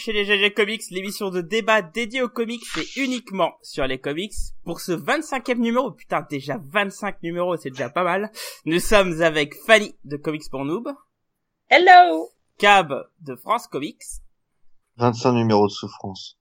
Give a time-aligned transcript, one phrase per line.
[0.00, 4.32] chez les GG Comics, l'émission de débat dédiée aux comics et uniquement sur les comics.
[4.64, 8.32] Pour ce 25e numéro, putain déjà 25 numéros, c'est déjà pas mal.
[8.64, 10.88] Nous sommes avec Fanny de Comics pour Noob.
[11.68, 14.02] Hello Cab de France Comics.
[14.96, 16.38] 25 numéros de souffrance.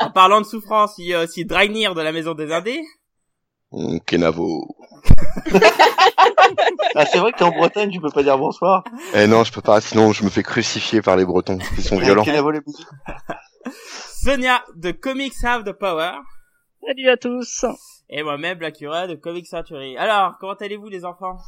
[0.00, 2.82] en parlant de souffrance, il y a aussi Dragnir de la Maison des Indés.
[4.06, 4.76] Kenavo.
[6.94, 8.84] ah, c'est vrai que t'es en Bretagne, tu peux pas dire bonsoir.
[9.14, 11.58] Eh non, je peux pas, sinon je me fais crucifier par les Bretons.
[11.76, 12.24] Ils sont violents.
[12.24, 12.60] Kenavo les
[14.24, 16.12] Sonia de Comics Have the Power.
[16.86, 17.64] Salut à tous.
[18.08, 19.96] Et moi-même, Blackura de Comics Century.
[19.96, 21.38] Alors, comment allez-vous les enfants?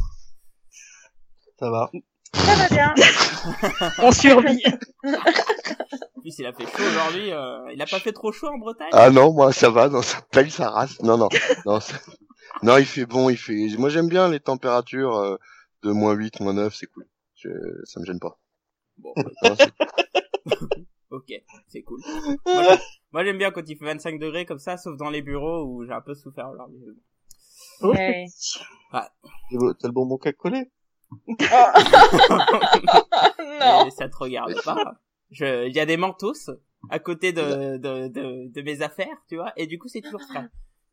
[1.59, 1.91] Ça va.
[2.35, 2.95] Ça va bien.
[4.03, 4.63] On survit.
[4.67, 7.31] En plus, il a fait chaud aujourd'hui.
[7.33, 8.89] Euh, il a pas fait trop chaud en Bretagne?
[8.93, 11.01] Ah non, moi ça va, non, ça pèle sa race.
[11.03, 11.29] Non, non,
[11.67, 11.99] non, ça-
[12.63, 13.67] non, il fait bon, il fait.
[13.79, 15.37] Moi j'aime bien les températures euh,
[15.83, 17.07] de moins 8, moins 9, c'est cool.
[17.37, 17.49] Je...
[17.85, 18.39] Ça me gêne pas.
[18.99, 19.73] Bon, Non, c'est-
[21.11, 21.33] ok,
[21.69, 22.01] c'est cool.
[22.47, 22.79] Moi, j'aime-
[23.13, 25.85] Moi, j'aime bien quand il fait 25 degrés comme ça, sauf dans les bureaux où
[25.85, 26.81] j'ai un peu souffert aujourd'hui.
[27.83, 28.25] Ouais.
[28.93, 29.09] T'as
[29.89, 30.71] le bonbon qu'à coller
[33.61, 33.87] non.
[33.87, 34.95] Et ça te regarde pas.
[35.31, 36.51] Je, il y a des mentos
[36.91, 40.21] à côté de, de, de, de mes affaires, tu vois, et du coup, c'est toujours
[40.23, 40.47] frais.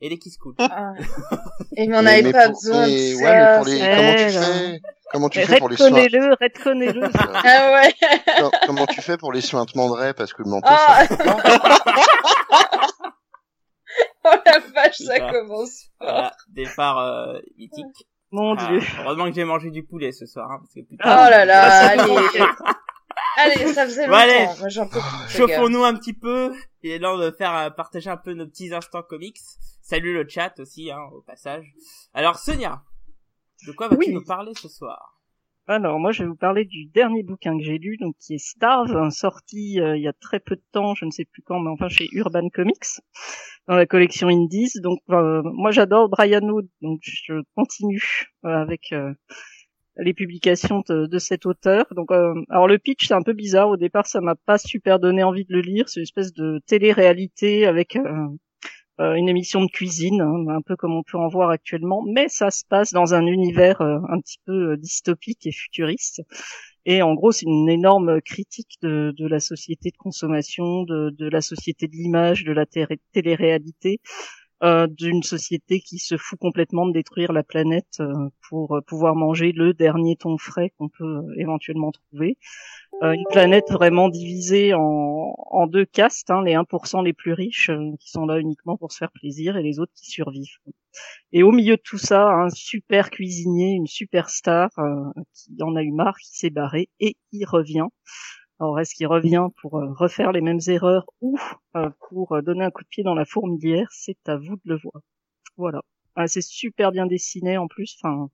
[0.04, 0.56] Et les kiss cool.
[0.58, 0.94] Ah.
[1.78, 3.58] Et mais on n'avait pas pour- besoin de ouais, mais ça.
[3.58, 3.80] pour les...
[3.80, 7.10] comment tu fais Comment tu fais pour les soins Redconnez-le, redconnez-le.
[7.14, 7.94] Ah ouais.
[8.40, 11.06] Com- Comment tu fais pour les sointements de raie Parce que le menton, Ah.
[11.06, 11.16] ça.
[14.24, 15.88] Oh la vache, ça commence.
[16.00, 18.08] Voilà, départ euh, mythique.
[18.32, 18.80] Mon Ah, dieu.
[19.00, 21.04] heureusement que j'ai mangé du poulet ce soir, hein, parce que putain.
[21.06, 22.44] Oh là là, allez.
[23.38, 24.20] Allez, ça faisait longtemps.
[24.20, 24.48] allez.
[24.60, 25.28] Peux gars.
[25.30, 26.54] Chauffons-nous un petit peu.
[26.84, 29.38] Il est l'heure de faire euh, partager un peu nos petits instants comics.
[29.82, 31.66] Salut le chat aussi, hein, au passage.
[32.14, 32.82] Alors Sonia,
[33.68, 34.14] de quoi vas-tu Oui.
[34.14, 35.18] nous parler ce soir?
[35.68, 38.38] Alors moi je vais vous parler du dernier bouquin que j'ai lu, donc qui est
[38.44, 41.42] Starve, un sorti euh, il y a très peu de temps, je ne sais plus
[41.44, 43.00] quand, mais enfin chez Urban Comics,
[43.68, 44.72] dans la collection Indies.
[44.82, 48.02] Donc euh, moi j'adore Brian Wood, donc je continue
[48.46, 49.14] euh, avec euh,
[49.98, 51.86] les publications de, de cet auteur.
[51.96, 55.00] Donc euh, alors le pitch c'est un peu bizarre au départ, ça m'a pas super
[55.00, 55.90] donné envie de le lire.
[55.90, 57.98] C'est une espèce de télé-réalité avec
[59.00, 62.52] une émission de cuisine, hein, un peu comme on peut en voir actuellement, mais ça
[62.52, 66.22] se passe dans un univers un petit peu dystopique et futuriste.
[66.86, 71.42] Et en gros, c'est une énorme critique de, la société de consommation, de, de la
[71.42, 74.00] société de l'image, de la té- télé-réalité,
[74.64, 78.14] euh, d'une société qui se fout complètement de détruire la planète euh,
[78.50, 82.38] pour euh, pouvoir manger le dernier thon frais qu'on peut éventuellement trouver.
[83.02, 88.12] Une planète vraiment divisée en, en deux castes, hein, les 1% les plus riches qui
[88.12, 90.60] sont là uniquement pour se faire plaisir et les autres qui survivent.
[91.32, 95.76] Et au milieu de tout ça, un super cuisinier, une super star euh, qui en
[95.76, 97.88] a eu marre, qui s'est barré et il revient.
[98.62, 101.36] Alors est-ce qu'il revient pour euh, refaire les mêmes erreurs ou
[101.76, 103.88] euh, pour euh, donner un coup de pied dans la fourmilière?
[103.90, 105.02] C'est à vous de le voir.
[105.58, 105.82] Voilà.
[106.16, 107.98] Ah, c'est super bien dessiné en plus.
[108.04, 108.30] Enfin,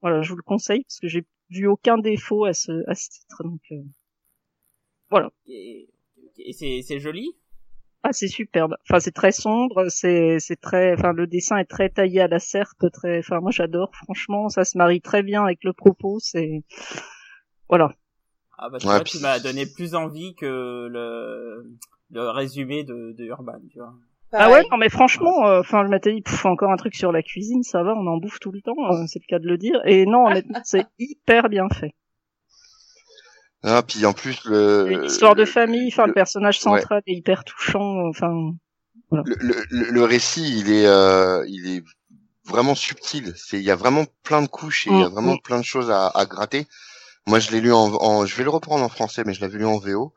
[0.00, 3.08] voilà, je vous le conseille parce que j'ai vu aucun défaut à ce à ce
[3.10, 3.42] titre.
[3.42, 3.82] Donc euh,
[5.10, 5.32] voilà.
[5.46, 5.88] Et,
[6.38, 7.32] et c'est c'est joli?
[8.04, 8.76] Ah, c'est superbe.
[8.88, 12.38] Enfin, c'est très sombre, c'est c'est très enfin le dessin est très taillé à la
[12.38, 16.62] serpe, très enfin moi j'adore franchement, ça se marie très bien avec le propos, c'est
[17.68, 17.92] voilà.
[18.58, 21.64] Ah bah tu Ouais, vois, puis- tu m'as donné plus envie que le
[22.10, 23.92] le résumé de, de Urban, tu vois.
[24.32, 27.10] Ah ouais, non mais franchement, euh, enfin je m'étais dit pff, encore un truc sur
[27.12, 29.46] la cuisine, ça va, on en bouffe tout le temps, euh, c'est le cas de
[29.46, 29.80] le dire.
[29.84, 31.94] Et non, honnêtement, c'est hyper bien fait.
[33.62, 37.02] Ah, puis en plus le une histoire de le- famille, enfin le le- personnage central
[37.06, 38.52] est hyper touchant, euh, enfin
[39.24, 39.34] le,
[39.70, 41.84] le, le récit, il est, euh, il est
[42.44, 43.32] vraiment subtil.
[43.36, 45.40] C'est, il y a vraiment plein de couches et il y a Mm, vraiment mm.
[45.42, 46.66] plein de choses à, à gratter.
[47.26, 49.58] Moi, je l'ai lu en, en, je vais le reprendre en français, mais je l'avais
[49.58, 50.14] lu en VO.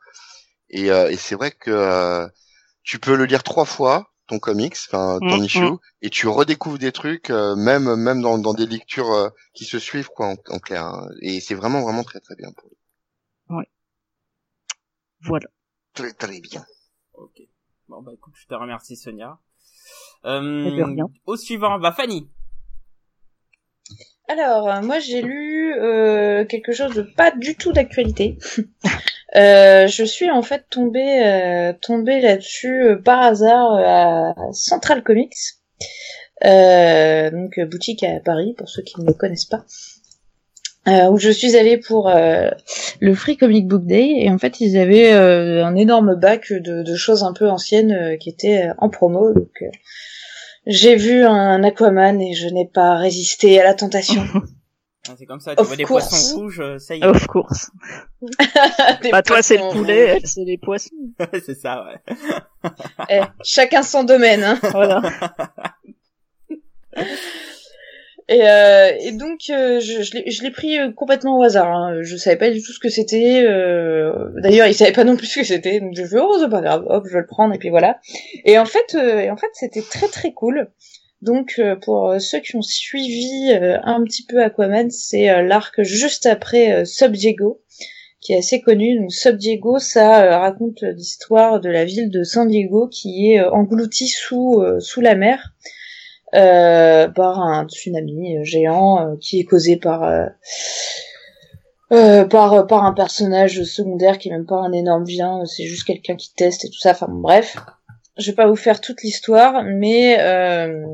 [0.70, 2.26] Et, euh, et c'est vrai que euh,
[2.82, 5.78] tu peux le lire trois fois ton comics, enfin ton Mm, issue, mm.
[6.02, 9.80] et tu redécouvres des trucs, euh, même même dans, dans des lectures euh, qui se
[9.80, 10.84] suivent quoi, en, en clair.
[10.84, 11.08] hein.
[11.20, 12.52] Et c'est vraiment vraiment très très bien.
[12.56, 12.76] Pour lui.
[15.22, 15.48] voilà.
[15.94, 16.64] Très très bien.
[17.14, 17.42] Ok.
[17.88, 19.38] Bon bah écoute, je te remercie Sonia.
[20.24, 21.06] Euh, Eh bien, rien.
[21.26, 22.30] au suivant, bah Fanny.
[24.30, 28.38] Alors, euh, moi j'ai lu euh, quelque chose de pas du tout d'actualité.
[29.36, 35.36] Euh, je suis en fait tombée euh, tombée là-dessus par hasard à Central Comics,
[36.44, 39.64] euh, donc boutique à Paris pour ceux qui ne le connaissent pas,
[40.88, 42.50] euh, où je suis allée pour euh,
[42.98, 44.14] le Free Comic Book Day.
[44.16, 47.92] Et en fait ils avaient euh, un énorme bac de, de choses un peu anciennes
[47.92, 49.32] euh, qui étaient en promo.
[49.32, 49.70] Donc euh,
[50.66, 54.24] j'ai vu un Aquaman et je n'ai pas résisté à la tentation.
[55.08, 56.08] Ah, C'est comme ça, tu Of vois des course.
[56.10, 57.04] poissons rouges, euh, ça y est.
[57.06, 57.70] Of course.
[59.02, 60.90] Des Bah toi c'est le poulet, elle c'est les poissons.
[61.32, 62.70] c'est ça, ouais.
[63.08, 64.44] Eh, chacun son domaine.
[64.44, 64.58] Hein.
[64.72, 65.00] Voilà.
[68.30, 71.68] Et, euh, et donc, euh, je, je l'ai- pris euh, complètement au hasard.
[71.70, 71.98] Hein.
[72.02, 73.42] Je savais pas du tout ce que c'était.
[73.44, 74.12] euh,
[74.42, 75.80] D'ailleurs, il savait pas non plus ce que c'était.
[75.80, 76.84] Donc, je fais oh, c'est pas grave.
[76.88, 77.98] Hop, je vais le prendre et puis voilà.
[78.44, 80.70] Et en fait, euh, et en fait, c'était très très cool.
[81.22, 87.12] Donc, pour ceux qui ont suivi un petit peu Aquaman, c'est l'arc juste après Sub
[87.12, 87.60] Diego,
[88.22, 88.98] qui est assez connu.
[88.98, 93.50] Donc, Sub Diego, ça raconte l'histoire de la ville de San Diego qui est euh,
[93.50, 95.52] engloutie sous euh, sous la mer
[96.32, 100.26] par un tsunami euh, géant euh, qui est causé par euh,
[101.92, 105.84] euh, par par un personnage secondaire qui est même pas un énorme vilain, c'est juste
[105.84, 106.92] quelqu'un qui teste et tout ça.
[106.92, 107.56] Enfin bref,
[108.16, 110.84] je vais pas vous faire toute l'histoire, mais euh,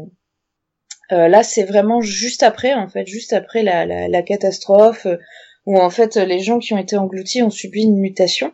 [1.12, 5.19] euh, là c'est vraiment juste après en fait, juste après la, la, la catastrophe euh,
[5.67, 8.53] où en fait les gens qui ont été engloutis ont subi une mutation.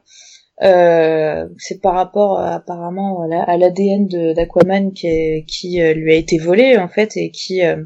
[0.60, 6.16] Euh, c'est par rapport euh, apparemment à la- à l'ADN d'Aquaman qui, euh, lui a
[6.16, 7.82] été volé en fait et qui euh,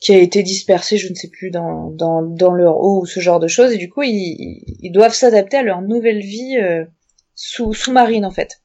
[0.00, 3.40] qui a été dispersé, je ne sais plus dans dans leur eau ou ce genre
[3.40, 6.56] de choses et du coup ils, doivent s'adapter à leur nouvelle vie
[7.34, 8.60] sous sous-marine en fait.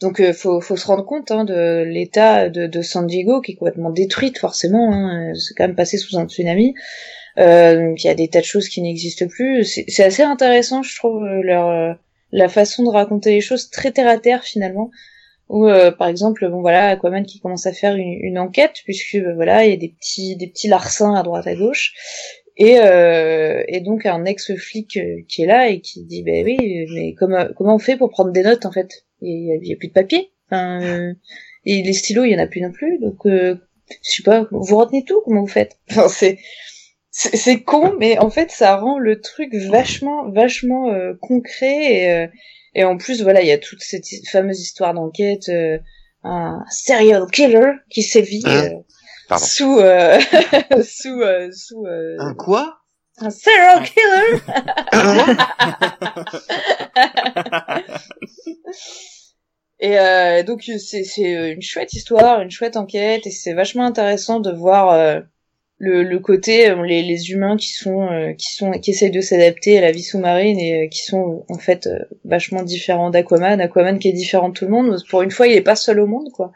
[0.00, 3.56] Donc faut faut se rendre compte hein, de l'état de, de San Diego qui est
[3.56, 4.92] complètement détruite forcément.
[4.92, 6.74] Hein, c'est quand même passé sous un tsunami.
[7.36, 9.64] Euh, donc il y a des tas de choses qui n'existent plus.
[9.64, 11.92] C'est assez intéressant, je trouve, euh, leur euh,
[12.32, 14.90] la façon de raconter les choses très terre à terre finalement.
[15.48, 19.14] Ou euh, par exemple, bon voilà, Aquaman qui commence à faire une, une enquête puisque
[19.14, 21.94] euh, voilà, il y a des petits des petits larcins à droite à gauche.
[22.60, 24.98] Et, euh, et donc un ex-flic
[25.28, 28.32] qui est là et qui dit ben oui mais comment comment on fait pour prendre
[28.32, 29.04] des notes en fait?
[29.22, 31.14] Il y a, il y a plus de papier enfin, euh,
[31.64, 33.56] et les stylos il y en a plus non plus donc je
[34.02, 35.22] sais pas vous retenez tout?
[35.24, 35.78] Comment vous faites?
[35.90, 36.38] Enfin, c'est
[37.20, 42.12] c'est c'est con mais en fait ça rend le truc vachement vachement euh, concret et
[42.12, 42.26] euh,
[42.74, 45.78] et en plus voilà il y a toute cette hi- fameuse histoire d'enquête euh,
[46.22, 48.42] un serial killer qui sévit
[49.28, 49.44] Pardon.
[49.44, 50.18] sous euh,
[50.84, 52.74] sous euh, sous euh, Un quoi?
[53.20, 54.40] un serial killer
[59.80, 64.40] Et euh, donc c'est c'est une chouette histoire, une chouette enquête, et c'est vachement intéressant
[64.40, 65.20] de voir euh,
[65.78, 69.80] le, côté euh, les, humains qui sont euh, qui sont qui essayent de s'adapter à
[69.80, 71.88] la vie sous-marine et euh, qui sont en fait
[72.24, 73.60] vachement différents d'Aquaman.
[73.60, 74.96] Aquaman qui est différent de tout le monde.
[75.08, 76.52] Pour une fois, il est pas seul au monde, quoi.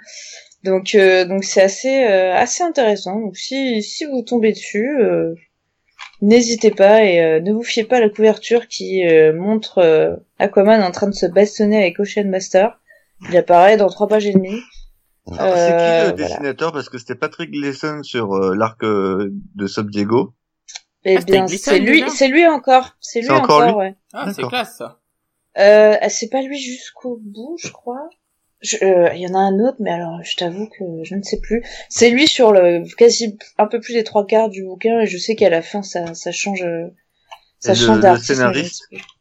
[0.65, 0.97] Donc
[1.29, 3.21] donc c'est assez euh, assez intéressant.
[3.21, 4.91] Donc si si vous tombez dessus,
[6.21, 9.03] n'hésitez pas et ne vous fiez pas à la couverture qui
[9.35, 12.79] montre Aquaman en train de se bastonner avec Ocean Master.
[13.29, 14.61] Il apparaît dans trois pages et demie.
[15.31, 16.29] Alors, C'est qui Euh, le voilà.
[16.29, 20.35] dessinateur Parce que c'était Patrick Gleason sur euh, l'arc euh, de Sub Diego.
[21.05, 22.97] Eh Ah, bien, c'est lui, c'est lui encore.
[23.01, 23.97] C'est lui C'est encore lui ouais.
[24.13, 25.01] Ah, c'est classe, ça.
[25.59, 28.09] Euh, c'est pas lui jusqu'au bout, je crois.
[28.61, 31.23] Je- euh, Il y en a un autre, mais alors je t'avoue que je ne
[31.23, 31.65] sais plus.
[31.89, 35.19] C'est lui sur le quasi un peu plus des trois quarts du bouquin, et je
[35.19, 36.65] sais qu'à la fin ça, ça change,
[37.59, 38.31] ça Et change le d'artiste.
[38.31, 39.13] mais je scénariste ne sais plus.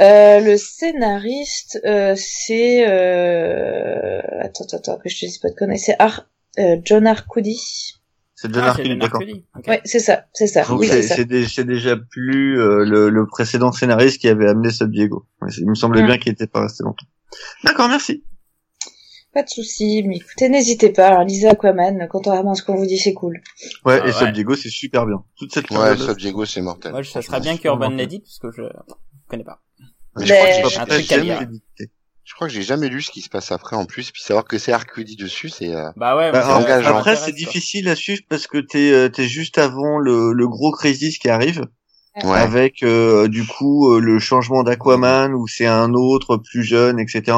[0.00, 4.20] Euh, le scénariste, euh, c'est euh...
[4.40, 5.78] attends, attends, attends, que je te dise pas de conneries.
[5.78, 6.26] C'est Ar...
[6.58, 7.60] euh, John Arcudi.
[8.34, 9.20] C'est John Ah, Arcudi, d'accord.
[9.20, 9.44] Arcudi.
[9.56, 9.68] Ok.
[9.68, 10.64] Ouais, c'est ça, c'est ça.
[10.74, 15.26] Oui, c'est déjà plus euh, le, le précédent scénariste qui avait amené Sub Diego.
[15.58, 16.06] Il me semblait Mm.
[16.06, 17.06] bien qu'il était pas resté longtemps.
[17.62, 18.24] D'accord, merci.
[19.32, 22.86] Pas de souci, mais écoutez, n'hésitez pas, hein, lisez Aquaman, contrairement à ce qu'on vous
[22.86, 23.40] dit, c'est cool.
[23.84, 24.32] Ouais, Ah et Sub ouais.
[24.32, 25.24] Diego, c'est super bien.
[25.36, 26.92] Toute cette Ouais, Sub Diego, c'est mortel.
[26.92, 28.62] Moi, ça serait bien qu'Urban l'ait dit, parce que je
[29.28, 29.60] connais pas.
[30.16, 30.32] Mais je
[32.34, 34.58] crois que j'ai- jamais lu ce qui se passe après en plus, puis savoir que
[34.58, 36.96] c'est Arcudi dessus, c'est euh, Bah ouais, Bah, engageant.
[36.96, 40.72] après, c'est difficile à suivre parce que t'es euh, t'es juste avant le, le gros
[40.72, 41.66] crisis qui arrive,
[42.22, 42.38] ouais.
[42.38, 47.36] avec euh, du coup euh, le changement d'Aquaman où c'est un autre plus jeune, etc.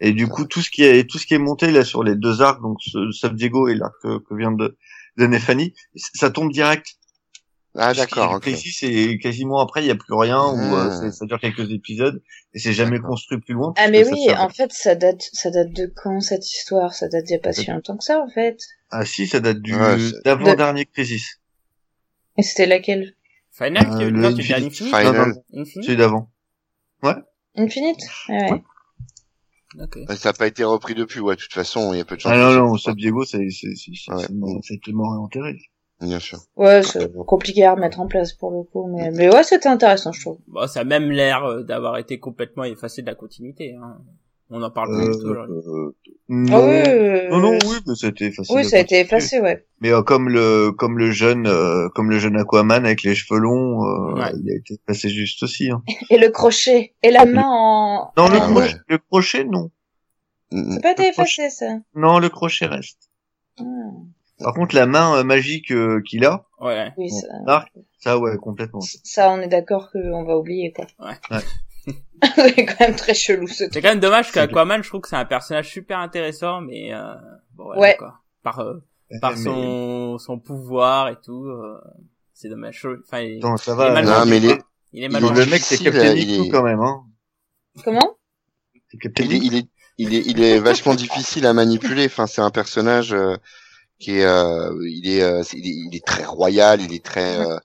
[0.00, 2.16] Et du coup tout ce qui est tout ce qui est monté là sur les
[2.16, 4.76] deux arcs, donc ce- Sub Diego et l'arc que, que vient de
[5.16, 6.86] donner Fanny, ça tombe direct.
[7.76, 8.42] Ah d'accord, le ok.
[8.42, 11.70] crisis et quasiment après il y a plus rien ou euh, c'est- ça dure quelques
[11.72, 12.22] épisodes
[12.54, 13.72] et c'est jamais construit plus loin.
[13.76, 16.94] Ah mais oui, sert- en fait, ça date, ça date de quand cette histoire?
[16.94, 18.58] Ça date d'il y a pas si longtemps que ça, en fait.
[18.90, 21.40] Ah si, ça date du Ouais, c'est- d'avant dernier crisis.
[22.36, 23.16] Et c'était laquelle?
[23.50, 24.10] Final, Euh, tu...
[24.10, 24.72] le non, Infinite.
[24.74, 25.04] Final.
[25.04, 25.84] Non, non, Infinite?
[25.84, 26.30] Celui d'avant.
[27.56, 28.00] Infinite?
[28.28, 28.62] Ouais, ouais.
[29.80, 29.98] Ok.
[30.08, 31.34] Ouais, Ça n'a pas été repris depuis, ouais.
[31.36, 32.32] De toute façon, il y a peu de chances.
[32.32, 34.60] Ah non ça- non, Sub Diego c'est c'est c'est c'est Ouais.
[34.62, 35.56] c'est mort et enterré.
[36.04, 36.38] Bien sûr.
[36.56, 40.12] Ouais, c'est compliqué à remettre en place pour le coup, mais, mais ouais, c'était intéressant,
[40.12, 40.38] je trouve.
[40.48, 43.74] Bon, ça a même l'air euh, d'avoir été complètement effacé de la continuité.
[43.74, 43.98] Hein.
[44.50, 45.56] On en parle Euh, plus aujourd'hui.
[45.66, 45.92] euh,
[46.28, 48.54] Ah non, oui, euh, non, non, oui, mais c'était facile.
[48.54, 49.64] Oui, à ça a été effacé, ouais.
[49.80, 53.40] Mais euh, comme le comme le jeune euh, comme le jeune Aquaman avec les cheveux
[53.40, 54.32] longs, euh, Ouais.
[54.42, 55.70] il a été passé juste aussi.
[55.70, 55.82] Hein.
[56.10, 56.94] Et le crochet.
[57.02, 58.12] Et la main en...
[58.18, 58.74] Non, le, Ah, crochet, ouais.
[58.88, 59.70] le crochet, non.
[60.52, 61.78] Ça pas été effacé, ça.
[61.96, 63.08] Non, le crochet reste.
[63.58, 64.04] Hmm.
[64.38, 66.92] Par contre, la main euh, magique euh, qu'il a, Ouais.
[66.96, 67.26] Oui, ça...
[67.46, 68.80] Marc, ça, ouais, complètement.
[68.80, 70.86] ça, on est d'accord qu'on va oublier, quoi.
[70.98, 71.14] Ouais.
[71.30, 71.42] Ouais.
[72.54, 73.82] c'est quand même très chelou, ce C'est truc.
[73.82, 77.14] quand même dommage C'est qu'Aquaman, je trouve que c'est un personnage super intéressant, mais euh,
[77.54, 77.90] bon, ouais, Ouais.
[77.92, 78.18] d'accord.
[78.42, 78.82] Par euh,
[79.20, 81.78] par Mais- son son pouvoir et tout, euh,
[82.32, 82.86] c'est dommage.
[83.06, 83.92] Enfin, il, Attends, ça il est va.
[83.92, 84.58] mal Non, mais les- quoi.
[84.94, 87.04] il est il mal est le mec, c'est Captain il Nico est- quand même, hein.
[87.84, 88.16] Comment?
[88.90, 89.66] C'est il est, il est,
[89.98, 92.06] il est, il est vachement difficile à manipuler.
[92.06, 93.36] Enfin, c'est un personnage euh,
[93.98, 97.38] qui est, euh, il est, euh, il est, il est très royal, il est très,
[97.40, 97.58] euh,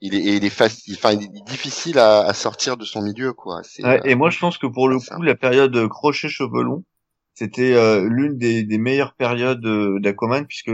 [0.00, 3.32] il est, il est facile, enfin, il est difficile à, à sortir de son milieu,
[3.32, 3.62] quoi.
[3.82, 5.16] Ouais, euh, et moi, je pense que pour le ça.
[5.16, 6.84] coup, la période crochet cheveux longs,
[7.34, 10.70] c'était euh, l'une des, des meilleures périodes euh, d'Aquaman puisque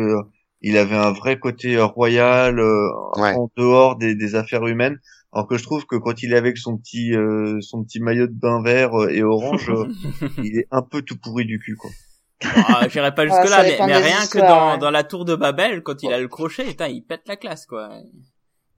[0.63, 3.35] il avait un vrai côté euh, royal euh, Ouais.
[3.35, 4.99] en dehors des, des affaires humaines.
[5.33, 8.27] Alors que je trouve que quand il est avec son petit euh, son petit maillot
[8.29, 9.87] de bain vert euh, et orange, euh,
[10.41, 11.97] il est un peu tout pourri du cul quoi.
[12.45, 14.79] Ah, J'irai pas jusque Ah, là, ça mais, mais rien que dans ouais.
[14.79, 17.67] dans la tour de Babel, quand il a le crochet, putain, il pète la classe,
[17.67, 17.91] quoi.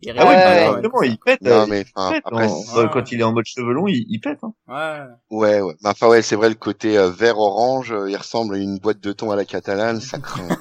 [0.00, 1.09] Il Ah Ouais, bah, ouais.
[1.09, 1.40] il pète.
[1.40, 4.04] non, euh, mais enfin, pète après, euh, quand il est en mode cheveux longs, il,
[4.09, 4.38] il pète.
[4.42, 4.52] Hein.
[4.68, 5.38] Ouais.
[5.38, 5.75] ouais, ouais.
[5.83, 8.78] Bah, Enfin, ouais, c'est vrai, le côté euh, vert orange, euh, il ressemble à une
[8.78, 10.49] boîte de thon à la catalane, ça craint.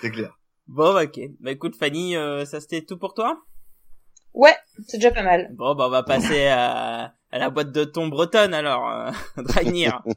[0.00, 0.36] C'est clair.
[0.66, 1.20] Bon, bah, ok.
[1.40, 3.42] Bah écoute, Fanny, euh, ça c'était tout pour toi?
[4.34, 4.56] Ouais,
[4.86, 5.48] c'est déjà pas mal.
[5.52, 9.10] Bon, bah on va passer à, à la boîte de thon bretonne alors, euh,
[9.42, 10.02] Dragnir.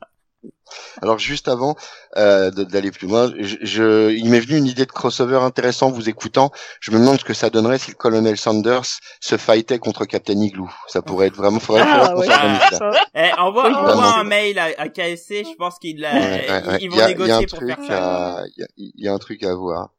[1.02, 1.76] Alors juste avant
[2.18, 6.10] euh, d'aller plus loin, je, je- il m'est venu une idée de crossover intéressant vous
[6.10, 6.52] écoutant.
[6.80, 8.86] Je me demande ce que ça donnerait si le colonel Sanders
[9.20, 10.70] se fightait contre Captain Igloo.
[10.88, 11.60] Ça pourrait être vraiment.
[11.60, 12.92] Faudrait, Ah ouais, ça.
[13.14, 16.68] Eh, envoie, Oui, envoie un mail à, à KSC, je pense qu'ils l'a- Ouais, ouais,
[16.68, 16.78] ouais.
[16.82, 18.44] ils Il vont y a, il y a négocier un pour truc faire ça.
[18.58, 19.90] il y a, il y a un truc à voir.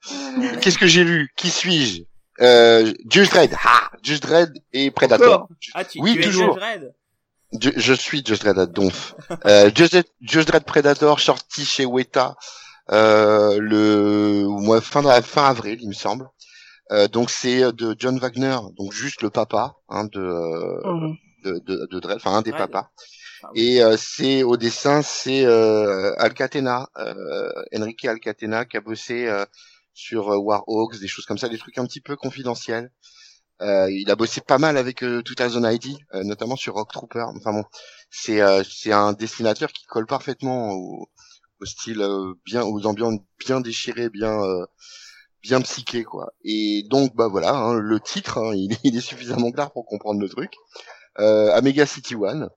[0.60, 1.32] Qu'est-ce que j'ai lu?
[1.36, 2.02] Qui suis-je?
[2.40, 3.54] Euh, Judge Dredd.
[3.64, 5.48] Ah, Judge Dredd et Predator.
[5.74, 6.54] Ah, tu, Oui, tu toujours.
[6.54, 6.94] Judge Dredd
[7.60, 9.14] Je, je suis Judge Dredd à Donf.
[9.46, 12.36] Euh, Judge, Judge Dredd Predator sorti chez Weta
[12.92, 16.28] euh, le mois fin fin avril, il me semble.
[16.92, 21.16] Euh, donc c'est de John Wagner, donc juste le papa hein, de, euh, Mhm.
[21.44, 22.70] de, de, de Dredd, enfin un des Dredd.
[22.70, 22.90] papas.
[23.42, 23.62] Ah oui.
[23.76, 29.46] Et euh, c'est au dessin, c'est euh, Alcatena, euh, Enrique Alcatena qui a bossé euh,
[29.94, 32.90] sur euh, Warhawks, des choses comme ça, des trucs un petit peu confidentiels.
[33.62, 36.92] Euh, il a bossé pas mal avec euh, Tout Zone ID, euh, notamment sur Rock
[36.92, 37.24] Trooper.
[37.36, 37.64] Enfin bon,
[38.10, 41.08] c'est euh, c'est un dessinateur qui colle parfaitement au,
[41.60, 44.66] au style euh, bien, aux ambiances bien déchirées, bien euh,
[45.42, 46.32] bien psyché quoi.
[46.44, 50.20] Et donc bah voilà, hein, le titre, hein, il, il est suffisamment clair pour comprendre
[50.20, 50.52] le truc.
[51.20, 52.50] Euh, Omega City One.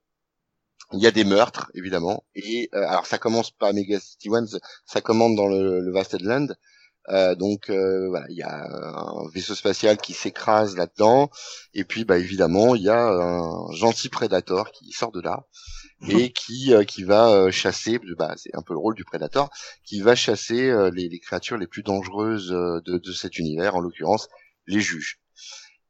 [0.93, 2.25] Il y a des meurtres, évidemment.
[2.35, 4.47] Et alors ça commence pas à Mega City One,
[4.85, 6.47] ça commence dans le, le Vasted Land.
[7.09, 11.29] Euh, donc euh, voilà, il y a un vaisseau spatial qui s'écrase là-dedans.
[11.73, 15.45] Et puis bah évidemment, il y a un gentil prédateur qui sort de là
[16.09, 17.99] et qui euh, qui va euh, chasser.
[18.17, 19.49] Bah c'est un peu le rôle du prédateur,
[19.85, 23.79] qui va chasser euh, les, les créatures les plus dangereuses de, de cet univers, en
[23.79, 24.27] l'occurrence
[24.67, 25.19] les juges.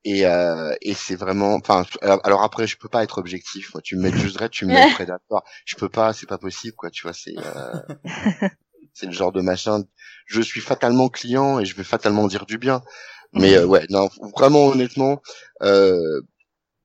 [0.03, 1.85] Et, euh, et c'est vraiment, enfin,
[2.23, 3.73] alors, après, je peux pas être objectif.
[3.73, 5.43] Moi, tu me mets juste Dredd, tu me mets Predator.
[5.65, 6.89] Je peux pas, c'est pas possible, quoi.
[6.89, 7.81] Tu vois, c'est, euh,
[8.97, 9.83] c'est le genre de machin.
[10.25, 12.81] Je suis fatalement client et je vais fatalement dire du bien.
[13.33, 15.21] Mais euh, ouais, non, vraiment honnêtement,
[15.63, 16.21] euh,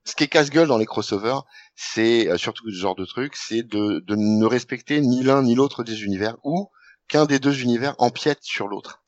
[0.04, 1.40] ce qui est casse-gueule dans les crossovers,
[1.76, 5.54] c'est euh, surtout ce genre de truc, c'est de, de ne respecter ni l'un ni
[5.54, 6.71] l'autre des univers ou
[7.09, 9.02] qu'un des deux univers empiète sur l'autre.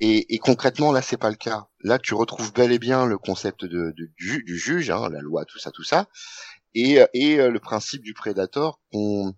[0.00, 1.66] Et, et concrètement, là, c'est pas le cas.
[1.82, 5.20] Là, tu retrouves bel et bien le concept de, de- du, du juge, hein, la
[5.20, 6.08] loi, tout ça, tout ça,
[6.74, 9.34] et, et euh, le principe du prédateur qu'on-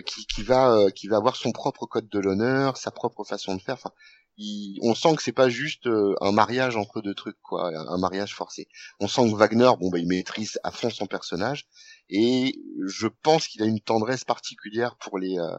[0.00, 3.54] qui, qui va euh, qui va avoir son propre code de l'honneur, sa propre façon
[3.56, 3.74] de faire.
[3.74, 3.92] Enfin,
[4.36, 7.98] il- on sent que c'est pas juste euh, un mariage entre deux trucs, quoi, un,
[7.98, 8.68] mariage forcé.
[9.00, 11.66] On sent que Wagner, bon, bah, il maîtrise à fond son personnage,
[12.08, 15.56] et je pense qu'il a une tendresse particulière pour les euh,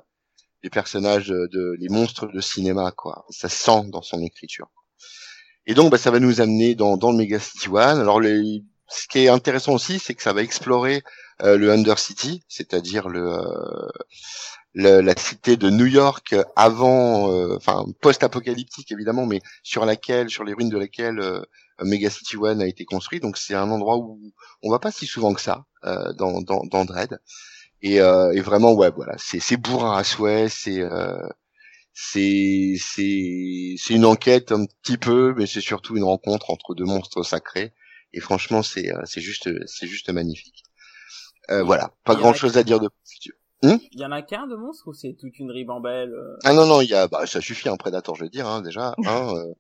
[0.64, 3.26] les personnages de, les monstres de cinéma, quoi.
[3.30, 4.68] Ça se sent dans son écriture.
[5.68, 8.00] Et donc, bah, ça va nous amener dans, dans le Mega City One.
[8.00, 11.04] Alors, les, ce qui est intéressant aussi, c'est que ça va explorer
[11.44, 13.90] euh, le Undercity, c'est-à-dire le, euh,
[14.74, 20.44] le- la cité de New York avant, euh, enfin post-apocalyptique évidemment, mais sur laquelle, sur
[20.44, 21.42] les ruines de laquelle euh,
[21.84, 23.20] Mega City One a été construit.
[23.20, 24.20] Donc, c'est un endroit où
[24.64, 27.20] on va pas si souvent que ça euh, dans, dans, dans Dread.
[27.84, 30.82] Et, et vraiment, ouais, voilà, c'est bourrin à souhait, c'est
[31.94, 32.76] c'est
[33.78, 37.74] c'est une enquête un petit peu, mais c'est surtout une rencontre entre deux monstres sacrés.
[38.16, 40.64] Et franchement, c'est euh, c'est juste c'est juste magnifique.
[41.52, 43.32] Euh, voilà, pas grand chose à dire de plus.
[43.64, 46.66] Il y en a qu'un de monstre ou c'est toute une ribambelle euh, Ah non
[46.66, 48.94] non, il y a, bah ça suffit un Predator, je vais dire hein, déjà.
[49.06, 49.54] Hein, euh,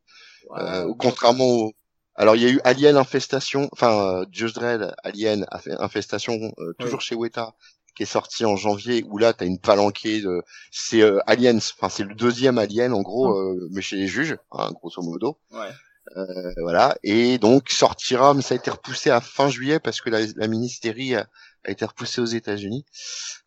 [0.57, 1.73] euh, contrairement au,
[2.15, 6.73] alors il y a eu Alien Infestation, enfin euh, Judge Dredd, Alien Inf- Infestation, euh,
[6.79, 7.55] toujours chez Weta,
[7.95, 11.89] qui est sorti en janvier, où là t'as une palanquée de, c'est euh, Aliens, enfin
[11.89, 15.39] c'est le deuxième Alien en gros, euh, mais chez les juges, hein, grosso modo.
[15.51, 15.69] Ouais.
[16.17, 20.09] Euh, voilà, et donc sortira, mais ça a été repoussé à fin juillet parce que
[20.09, 21.27] la, la mini-série a,
[21.63, 22.85] a été repoussée aux États-Unis.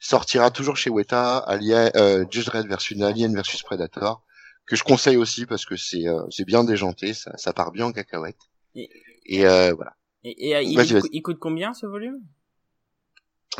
[0.00, 4.24] Sortira toujours chez Weta, Alien, euh, Judge Dredd versus Alien versus Predator,
[4.66, 7.86] que je conseille aussi parce que c'est euh, c'est bien déjanté, ça, ça part bien
[7.86, 8.36] en cacahuète.
[8.74, 8.90] Et-
[9.24, 9.92] Et euh, voilà,
[10.24, 12.20] Et, et euh, il, il coûte- il coûte combien ce volume?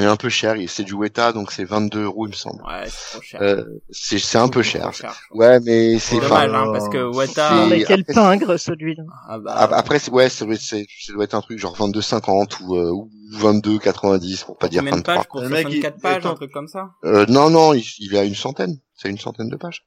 [0.02, 2.62] Est un peu cher, il- c'est du Weta donc c'est 22 euros il me semble.
[2.64, 3.42] Ouais, c'est trop cher.
[3.42, 4.92] Euh, c'est c'est un peu cher.
[4.92, 5.14] cher.
[5.32, 7.66] Ouais, mais c'est dommage, hein, parce que Weta...
[7.68, 9.02] Mais quel après- pingre celui-là.
[9.28, 11.74] Ah bah, Ap- Après, c'est- ouais, ça doit, c'est- ça doit être un truc genre
[11.76, 15.14] 22,50 ou, euh, ou 22,90 pour pas dire combien de 23.
[15.16, 17.84] pages pour Le mec, 64 il- pages, un truc comme ça Euh, non, non, il,
[17.98, 18.78] il a une centaine.
[18.96, 19.84] C'est une centaine de pages.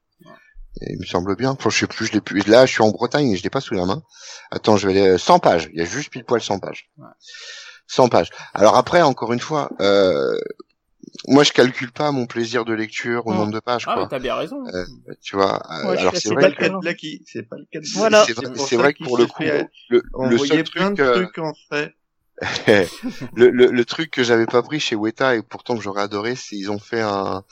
[0.80, 1.52] Et il me semble bien.
[1.52, 2.48] Enfin, je sais plus, je l'ai plus.
[2.48, 4.02] Là, je suis en Bretagne et je l'ai pas sous la main.
[4.52, 5.70] Attends, je vais aller, euh, 100 pages.
[5.74, 6.90] Il y a juste pile poil 100 pages.
[6.98, 7.08] Ouais.
[7.92, 8.30] 100 pages.
[8.54, 10.40] Alors après, encore une fois, euh,
[11.28, 14.04] moi, je calcule pas mon plaisir de lecture au nombre de pages, Ah, quoi.
[14.04, 14.66] mais t'as bien raison.
[14.68, 14.86] Euh,
[15.22, 15.62] tu vois.
[15.72, 16.82] euh, Ouais, alors c'est vrai pas que le cas de D'accord.
[16.82, 17.86] Blacky, c'est pas le cas de.
[17.94, 18.26] Voilà.
[18.26, 19.44] c'est vrai, c'est que pour le coup,
[19.90, 21.94] le, le seul plein truc, de euh, trucs en fait.
[23.36, 26.36] le, le, le truc que j'avais pas pris chez Weta et pourtant que j'aurais adoré,
[26.36, 27.44] c'est ils ont fait un,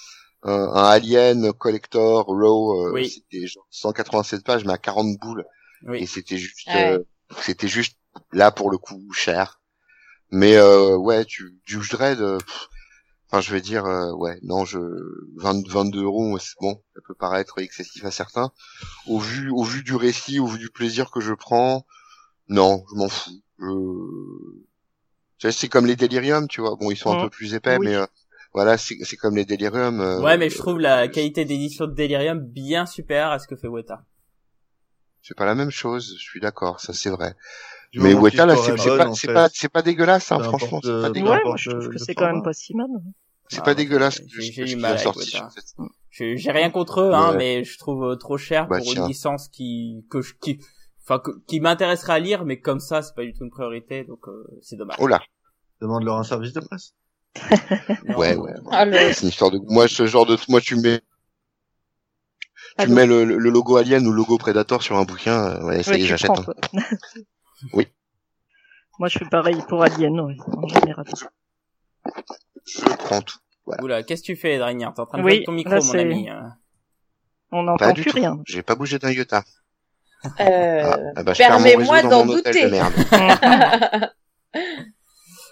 [0.44, 3.10] un, un Alien Collector Raw, euh, Oui.
[3.10, 5.46] c'était genre 187 pages mais à 40 boules
[5.84, 6.08] et Oui.
[6.08, 6.94] c'était juste, Ouais.
[6.94, 7.04] euh,
[7.42, 7.98] c'était juste
[8.32, 9.60] là pour le coup cher.
[10.32, 12.38] Mais euh, ouais, tu du Dredd, euh,
[13.32, 14.80] enfin je vais dire euh, ouais non je
[15.38, 18.52] 20, 22 euros c'est bon ça peut paraître excessif à certains
[19.08, 21.86] au vu au vu du récit au vu du plaisir que je prends
[22.48, 23.40] non je m'en fous
[25.38, 27.22] je c'est comme les déliriums tu vois bon ils sont un Mhm.
[27.22, 27.86] peu plus épais Oui.
[27.88, 28.06] mais euh,
[28.54, 32.40] voilà c'est comme les déliriums euh, Ouais, mais je trouve la qualité d'édition de Delirium
[32.40, 34.04] bien supérieure à ce que fait Weta.
[35.22, 37.36] c'est pas la même chose je suis d'accord ça c'est vrai
[37.96, 41.10] mais Weta là c'est c'est pas c'est pas c'est pas dégueulasse hein, franchement c'est pas
[41.10, 42.88] dégueulasse Ouais, moi je trouve que c'est quand même pas si mal.
[43.48, 44.98] c'est Ah, pas ouais, dégueulasse j'ai- ce mal
[46.12, 47.38] J'ai rien contre eux, hein, Ouais.
[47.38, 50.60] mais je trouve euh, trop cher Bah, pour une licence qui que je, qui
[51.04, 54.04] enfin que- qui m'intéresserait à lire, mais comme ça c'est pas du tout une priorité,
[54.04, 54.98] donc euh, c'est dommage.
[55.00, 55.22] oh là
[55.82, 56.94] Demande-leur un service de presse.
[58.18, 58.44] Ouais non.
[58.44, 61.00] ouais Ah, c'est une histoire de moi ce genre de moi tu mets
[62.78, 65.64] tu Allô mets le, le- logo Alien ou le logo Predator sur un bouquin euh,
[65.66, 66.82] ouais ça Ouais, y est tu j'achète prends, hein.
[67.74, 67.88] Oui.
[69.00, 71.06] Moi, je fais pareil pour Alien, ouais, en général.
[72.66, 75.44] je prends tout voilà Oula, qu'est-ce que tu fais, Dragnard T'es en train de Oui,
[75.44, 76.30] ton micro, là, mon ami.
[76.30, 76.42] euh.
[77.52, 78.40] On pas n'entend du plus tout rien.
[78.48, 79.44] j'ai pas bougé d'un iota
[80.26, 80.30] Euh,
[80.84, 82.66] ah, ah bah, permets-moi d'en douter.
[82.66, 82.94] de merde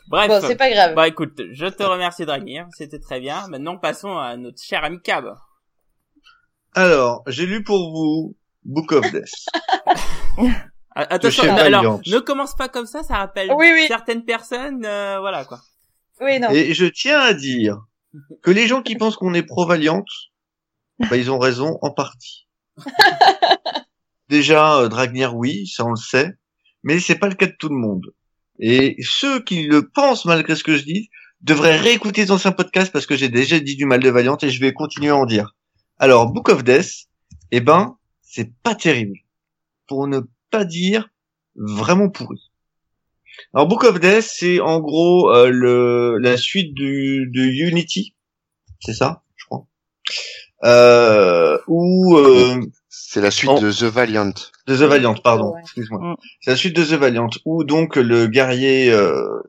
[0.10, 0.96] Bref, bon, c'est pas grave.
[0.96, 3.48] bah écoute, je te remercie, Dragnir, c'était très bien.
[3.50, 5.26] Maintenant, passons à notre cher ami Cab.
[6.74, 9.32] Alors, j'ai lu pour vous Book of Death.
[10.98, 13.86] Attention, alors, ne commence pas comme ça, ça rappelle Oui, oui.
[13.88, 15.62] certaines personnes, euh, voilà quoi.
[16.22, 16.50] Oui, non.
[16.50, 17.78] Et je tiens à dire
[18.42, 20.04] que les gens qui pensent qu'on est pro-Valiant,
[21.00, 22.48] bah, ils ont raison en partie.
[24.30, 26.34] Déjà, euh, Dragnir, oui, ça on le sait,
[26.82, 28.08] mais c'est pas le cas de tout le monde.
[28.60, 31.10] Et ceux qui le pensent malgré ce que je dis
[31.42, 34.50] devraient réécouter les anciens podcasts parce que j'ai déjà dit du mal de Valiant et
[34.50, 35.54] je vais continuer à en dire.
[36.00, 37.06] Alors, Book of Death,
[37.52, 39.20] eh ben, c'est pas terrible.
[39.88, 41.10] Pour ne pas dire
[41.56, 42.52] vraiment pourri.
[43.54, 48.16] Alors Book of Death, c'est en gros euh, le la suite du de Unity,
[48.80, 49.68] c'est ça, je crois.
[50.64, 54.34] Euh, ou euh, c'est la suite de The Valiant
[54.66, 55.62] de The Valiant, pardon, Ouais.
[55.62, 56.00] excuse-moi.
[56.02, 56.16] Mm.
[56.42, 59.42] C'est la suite de The Valiant, où donc le guerrier euh,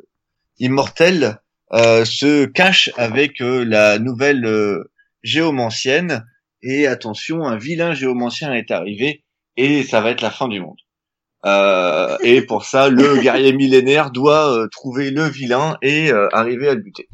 [0.59, 1.41] immortel
[1.73, 4.91] euh, se cache avec euh, la nouvelle euh,
[5.23, 6.27] géomancienne.
[6.63, 9.25] Et attention, un vilain géomancien est arrivé
[9.57, 10.79] et ça va être la fin du monde.
[11.47, 16.69] Euh, et pour ça, le guerrier millénaire doit euh, trouver le vilain et euh, arriver
[16.69, 17.09] à le buter.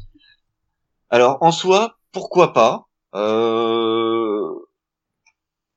[1.09, 4.49] Alors en soi, pourquoi pas euh,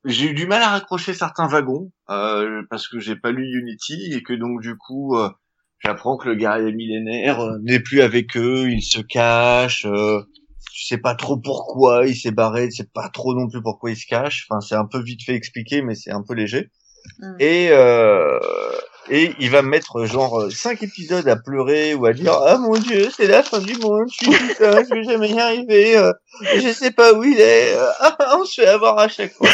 [0.05, 4.13] J'ai eu du mal à raccrocher certains wagons euh, parce que j'ai pas lu Unity
[4.13, 5.29] et que donc du coup euh,
[5.81, 9.85] j'apprends que le guerrier millénaire n'est plus avec eux, il se cache.
[9.85, 10.23] Euh,
[10.73, 13.91] tu sais pas trop pourquoi il s'est barré, tu sais pas trop non plus pourquoi
[13.91, 14.47] il se cache.
[14.49, 16.71] Enfin, c'est un peu vite fait expliqué, mais c'est un peu léger.
[17.19, 17.37] Mm.
[17.41, 18.39] Et euh,
[19.11, 22.75] et il va mettre genre euh, cinq épisodes à pleurer ou à dire ah mon
[22.75, 26.13] dieu c'est la fin du monde je suis putain je vais jamais y arriver euh,
[26.57, 29.49] je sais pas où il est euh, ah, on se fait avoir à chaque fois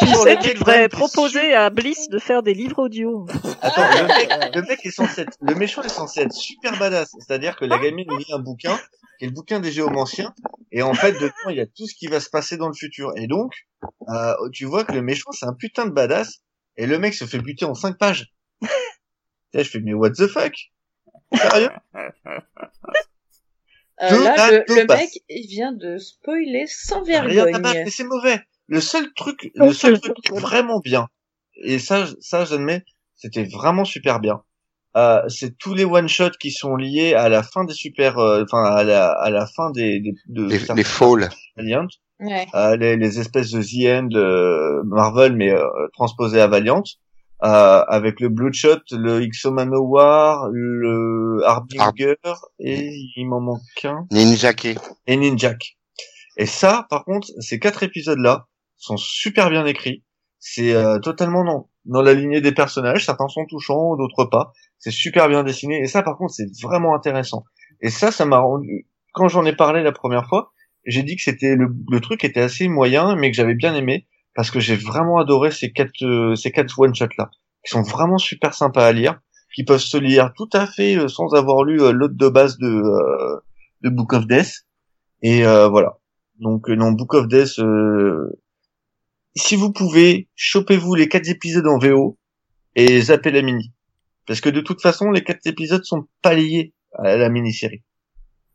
[0.00, 3.26] Tu sais, devrais vraiment, proposer à Bliss de faire des livres audio.
[3.60, 7.12] Attends, le mec, le mec est censé être, le méchant est censé être super badass.
[7.18, 8.78] C'est-à-dire que la gamine lit un bouquin,
[9.22, 10.34] qui est le bouquin des géomanciens,
[10.72, 12.74] et en fait, dedans, il y a tout ce qui va se passer dans le
[12.74, 13.12] futur.
[13.16, 13.52] Et donc,
[14.08, 16.42] euh, tu vois que le méchant, c'est un putain de badass,
[16.76, 18.32] et le mec se fait buter en cinq pages.
[19.52, 20.54] Là, je fais, mais what the fuck?
[21.32, 21.70] Sérieux?
[24.00, 27.84] Euh, là, le, mec, il vient de spoiler sans vergogne.
[27.88, 28.40] c'est mauvais.
[28.66, 31.08] Le seul truc, le seul truc vraiment bien,
[31.62, 34.42] et ça, ça, j'admets, c'était vraiment super bien.
[34.96, 38.42] Euh, c'est tous les one shots qui sont liés à la fin des super, euh,
[38.44, 41.30] enfin à la à la fin des, des de Les, les falls.
[41.56, 41.86] Valiant,
[42.20, 42.46] Ouais.
[42.54, 46.82] euh, les, les espèces de The End euh, Marvel mais euh, transposées à Valiant,
[47.42, 52.14] euh, avec le Bloodshot, le X-Omano War, le Harbinger
[52.60, 54.76] et il m'en manque un Ninjake.
[55.06, 55.78] et Ninjak.
[56.36, 60.02] Et ça, par contre, ces quatre épisodes-là sont super bien écrits.
[60.38, 63.04] C'est euh, totalement dans, dans la lignée des personnages.
[63.06, 64.52] Certains sont touchants, d'autres pas.
[64.82, 65.80] C'est super bien dessiné.
[65.80, 67.44] Et ça, par contre, c'est vraiment intéressant.
[67.80, 68.88] Et ça, ça m'a rendu...
[69.14, 70.52] Quand j'en ai parlé la première fois,
[70.84, 74.08] j'ai dit que c'était le, le truc était assez moyen, mais que j'avais bien aimé
[74.34, 77.30] parce que j'ai vraiment adoré ces quatre euh, ces quatre one shots là,
[77.64, 79.20] qui sont vraiment super sympas à lire,
[79.54, 82.58] qui peuvent se lire tout à fait euh, sans avoir lu euh, l'autre de base
[82.58, 83.40] de euh,
[83.82, 84.66] de Book of Death.
[85.22, 85.98] Et euh, voilà.
[86.40, 87.60] Donc euh, non, Book of Death.
[89.36, 92.18] si vous pouvez, chopez-vous les quatre épisodes en VO
[92.74, 93.72] et zappez la mini,
[94.26, 97.82] parce que de toute façon, les quatre épisodes sont pas liés à la mini-série,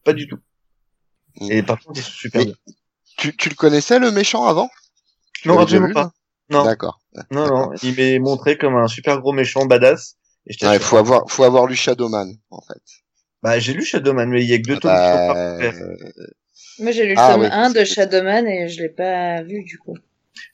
[0.03, 0.39] pas du tout.
[1.49, 2.53] Et par contre, ils sont super bien.
[3.17, 4.69] Tu, tu le connaissais le méchant avant?
[5.45, 6.11] Non, absolument pas.
[6.49, 6.99] Non, D'accord.
[7.31, 7.71] non, non.
[7.83, 10.15] Il m'est montré comme un super gros méchant badass.
[10.45, 12.81] Et je Ouais, faut avoir, faut avoir lu Shadowman, en fait.
[13.43, 15.55] Bah, j'ai lu Shadowman, mais il y a que deux tomes Bah, qui sont pas
[15.55, 15.83] offerts.
[15.83, 16.23] euh,
[16.79, 17.47] Moi, j'ai lu le Ah, tome oui.
[17.51, 19.97] 1 de Shadowman et je l'ai pas vu, du coup.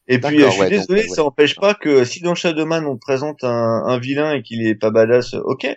[0.07, 1.07] Et puis, je suis ouais, donc, désolé, ouais.
[1.07, 4.65] ça empêche pas que si dans Shadowman on te présente un, un vilain et qu'il
[4.65, 5.67] est pas badass, ok.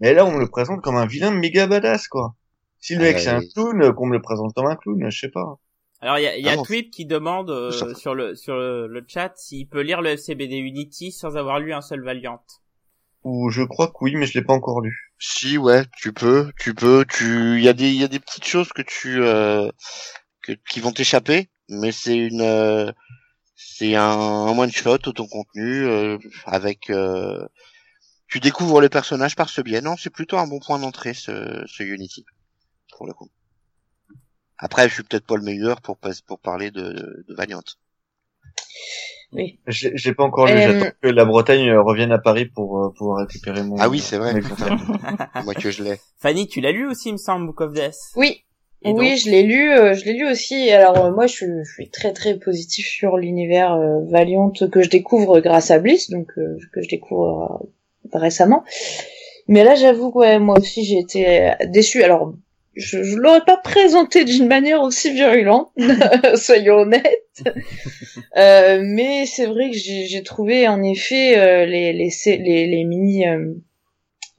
[0.00, 2.34] Mais là, on me le présente comme un vilain méga badass, quoi.
[2.80, 5.18] Si le Ah, mec c'est un clown, qu'on me le présente comme un clown, je
[5.18, 5.58] sais pas.
[6.00, 8.56] Alors il y a, il y a Ah Tweet qui demande euh, sur le sur
[8.56, 12.42] le, le chat s'il peut lire le FCBD Unity sans avoir lu un seul Valiant.
[13.24, 15.12] Ou je crois que oui, mais je l'ai pas encore lu.
[15.18, 18.20] Si, ouais, tu peux, tu peux, tu, il y a des, il y a des
[18.20, 19.68] petites choses que tu, euh,
[20.42, 22.92] que, qui vont t'échapper, mais c'est une, euh,
[23.56, 27.46] c'est un, un one shot auto contenu euh, avec, euh,
[28.28, 29.80] tu découvres les personnages par ce biais.
[29.80, 32.24] Non, c'est plutôt un bon point d'entrée ce, ce Unity
[32.96, 33.30] pour le coup.
[34.58, 37.62] Après, je suis peut-être pas le meilleur pour pour parler de, de Valiant.
[39.32, 39.58] Oui.
[39.66, 42.84] J'ai j'ai pas encore lu, Euh, j'attends que la Bretagne euh, revienne à Paris pour
[42.84, 43.76] euh, pouvoir récupérer mon.
[43.78, 44.34] Ah oui, c'est vrai.
[45.44, 46.00] Moi que je l'ai.
[46.20, 47.96] Fanny, tu l'as lu aussi, il me semble, Book of Death?
[48.14, 48.44] Oui.
[48.86, 50.70] Et oui, donc je l'ai lu, euh, je l'ai lu aussi.
[50.70, 54.82] Alors euh, moi, je suis, je suis très très positif sur l'univers euh, Valiant que
[54.82, 57.66] je découvre grâce à Bliss, donc euh, que je découvre
[58.14, 58.64] euh, récemment.
[59.48, 62.02] Mais là, j'avoue que ouais, moi aussi, j'ai été déçue.
[62.02, 62.34] Alors,
[62.76, 65.70] je, je l'aurais pas présenté d'une manière aussi virulente,
[66.34, 67.22] soyons honnêtes.
[68.36, 72.84] Euh, mais c'est vrai que j'ai j'ai trouvé en effet euh, les, les les les
[72.84, 73.54] mini euh,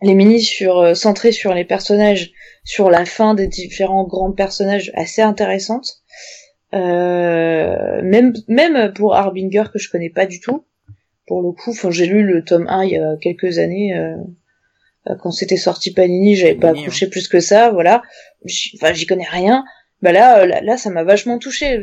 [0.01, 2.31] les mini sur euh, centrés sur les personnages
[2.63, 6.01] sur la fin des différents grands personnages assez intéressantes.
[6.73, 10.65] Euh, même même pour Harbinger que je connais pas du tout.
[11.25, 14.15] Pour le coup, enfin j'ai lu le tome 1 il y a quelques années euh,
[15.21, 18.01] quand c'était sorti Panini, j'avais pas Panini, accroché plus que ça, voilà.
[18.45, 19.63] J'y- Enfin j'y connais rien.
[20.03, 21.79] Bah là, là, là, ça m'a vachement touché,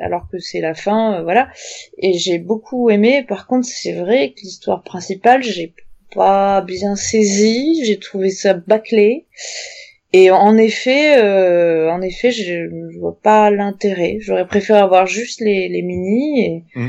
[0.00, 1.50] alors que c'est la fin, euh, voilà.
[1.98, 3.22] Et j'ai beaucoup aimé.
[3.28, 5.72] Par contre, c'est vrai que l'histoire principale, j'ai
[6.14, 7.84] pas bien saisi.
[7.84, 9.26] J'ai trouvé ça bâclé.
[10.12, 12.42] Et en effet, euh, en effet, je,
[12.92, 14.18] je vois pas l'intérêt.
[14.20, 16.88] J'aurais préféré avoir juste les, les mini et, Mm.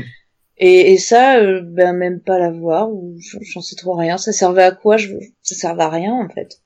[0.58, 3.16] et, et ça, euh, ben même pas l'avoir ou
[3.52, 4.16] j'en sais trop rien.
[4.16, 4.96] Ça servait à quoi?
[4.96, 5.08] Je,
[5.42, 6.60] Ça servait à rien en fait.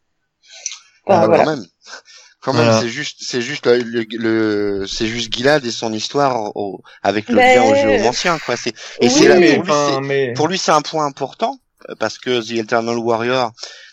[1.06, 1.44] Enfin, Ah, voilà.
[1.44, 1.64] Quand même.
[2.42, 2.80] Quand même, Voilà.
[2.80, 7.28] c'est juste, c'est juste le, le, le- c'est juste Gilad et son histoire au- avec
[7.28, 8.56] le Ben, lien au jeu ancien, quoi.
[8.56, 8.70] C'est,
[9.00, 10.32] et oui, c'est là, mais, pour lui, enfin, c'est- mais...
[10.32, 11.58] pour lui, c'est un point important
[11.98, 13.52] parce que The Eternal Warrior,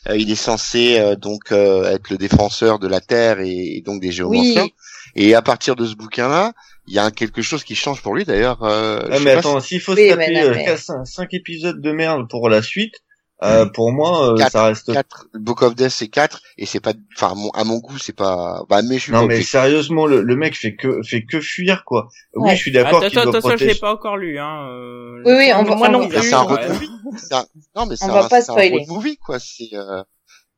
[0.10, 3.82] euh, il est censé euh, donc euh, être le défenseur de la Terre et, et
[3.82, 4.64] donc des géomanciens.
[4.64, 4.74] Oui.
[5.16, 6.54] Et à partir de ce bouquin-là,
[6.88, 8.24] il y a quelque chose qui change pour lui.
[8.24, 11.26] D'ailleurs, euh, Ah, je mais sais pas attends, s'il faut Oui, se taper non, euh,
[11.32, 12.96] épisodes de merde pour la suite,
[13.44, 14.52] Euh, pour moi, euh, Quatre.
[14.52, 14.92] ça reste.
[14.92, 18.00] 4 Book of Death c'est 4 et c'est pas enfin à mon, à mon goût
[18.00, 21.04] c'est pas bah mais je suis Non pas mais sérieusement, le, le mec fait que
[21.04, 22.08] fait que fuir quoi.
[22.34, 22.56] Oui, Ouais.
[22.56, 24.68] je suis d'accord Attends, doit attention, je l'ai pas encore lu, hein.
[24.72, 26.20] euh, Oui, oui, on va- moi on non plus.
[26.24, 26.90] c'est un road movie.
[27.18, 27.46] C'est un-
[27.76, 28.72] Non mais c'est On un, va pas c'est un spoiler.
[28.80, 30.02] road movie quoi, c'est euh,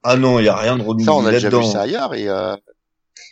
[0.04, 1.70] Ah non, il y a rien de road ça on movie a déjà vu là-dedans.
[1.72, 2.56] ça ailleurs et euh,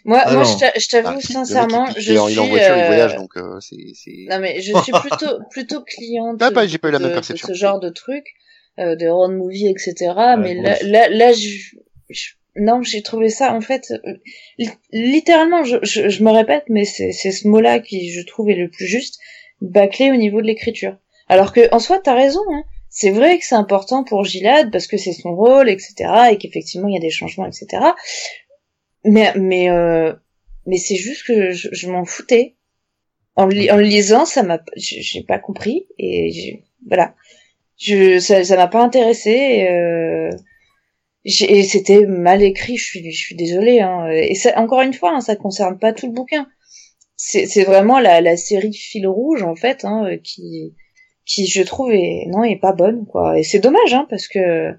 [0.04, 2.50] Moi, Ah moi, je t'a- je t'avoue ah, sincèrement, je en- il est en suis.
[2.50, 6.42] voiture, il euh, voyage donc euh, c'est c'est Non mais je suis plutôt plutôt cliente
[6.42, 7.48] Ah, bah, j'ai pas eu la de, même perception.
[7.48, 8.26] ce genre de truc,
[8.80, 9.94] euh, de road movie, etc.
[10.38, 11.48] mais là, là, là, je,
[12.10, 14.13] je- non, j'ai trouvé ça en fait, euh,
[14.58, 18.50] li- littéralement, je, je, je me répète, mais c'est c'est ce mot-là qui je trouve
[18.50, 19.20] est le plus juste,
[19.62, 20.98] bâclé au niveau de l'écriture.
[21.30, 22.42] Alors que en soi, t'as raison.
[22.54, 22.63] Hein.
[22.90, 25.94] C'est vrai que c'est important pour Gilad parce que c'est son rôle, etc.
[26.32, 27.68] Et qu'effectivement il y a des changements, etc.
[29.04, 30.13] Mais mais euh,
[30.66, 32.56] mais c'est juste que je, je m'en foutais.
[33.36, 37.13] En, le li- en le lisant, ça m'a, j'ai pas compris et voilà,
[37.78, 39.32] je ça ça m'a pas intéressé.
[39.32, 40.32] Et, euh,
[41.26, 42.78] et c'était mal écrit.
[42.78, 43.82] Je suis je suis désolée.
[43.82, 44.10] Hein.
[44.12, 46.48] Et ça, encore une fois, hein, ça concerne pas tout le bouquin.
[47.16, 50.76] C'est c'est vraiment la la série fil rouge en fait hein, qui
[51.26, 53.38] qui je trouve est non est pas bonne quoi.
[53.40, 54.74] Et c'est dommage hein parce que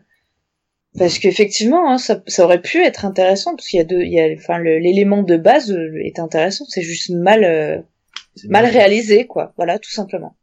[0.96, 4.12] parce qu'effectivement, hein, ça, ça aurait pu être intéressant parce qu'il y a deux, il
[4.12, 5.70] y a, enfin, l'élément de base
[6.02, 7.80] est intéressant, c'est juste mal, euh,
[8.48, 9.52] mal réalisé, quoi.
[9.56, 10.36] Voilà, tout simplement.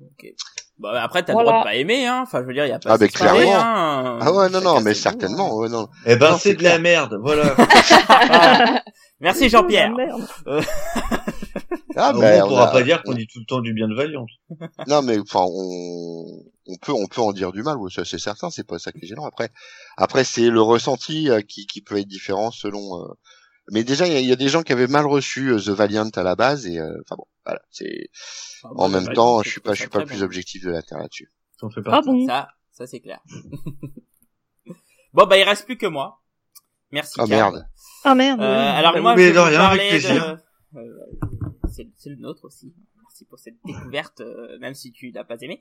[0.00, 0.34] Ok.
[0.82, 1.50] Bah, après, t'as le Voilà.
[1.50, 2.20] droit de pas aimer, hein.
[2.24, 3.60] Enfin, je veux dire, y a pas Ah, bah, séparer, clairement.
[3.60, 4.18] hein.
[4.20, 7.54] Ah ouais non non mais certainement ouais, non Eh ben c'est de la merde, voilà.
[8.08, 8.82] Ah.
[9.20, 9.92] Merci Jean-Pierre.
[9.94, 10.22] Ah, merde.
[11.96, 13.88] ah ben on on pourra a- pas dire qu'on dit tout le temps du bien
[13.88, 14.26] de Valiant.
[14.88, 16.24] Non, mais enfin, on,
[16.66, 18.90] on peut, on peut en dire du mal, ouais, ça c'est certain, c'est pas ça
[18.92, 19.24] qui est gênant.
[19.26, 19.50] Après,
[19.96, 23.02] après c'est le ressenti euh, qui, qui peut être différent selon.
[23.02, 23.08] euh,
[23.70, 25.58] Mais déjà, il y, a- il y a des gens qui avaient mal reçu euh,
[25.58, 27.60] The Valiant à la base, et euh, enfin bon, voilà.
[27.70, 28.08] C'est
[28.64, 30.24] Enfin, en même temps, je suis pas, je suis pas le plus bon.
[30.24, 31.32] objectif de la terre là-dessus.
[31.58, 33.20] T'en fais Ah bon Ça, ça c'est clair.
[35.12, 36.20] bon, bah, il reste plus que moi.
[36.90, 37.14] Merci.
[37.18, 37.30] Ah, Karl.
[37.54, 37.66] merde.
[38.04, 38.40] Ah merde.
[38.40, 40.78] Euh, alors moi, Mais je vais vous parler de...
[40.78, 40.82] euh,
[41.70, 42.74] c'est, c'est le nôtre aussi.
[43.02, 45.60] Merci pour cette découverte, euh, même si tu l'as pas aimé.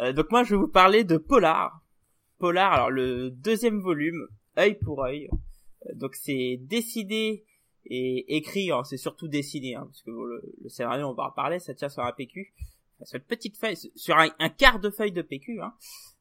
[0.00, 1.80] Euh, donc moi, je vais vous parler de Polar.
[2.38, 4.26] Polar, alors le deuxième volume,
[4.58, 5.28] œil pour œil.
[5.94, 7.44] Donc c'est décidé
[7.88, 11.60] et écrit, c'est surtout dessiné, hein, parce que le, le scénario, on va en parler,
[11.60, 12.52] ça tient sur un PQ,
[13.04, 15.60] sur une petite feuille, sur un, un quart de feuille de PQ.
[15.60, 15.72] Hein.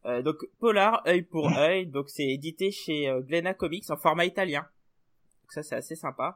[0.06, 4.26] Euh, donc Polar, œil pour œil, donc c'est édité chez euh, Glénat Comics en format
[4.26, 4.68] italien.
[5.46, 6.36] Donc ça c'est assez sympa.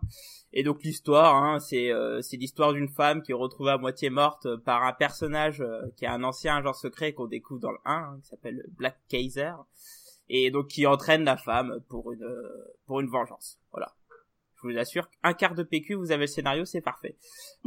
[0.53, 4.11] Et donc l'histoire, hein, c'est euh, c'est l'histoire d'une femme qui est retrouvée à moitié
[4.11, 7.71] morte euh, par un personnage euh, qui est un ancien agent secret qu'on découvre dans
[7.71, 9.53] le 1, hein, qui s'appelle Black Kaiser,
[10.29, 13.59] et donc qui entraîne la femme pour une euh, pour une vengeance.
[13.71, 13.93] Voilà.
[14.61, 17.15] Je vous assure, un quart de PQ, vous avez le scénario, c'est parfait.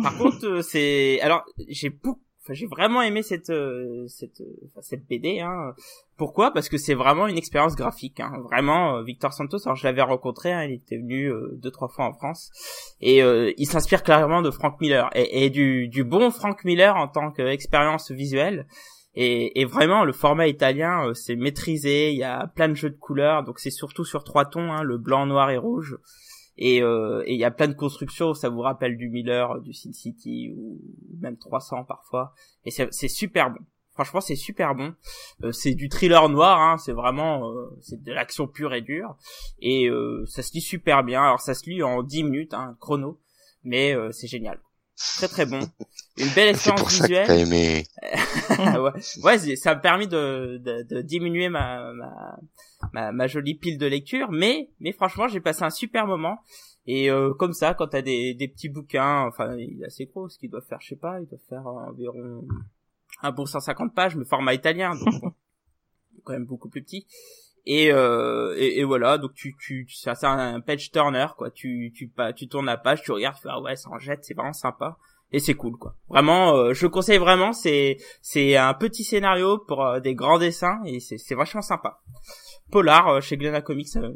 [0.02, 4.42] Par contre, euh, c'est alors j'ai beaucoup Enfin, j'ai vraiment aimé cette euh, cette
[4.80, 5.74] cette BD hein.
[6.16, 6.52] Pourquoi?
[6.52, 8.32] Parce que c'est vraiment une expérience graphique hein.
[8.42, 12.06] Vraiment Victor Santos, alors je l'avais rencontré, hein, il était venu euh, deux trois fois
[12.06, 12.50] en France
[13.00, 16.96] et euh, il s'inspire clairement de Frank Miller et, et du du bon Frank Miller
[16.96, 18.66] en tant qu'expérience visuelle.
[19.14, 22.90] Et, et vraiment le format italien euh, c'est maîtrisé, il y a plein de jeux
[22.90, 25.98] de couleurs, donc c'est surtout sur trois tons, hein, le blanc, noir et rouge.
[26.58, 29.72] Et euh, et il y a plein de constructions ça vous rappelle du Miller du
[29.72, 30.80] Sin City ou
[31.20, 32.34] même 300 parfois.
[32.64, 33.60] Et c'est c'est super bon.
[33.94, 34.94] Franchement c'est super bon.
[35.44, 39.16] Euh, c'est du thriller noir hein, c'est vraiment euh, c'est de l'action pure et dure.
[39.60, 41.22] Et euh, ça se lit super bien.
[41.22, 43.18] Alors ça se lit en 10 minutes hein, chrono.
[43.64, 44.58] Mais euh, c'est génial
[45.16, 45.60] très très bon
[46.18, 47.84] une belle C'est expérience pour ça que visuelle t'as aimé.
[48.78, 52.38] ouais, ouais ça m'a permis de, de, de diminuer ma, ma,
[52.92, 56.38] ma, ma jolie pile de lecture, mais, mais franchement, j'ai passé un super moment.
[56.86, 60.28] Et euh, comme ça, quand t'as des, des petits bouquins, enfin, il est assez gros,
[60.28, 62.44] ce qu'il doit faire, je sais pas, il doit faire environ
[63.22, 65.32] un bon 150 pages, mais format italien, donc bon,
[66.24, 67.06] quand même beaucoup plus petit.
[67.64, 71.50] Et, euh, et, et voilà, donc tu, tu, c'est c'est un page turner, quoi.
[71.50, 73.98] Tu, tu, pas, tu tournes la page, tu regardes, tu fais, ah ouais, ça en
[73.98, 74.96] jette, c'est vraiment sympa.
[75.32, 75.94] Et c'est cool, quoi.
[76.08, 77.52] Vraiment, euh, je conseille vraiment.
[77.52, 82.00] C'est, c'est un petit scénario pour euh, des grands dessins et c'est, c'est vachement sympa.
[82.70, 84.12] Polar euh, chez Glénat Comics, euh,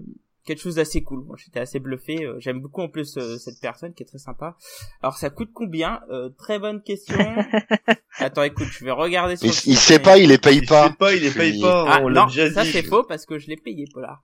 [0.46, 1.24] quelque chose d'assez cool.
[1.24, 2.24] Moi, j'étais assez bluffé.
[2.24, 4.56] euh, J'aime beaucoup en plus euh, cette personne qui est très sympa.
[5.02, 7.18] Alors, ça coûte combien Euh, Très bonne question.
[8.18, 10.88] Attends, écoute, je vais regarder sur Il, il sait pas, il les paye Il pas.
[10.88, 13.26] sait pas, il les paye pas, Ah on l'a non, déjà ça c'est faux parce
[13.26, 14.22] que je l'ai payé Polar.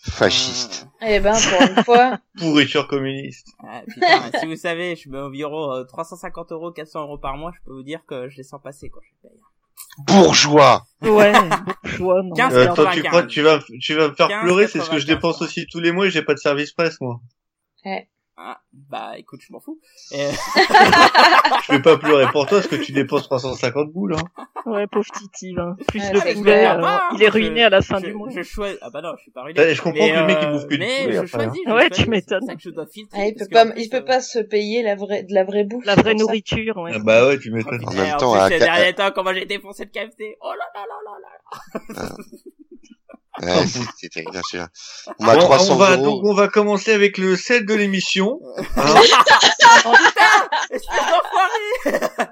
[0.00, 0.86] Fasciste.
[1.02, 3.48] Eh ben, pour une fois, Pourriture communiste.
[3.66, 7.50] Ah, putain, si vous savez, je mets environ euh, 350 euros, 400 euros par mois,
[7.58, 9.38] je peux vous dire que je les sens passer quand je paye.
[10.06, 10.84] Bourgeois.
[11.02, 11.32] Ouais,
[11.82, 12.34] bourgeois, non.
[12.34, 14.80] 15, Euh, toi, tu crois que tu vas, tu vas me faire 15, pleurer, c'est
[14.80, 17.00] ce que je 95, dépense aussi tous les mois et j'ai pas de service presse,
[17.00, 17.20] moi.
[18.40, 19.80] Ah, bah écoute, je m'en fous.
[20.12, 20.28] Et...
[21.66, 24.14] je vais pas pleurer pour toi parce que tu dépenses 350 boules.
[24.14, 24.44] Hein.
[24.64, 25.56] Ouais, pauvre Titi.
[25.58, 25.76] Hein.
[25.88, 28.14] Plus Ouais, le poulet, euh, Ah, il est je- ruiné à la fin je, du
[28.14, 28.28] mois.
[28.30, 28.78] Je choisis.
[28.80, 29.74] Ah bah non, je suis pas ruiné.
[29.74, 31.26] Je comprends Mais, que le mec il euh, bouffe que du Mais poulet je hein.
[31.26, 31.62] choisis.
[31.66, 32.04] je Ouais, choisis.
[32.04, 32.40] tu m'étonnes.
[32.42, 33.18] C'est ça que je dois filtrer.
[33.20, 35.64] Ah, il peut pas, il peut euh, pas se payer la vraie, de la vraie
[35.64, 35.84] bouffe.
[35.84, 36.92] La vraie nourriture, ouais.
[36.94, 37.80] Ah Bah ouais, tu m'étonnes.
[37.80, 40.36] putain, En même en temps, plus, à- ces derniers temps, comment j'ai défoncé le KFC.
[40.42, 42.08] Oh là là là là là.
[43.42, 44.66] Ouais, c'est- c'était bien sûr.
[45.18, 46.04] On Bon, 300 on va euros.
[46.04, 48.40] donc on va commencer avec le sel de l'émission.
[48.76, 48.94] Hein.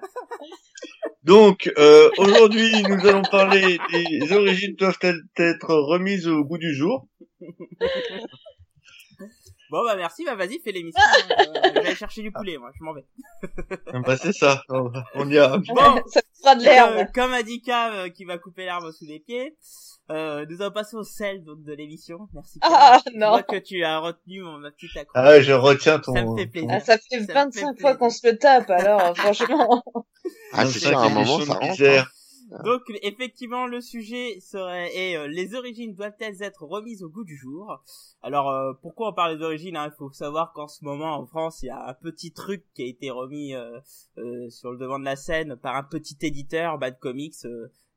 [1.24, 7.06] Donc euh, aujourd'hui nous allons parler des origines doivent-elles être remises au goût du jour?
[9.70, 11.02] Bon bah merci, bah vas-y, fais l'émission.
[11.38, 13.04] Euh, je vais aller chercher du poulet, moi, je m'en vais.
[14.06, 14.62] Bah c'est ça.
[15.14, 15.58] On y a.
[15.68, 17.08] Bon, ça fera de Euh, l'herbe.
[17.14, 19.56] comme a dit Cam euh, qui va couper l'herbe sous les pieds,
[20.10, 22.28] euh, nous allons passer au sel donc, de l'émission.
[22.32, 22.58] Merci.
[22.60, 22.70] Cam.
[22.74, 23.28] Ah, Je non.
[23.30, 25.12] vois que tu as retenu mon, ma petite accro.
[25.14, 26.14] Ah ouais, je retiens ton.
[26.14, 26.70] Ça me fait plaisir.
[26.72, 29.82] Ah, ça fait Ça me fait 25 fois qu'on se le tape, alors, franchement.
[30.52, 31.66] Ah, c'est ça, à un moment, ça rentre.
[31.68, 32.10] misères.
[32.64, 37.36] Donc effectivement le sujet serait et euh, les origines doivent-elles être remises au goût du
[37.36, 37.82] jour?
[38.22, 39.90] Alors euh, pourquoi on parle des origines hein?
[39.92, 42.82] Il faut savoir qu'en ce moment en France il y a un petit truc qui
[42.82, 43.80] a été remis euh,
[44.48, 47.34] sur le devant de la scène par un petit éditeur Bad Comics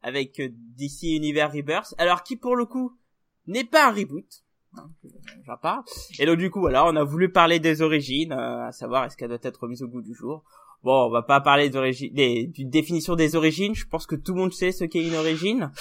[0.02, 1.94] avec DC Universe Rebirth.
[2.00, 2.98] Alors qui pour le coup
[3.46, 4.44] n'est pas un reboot.
[4.78, 5.84] hein, parle.
[6.18, 9.30] Et donc du coup voilà on a voulu parler des origines, à savoir est-ce qu'elle
[9.30, 10.44] doit être remise au goût du jour?
[10.84, 13.76] Bon, on va pas parler d'origine, des, d'une définition des origines.
[13.76, 15.72] Je pense que tout le monde sait ce qu'est une origine.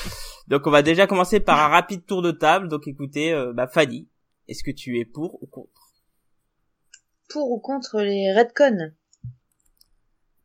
[0.49, 2.69] Donc, on va déjà commencer par un rapide tour de table.
[2.69, 4.09] Donc, écoutez, euh, bah, Fanny,
[4.49, 5.71] est-ce que tu es pour ou contre?
[7.31, 8.91] Pour ou contre les Redcon?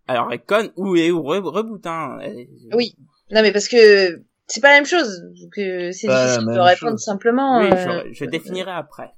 [0.08, 2.20] Alors, Recon ou et ou re, reboot, hein.
[2.22, 2.44] Euh,
[2.76, 2.96] Oui.
[3.32, 5.24] Non, mais parce que c'est pas la même chose.
[5.52, 7.04] Que c'est Pas la difficile de répondre chose.
[7.06, 7.60] simplement.
[7.60, 9.14] Oui, euh, je, je définirai après.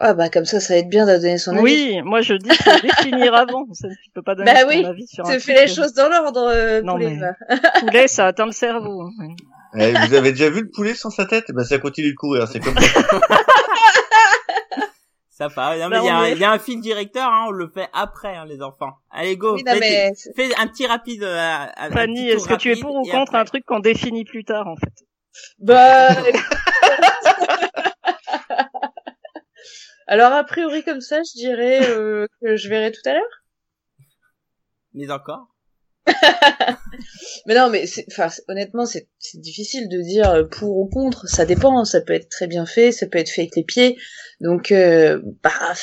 [0.00, 1.62] Ah, bah, comme ça, ça va être bien de donner son avis.
[1.62, 3.66] Oui, moi je dis faut définir avant.
[3.72, 5.74] Ça, tu peux pas donner Bah ton oui, avis sur un Tu fais les euh,
[5.74, 7.20] choses dans l'ordre, euh, Non, poulet, mais-
[7.56, 7.60] va.
[7.80, 9.02] Poulet, ça atteint le cerveau.
[9.02, 9.10] hein.
[9.78, 11.46] Eh, vous avez déjà vu le poulet sans sa tête?
[11.52, 12.46] Bah ça continue de courir.
[12.48, 13.02] C'est comme ça.
[15.30, 15.46] Ça.
[15.56, 17.44] Non, mais Bah, il y, a un- est- il y a un fil directeur, hein.
[17.46, 18.94] On le fait après, hein, les enfants.
[19.12, 19.54] Allez, go.
[19.54, 21.22] Oui, non, fais, mais fais un petit rapide.
[21.22, 21.56] euh,
[21.92, 23.38] Fanny, est-ce que tu es pour ou contre après.
[23.38, 24.92] un truc qu'on définit plus tard en fait?
[25.60, 26.08] Bah.
[30.08, 33.44] Alors, a priori, comme ça, je dirais euh, que je verrai tout à l'heure.
[34.94, 35.54] Mais encore.
[37.46, 41.28] Mais non, mais c'est, enfin, honnêtement, c'est, difficile de dire euh, pour ou contre.
[41.28, 41.84] Ça dépend.
[41.84, 43.98] Ça peut être très bien fait, ça peut être fait avec les pieds.
[44.40, 45.74] Donc, euh, bah,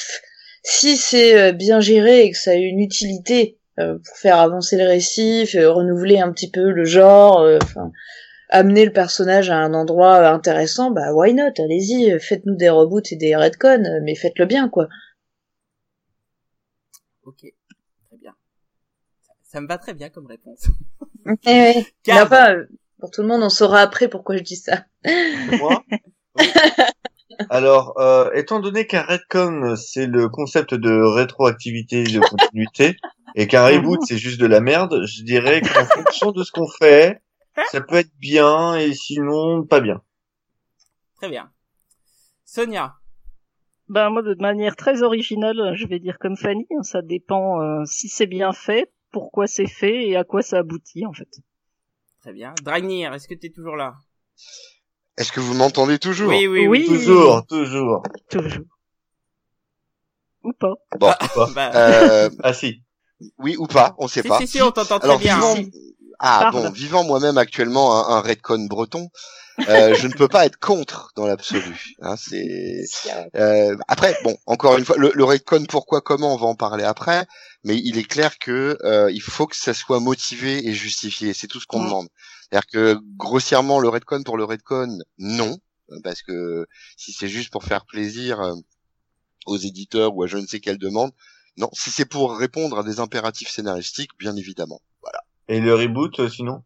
[0.63, 4.77] si c'est euh, bien géré et que ça a une utilité euh, pour faire avancer
[4.77, 7.91] le récit, faire renouveler un petit peu le genre, euh, enfin,
[8.49, 11.53] amener le personnage à un endroit intéressant, bah why not?
[11.57, 14.87] Allez-y, faites-nous des reboots et des retcons, euh, mais faites-le bien, quoi.
[17.23, 17.39] Ok.
[18.07, 18.33] Très bien.
[19.43, 20.67] Ça, me va très bien comme réponse.
[21.47, 21.83] Eh.
[22.05, 22.65] Mais enfin, euh,
[22.99, 24.85] pour tout le monde, on saura après pourquoi je dis ça.
[25.57, 25.83] Moi?
[25.89, 26.45] Oui.
[27.49, 32.95] Alors, euh, étant donné qu'un retcon, c'est le concept de rétroactivité de continuité,
[33.35, 36.67] et qu'un reboot, c'est juste de la merde, je dirais qu'en fonction de ce qu'on
[36.67, 37.21] fait,
[37.71, 40.01] ça peut être bien, et sinon, pas bien.
[41.17, 41.51] Très bien.
[42.43, 42.95] Sonia.
[43.87, 47.85] Ben moi, de manière très originale, je vais dire comme Fanny, hein, ça dépend euh,
[47.85, 51.29] si c'est bien fait, pourquoi c'est fait et à quoi ça aboutit en fait.
[52.21, 52.53] Très bien.
[52.63, 53.93] Dragnir, est-ce que tu es toujours là?
[55.17, 56.29] Est-ce que vous m'entendez toujours?
[56.29, 56.79] Oui, oui, Oui.
[56.81, 56.85] oui.
[56.87, 58.03] Toujours, toujours.
[58.29, 58.65] Toujours.
[60.43, 60.73] Ou pas.
[60.99, 61.13] Bon,
[61.53, 62.81] Bah, euh, Ah si.
[63.37, 64.39] oui ou pas, on sait si, pas.
[64.39, 65.35] si, si, on t'entend très Alors bien.
[65.35, 65.69] vivant, hein.
[66.19, 66.51] Ah Parle.
[66.51, 69.09] bon, vivant moi-même actuellement un, un redcon breton,
[69.67, 71.95] euh, je ne peux pas être contre dans l'absolu.
[72.01, 72.83] Hein, c'est
[73.35, 76.83] euh, après bon, encore une fois, le, le redcon pourquoi comment on va en parler
[76.83, 77.25] après,
[77.63, 81.33] mais il est clair que euh, il faut que ça soit motivé et justifié.
[81.33, 81.85] C'est tout ce qu'on Mm.
[81.85, 82.07] demande.
[82.49, 85.57] C'est-à-dire que grossièrement le redcon pour le redcon, non,
[86.03, 88.53] parce que si c'est juste pour faire plaisir euh,
[89.45, 91.11] aux éditeurs ou à je ne sais quelle demande,
[91.57, 91.69] non.
[91.73, 94.81] Si c'est pour répondre à des impératifs scénaristiques, bien évidemment.
[95.47, 96.63] Et le reboot, euh, sinon?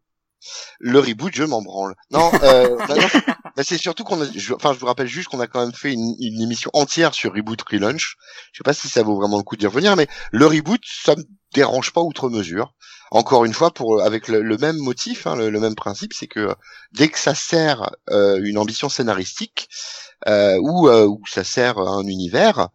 [0.78, 1.94] Le reboot, je m'en branle.
[2.10, 3.06] Non, euh, bah non,
[3.56, 5.74] bah c'est surtout qu'on a, je, enfin, je vous rappelle juste qu'on a quand même
[5.74, 8.16] fait une, une émission entière sur Reboot Relaunch.
[8.52, 11.14] Je sais pas si ça vaut vraiment le coup d'y revenir, mais le reboot, ça
[11.16, 12.74] me dérange pas outre mesure.
[13.10, 16.28] Encore une fois, pour avec le, le même motif, hein, le, le même principe, c'est
[16.28, 16.54] que
[16.92, 19.68] dès que ça sert euh, une ambition scénaristique
[20.28, 22.68] euh, ou euh, ou ça sert un univers,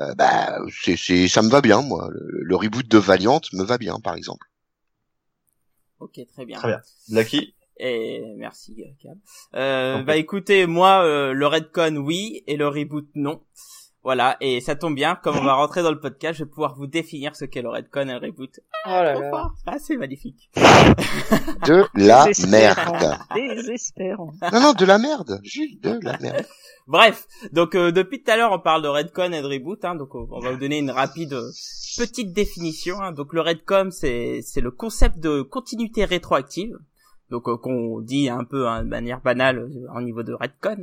[0.00, 2.08] euh, bah c'est, c'est, ça me va bien, moi.
[2.12, 4.46] Le, le reboot de Valiant me va bien, par exemple.
[6.00, 6.58] Ok, très bien.
[6.58, 6.82] Très bien.
[7.10, 9.18] Lucky Et merci, Cam.
[9.54, 13.42] Euh, bah écoutez, moi, euh, le Redcon, oui, et le reboot, non.
[14.02, 16.74] Voilà, et ça tombe bien, comme on va rentrer dans le podcast, je vais pouvoir
[16.74, 18.58] vous définir ce qu'est le Redcon et le reboot.
[18.86, 19.30] Oh là là.
[19.30, 19.52] fort.
[19.66, 20.50] Ah, c'est magnifique.
[21.66, 23.18] De la merde.
[23.34, 24.32] Désespérant.
[24.52, 25.40] Non, non, de la merde.
[25.42, 26.46] Juste de la merde.
[26.86, 29.94] Bref, donc euh, depuis tout à l'heure, on parle de Redcon et de reboot, hein,
[29.94, 31.50] donc on, on va vous donner une rapide euh,
[31.98, 33.00] petite définition.
[33.00, 33.12] hein.
[33.12, 36.76] Donc le Redcon, c'est c'est le concept de continuité rétroactive.
[37.30, 40.82] Donc euh, qu'on dit un peu hein, de manière banale euh, au niveau de Redcon.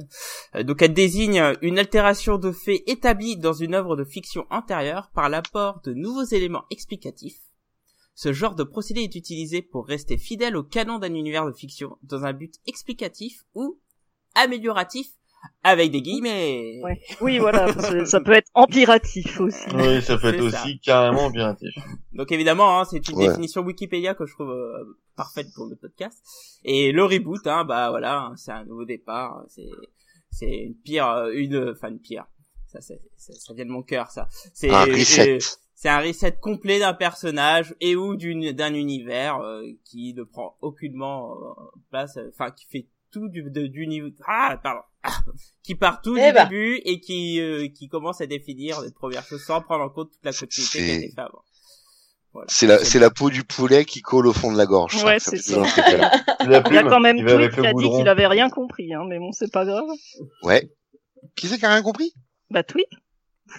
[0.55, 5.11] Euh, donc elle désigne une altération de faits établis dans une œuvre de fiction antérieure
[5.13, 7.41] par l'apport de nouveaux éléments explicatifs.
[8.15, 11.97] Ce genre de procédé est utilisé pour rester fidèle au canon d'un univers de fiction
[12.01, 13.79] dans un but explicatif ou
[14.33, 15.16] amélioratif
[15.63, 16.79] avec des guillemets.
[16.83, 17.01] Ouais.
[17.21, 17.67] Oui, voilà.
[18.05, 19.65] ça peut être empiratif aussi.
[19.75, 20.61] Oui, ça peut être ça.
[20.63, 21.73] aussi carrément piratif.
[22.13, 23.27] Donc évidemment, hein, c'est une Ouais.
[23.27, 26.17] définition Wikipédia que je trouve euh, parfaite pour le podcast.
[26.63, 29.43] Et le reboot, hein, bah voilà, hein, c'est un nouveau départ.
[29.49, 29.67] C'est
[30.31, 32.25] c'est une pire, euh, une, enfin une pire.
[32.67, 34.27] Ça, ça, ça vient de mon cœur, ça.
[34.53, 35.35] C'est Un reset.
[35.37, 35.39] euh,
[35.73, 40.55] c'est un reset complet d'un personnage et ou d'une d'un univers euh, qui ne prend
[40.61, 41.53] aucunement euh,
[41.91, 42.87] place, euh, enfin qui fait
[43.29, 44.09] du de, du niveau.
[44.27, 44.81] Ah pardon.
[45.03, 45.09] Ah,
[45.63, 46.43] qui part tout Eh du ben.
[46.45, 50.11] début et qui euh, qui commence à définir les premières choses sans prendre en compte
[50.11, 51.41] toute la continuité qui a C'est- été faite avant.
[52.33, 52.47] Voilà.
[52.49, 55.01] C'est la, c'est la peau du poulet qui colle au fond de la gorge.
[55.03, 55.63] Ouais, c'est ça.
[56.45, 59.17] Il y a quand même Tweet qui a dit qu'il avait rien compris, hein, mais
[59.17, 59.85] bon, c'est pas grave.
[60.43, 60.69] Ouais.
[61.35, 62.13] Qui c'est qui a rien compris?
[62.51, 62.87] Bah, Tweet.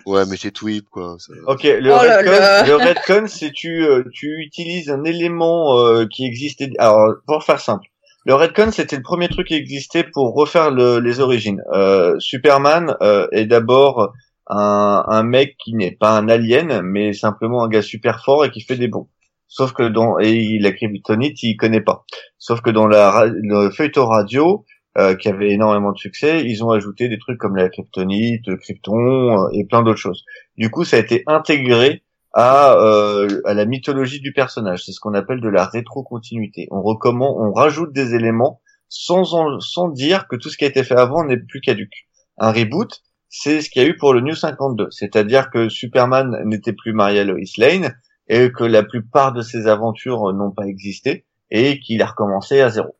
[0.06, 1.16] Ouais, mais c'est Tweep, quoi.
[1.18, 2.66] ça- Ok, le Oh redcon, là.
[2.66, 6.70] le redcon, c'est tu euh, tu utilises un élément euh, qui existait.
[6.78, 7.88] Alors pour faire simple,
[8.28, 11.62] le redcon c'était le premier truc qui existait pour refaire le- les origines.
[11.72, 14.12] Euh, Superman euh, est d'abord
[14.50, 18.60] un, mec qui n'est pas un alien, mais simplement un gars super fort et qui
[18.60, 19.08] fait des bons.
[19.46, 22.04] Sauf que dans et la kryptonite, il connaît pas.
[22.38, 24.66] Sauf que dans la le feuilleton radio,
[24.98, 28.56] euh, qui avait énormément de succès, ils ont ajouté des trucs comme la kryptonite, le
[28.56, 30.24] krypton euh, et plein d'autres choses.
[30.58, 32.02] Du coup, ça a été intégré
[32.38, 34.84] à, euh, à la mythologie du personnage.
[34.84, 36.68] C'est ce qu'on appelle de la rétrocontinuité.
[36.70, 40.68] On recommande, on rajoute des éléments sans en- sans dire que tout ce qui a
[40.68, 42.06] été fait avant n'est plus caduque.
[42.38, 46.36] Un reboot, c'est ce qu'il y a eu pour le New 52, c'est-à-dire que Superman
[46.44, 47.94] n'était plus marié à Lois Lane
[48.28, 52.70] et que la plupart de ses aventures n'ont pas existé et qu'il a recommencé à
[52.70, 52.96] zéro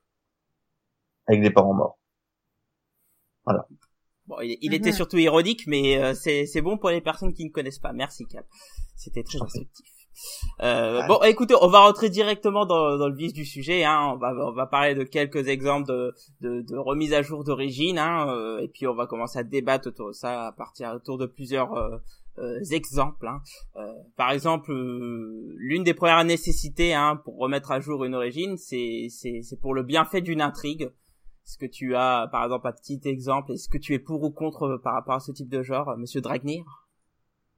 [1.28, 1.99] avec des parents morts.
[4.26, 4.74] Bon, il, il Mhm.
[4.74, 7.93] était surtout ironique, mais euh, c'est c'est bon pour les personnes qui ne connaissent pas.
[7.95, 8.45] Merci Cap.
[8.99, 9.86] C'était très instructif.
[10.61, 13.84] Euh, bon, écoutez, on va rentrer directement dans, dans le vif du sujet.
[13.84, 14.11] Hein.
[14.12, 17.99] On va on va parler de quelques exemples de de, de remise à jour d'origine,
[17.99, 21.16] hein, euh, et puis on va commencer à débattre autour de ça à partir autour
[21.18, 21.96] de plusieurs euh,
[22.38, 23.28] euh, exemples.
[23.28, 23.40] Hein.
[23.76, 28.57] Euh, par exemple, euh, l'une des premières nécessités hein, pour remettre à jour une origine,
[28.57, 30.90] c'est c'est c'est pour le bienfait d'une intrigue.
[31.46, 33.53] Est-ce que tu as, par exemple, un petit exemple?
[33.53, 36.20] Est-ce que tu es pour ou contre par rapport à ce type de genre, Monsieur
[36.20, 36.64] Dragnir?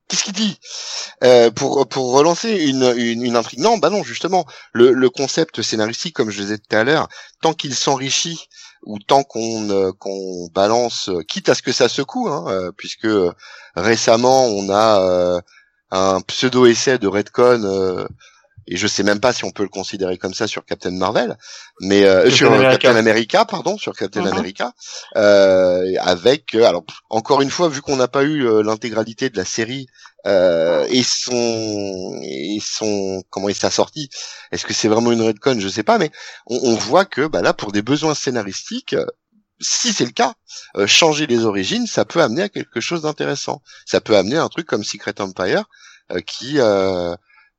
[0.06, 0.58] Qu'est-ce qu'il dit?
[1.24, 6.14] Euh, pour pour relancer une, une intrigue Non, bah non, justement, le le concept scénaristique,
[6.14, 7.08] comme je disais tout à l'heure,
[7.40, 8.48] tant qu'il s'enrichit
[8.82, 13.08] ou tant qu'on euh, qu'on balance, euh, quitte à ce que ça secoue, hein, puisque
[13.76, 15.40] récemment on a
[15.90, 18.06] un pseudo essai de Redcon.
[18.70, 21.36] Et je sais même pas si on peut le considérer comme ça sur Captain Marvel,
[21.80, 22.78] mais euh, Captain sur euh, America.
[22.78, 24.28] Captain America, pardon, sur Captain Mhm.
[24.28, 24.72] America,
[25.16, 29.36] euh, avec euh, alors encore une fois, vu qu'on n'a pas eu euh, l'intégralité de
[29.36, 29.86] la série
[30.26, 34.08] euh, et son et son comment est sa sortie,
[34.52, 36.10] est-ce que c'est vraiment une redcon Je sais pas, mais
[36.46, 38.94] on, on voit que bah là, pour des besoins scénaristiques,
[39.60, 40.34] si c'est le cas,
[40.76, 43.62] euh, changer les origines, ça peut amener à quelque chose d'intéressant.
[43.84, 45.64] Ça peut amener à un truc comme Secret Empire
[46.12, 47.14] euh, qui euh,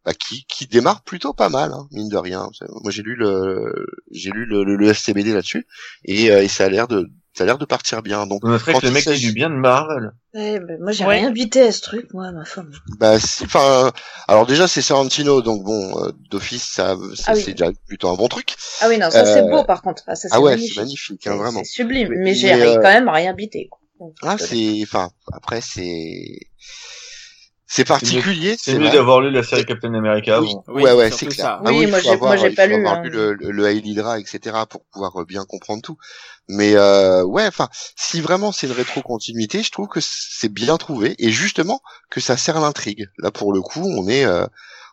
[0.05, 2.49] bah, qui qui démarre plutôt pas mal, hein, mine de rien.
[2.81, 5.67] Moi, j'ai lu le j'ai lu le, le, le SCBD là-dessus
[6.05, 8.27] et, euh, et ça a l'air de ça a l'air de partir bien.
[8.27, 10.11] Donc On noterait Quand le mec du bien de Marvel.
[10.33, 11.19] Ouais, bah, moi j'ai Ouais.
[11.19, 12.71] rien buté à ce truc, moi, ma femme.
[12.99, 13.91] Bah, si- enfin, euh,
[14.27, 17.41] alors déjà c'est Sorrentino, donc bon, euh, d'office ça, c'est Ah oui.
[17.43, 18.55] c'est déjà plutôt un bon truc.
[18.81, 20.03] Ah oui, non, ça c'est Euh, beau par contre.
[20.07, 20.73] Ah, ça, c'est Ah ouais, magnifique.
[20.75, 21.59] c'est magnifique, hein, vraiment.
[21.63, 23.67] C'est sublime, Mais- mais j'ai mais, euh, quand même rien bité.
[23.69, 23.79] Quoi.
[23.99, 26.39] Donc, Ah, euh, c'est, enfin, après c'est,
[27.73, 28.57] c'est particulier.
[28.59, 30.49] C'est mieux d'avoir lu la série Captain America Oui.
[30.49, 30.63] avant.
[30.67, 31.45] Oui, ouais, ouais, c'est clair.
[31.45, 31.61] ça.
[31.65, 33.03] Ah Oui, moi, j'ai- avoir- moi, j'ai il pas lu, avoir hein.
[33.03, 34.57] lu le, le, le Hydra, etc.
[34.69, 35.97] pour pouvoir euh, bien comprendre tout.
[36.49, 41.15] Mais euh, ouais, enfin, si vraiment c'est une rétro-continuité, je trouve que c'est bien trouvé
[41.17, 43.07] et justement que ça sert l'intrigue.
[43.19, 44.45] Là, pour le coup, on est, euh,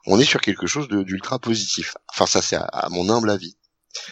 [0.06, 1.94] on est sur quelque chose de- d'ultra positif.
[2.12, 3.56] Enfin, ça c'est à, à mon humble avis.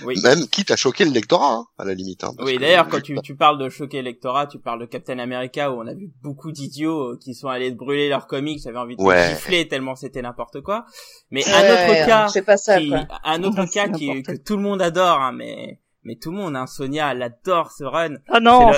[0.05, 0.17] Oui.
[0.23, 2.25] Même quitte à choquer le lectorat, hein, à la limite.
[2.25, 5.71] Hein, Oui, d'ailleurs, quand tu, tu parles de choquer l'électorat, tu parles de Captain America
[5.71, 8.97] où on a vu beaucoup d'idiots euh, qui sont allés brûler leurs comics, j'avais envie
[8.97, 9.29] de Ouais.
[9.29, 10.85] les gifler tellement c'était n'importe quoi.
[11.31, 13.07] Mais ouais, un autre cas, C'est pas ça, qui, quoi.
[13.25, 16.57] un autre cas qui, que tout le monde adore, hein, mais mais tout le monde,
[16.57, 18.15] hein, Sonia, elle adore ce run.
[18.29, 18.71] Ah non,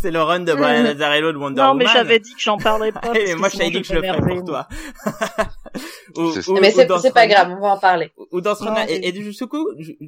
[0.00, 1.86] C'est le run de Brian Lazzarello de Wonder non, Woman.
[1.86, 3.02] mais j'avais dit que j'en parlerais pas.
[3.12, 4.66] Mais moi, t'avais dit que je le ferais pour toi.
[6.16, 8.10] Ou- C'est- ou- Mais c'est pas run- grave, on va en parler.
[8.32, 9.66] ou dans ce Non, Et, et du coup,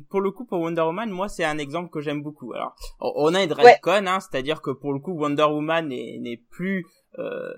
[0.09, 2.53] pour le coup, pour Wonder Woman, moi, c'est un exemple que j'aime beaucoup.
[2.55, 3.75] Alors, on a une Ouais.
[3.75, 6.87] retcon, hein, c'est-à-dire que pour le coup, Wonder Woman n'est n'est plus
[7.19, 7.53] euh,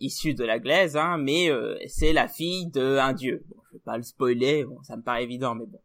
[0.00, 3.42] issue de la glaise, hein, mais euh, c'est la fille d'un dieu.
[3.48, 5.80] Bon, je vais pas le spoiler, bon, ça me paraît évident, mais bon.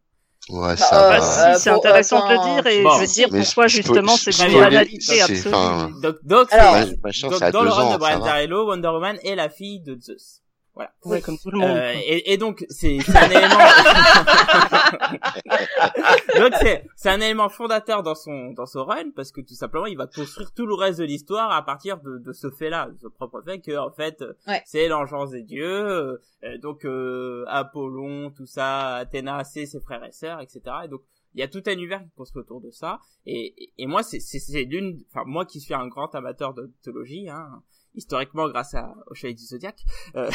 [0.50, 1.54] Ouais, Bah, ça euh, va.
[1.54, 3.00] Euh, c'est intéressant de le dire et bon.
[3.00, 5.54] je dire Mais pourquoi justement c'est une banalité absolue.
[5.54, 5.92] enfin,
[6.24, 8.20] Donc, Alors, dans le ans, de Brian.
[8.20, 10.42] Darello, Wonder Woman est la fille de Zeus.
[10.76, 10.92] Voilà.
[11.06, 11.78] Ouais, comme tout le monde.
[11.78, 13.56] Euh, et, et donc c'est un élément
[16.40, 19.86] donc c'est c'est un élément fondateur dans son dans son run parce que tout simplement
[19.86, 22.90] il va construire tout le reste de l'histoire à partir de, de ce fait là
[22.92, 24.62] de ce propre fait que en fait Ouais.
[24.66, 30.12] c'est l'engeance des dieux euh, donc euh, Apollon tout ça Athéna c'est ses frères et
[30.12, 31.02] sœurs etc et donc
[31.34, 34.04] il y a tout un univers qui construit autour de ça et, et, et moi
[34.04, 37.62] c'est c'est c'est d'une enfin moi qui suis un grand amateur de mythologie hein
[37.96, 39.84] historiquement grâce à au Chevalier du Zodiaque
[40.16, 40.30] euh,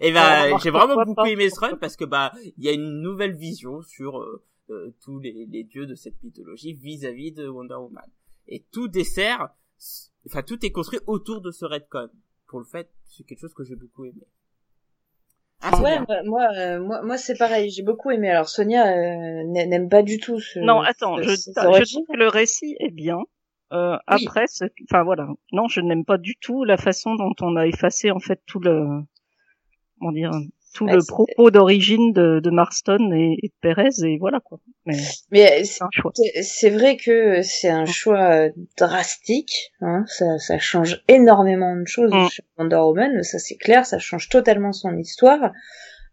[0.00, 2.68] et On bah remarque j'ai vraiment beaucoup aimé ce run parce que bah il y
[2.68, 7.32] a une nouvelle vision sur euh, euh, tous les, les dieux de cette mythologie vis-à-vis
[7.32, 8.04] de Wonder Woman
[8.48, 9.48] et tout dessert
[10.26, 12.08] enfin tout est construit autour de ce redcon
[12.46, 14.26] pour le fait c'est quelque chose que j'ai beaucoup aimé
[15.64, 16.04] ah, Ouais, bien.
[16.08, 17.70] moi, moi, euh, moi, moi, c'est pareil.
[17.70, 18.28] J'ai beaucoup aimé.
[18.28, 20.58] Alors Sonia euh, n'a- n'aime pas du tout ce.
[20.58, 23.18] Non, attends, ce- je, je trouve que le récit est bien.
[23.72, 24.24] Euh, Oui.
[24.26, 27.66] Après, ce- enfin voilà, non, je n'aime pas du tout la façon dont on a
[27.66, 28.86] effacé en fait tout le,
[29.98, 30.30] comment dire,
[30.74, 34.58] tout Ouais, le propos d'origine de, de Marston et, et de Perez et voilà quoi.
[34.86, 34.96] Mais
[35.30, 36.12] Mais c'est un choix.
[36.14, 39.70] c'est c'est vrai que c'est un choix euh, drastique.
[39.80, 42.28] Hein, ça, ça change énormément de choses Mm.
[42.28, 43.22] sur Wonder Woman.
[43.22, 43.84] Ça c'est clair.
[43.86, 45.52] Ça change totalement son histoire.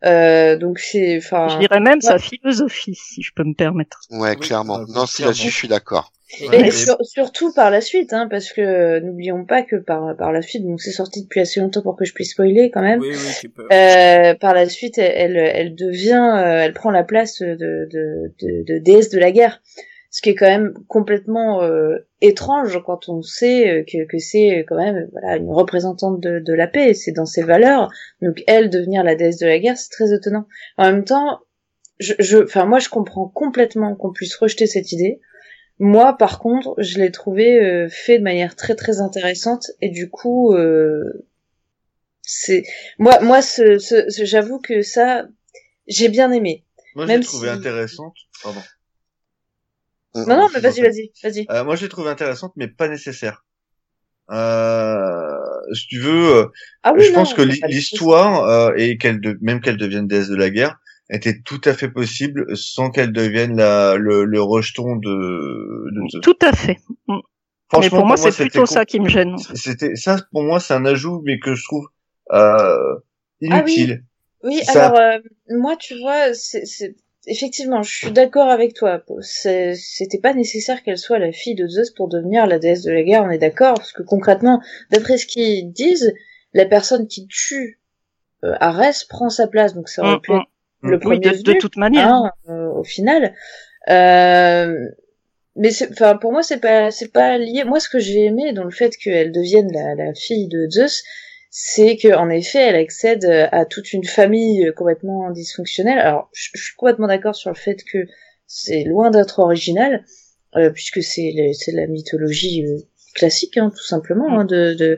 [0.06, 1.48] Euh, donc c'est, enfin.
[1.50, 4.02] Je dirais même sa philosophie, si je peux me permettre.
[4.12, 4.80] Ouais, Oui, clairement.
[4.80, 6.12] euh, Non, si là-dessus, je suis d'accord.
[6.32, 9.64] Et- Ouais, Et et- sur- surtout par la suite, hein, parce que euh, n'oublions pas
[9.64, 12.32] que par par la suite, bon, c'est sorti depuis assez longtemps pour que je puisse
[12.32, 13.00] spoiler quand même.
[13.00, 17.04] oui oui tu peux Euh, par la suite, elle, elle, devient, euh, elle prend la
[17.04, 19.62] place de, de, de, de déesse de la guerre,
[20.12, 24.66] ce qui est quand même complètement euh, étrange quand on sait euh, que, que c'est
[24.68, 27.90] quand même voilà une représentante de, de la paix, c'est dans ses valeurs.
[28.22, 30.46] Donc elle devenir la déesse de la guerre, c'est très étonnant.
[30.78, 31.40] En même temps,
[32.00, 35.20] je, je, enfin moi, je comprends complètement qu'on puisse rejeter cette idée.
[35.80, 40.10] Moi, par contre, je l'ai trouvé euh, fait de manière très très intéressante et du
[40.10, 41.26] coup, euh,
[42.22, 42.64] c'est
[42.98, 45.26] moi, moi, ce, ce, ce- j'avoue que ça,
[45.88, 46.64] j'ai bien aimé.
[46.96, 48.16] Moi, j'ai trouvé si- intéressante.
[48.44, 48.62] Pardon.
[50.16, 51.48] Non, non, mais vas-y, vas-y, vas-y.
[51.50, 53.46] Euh, moi, j'ai trouvé intéressante, mais pas nécessaire.
[54.32, 55.38] Euh,
[55.74, 56.48] si tu veux, euh,
[56.84, 60.28] Ah oui, je non, pense que l'histoire euh, et qu'elle, de- même qu'elle devienne déesse
[60.30, 60.80] de la guerre,
[61.10, 65.10] était tout à fait possible sans qu'elle devienne la, le, le rejeton de.
[65.92, 66.22] de Zeus.
[66.22, 66.78] Tout à fait.
[67.08, 67.16] Mais
[67.72, 69.36] Franchement, pour moi, c'est plutôt ça qui me gêne.
[69.56, 71.88] C'était ça pour moi, c'est un ajout, mais que je trouve
[72.34, 72.96] euh,
[73.52, 73.74] Ah oui.
[73.74, 74.04] inutile.
[74.44, 75.18] Oui, Ça- alors euh,
[75.50, 76.96] moi, tu vois, c'est c'est-
[77.28, 79.04] effectivement, je suis d'accord avec toi.
[79.22, 82.92] C'est- C'était pas nécessaire qu'elle soit la fille de Zeus pour devenir la déesse de
[82.92, 83.24] la guerre.
[83.24, 86.14] On est d'accord, parce que concrètement, d'après ce qu'ils disent,
[86.54, 87.80] la personne qui tue
[88.46, 89.74] euh, Arès prend sa place.
[89.76, 90.36] Donc ça aurait Mm, pu mm.
[90.38, 90.48] être
[90.82, 92.08] le Oui, premier de, toute manière.
[92.08, 93.34] hein, euh, au final.
[93.90, 94.76] Euh,
[95.56, 97.64] mais c'est- enfin, pour moi, c'est pas, c'est pas lié.
[97.66, 101.04] Moi, ce que j'ai aimé dans le fait qu'elle devienne la, la fille de Zeus,
[101.52, 106.00] c'est que en effet, elle accède à toute une famille euh, complètement dysfonctionnelle.
[106.00, 108.00] Alors, je, je suis complètement d'accord sur le fait que
[108.48, 110.06] c'est loin d'être original,
[110.56, 112.78] euh, puisque c'est c'est la mythologie euh,
[113.16, 114.40] classique, hein, tout simplement.
[114.40, 114.98] hein, de, de...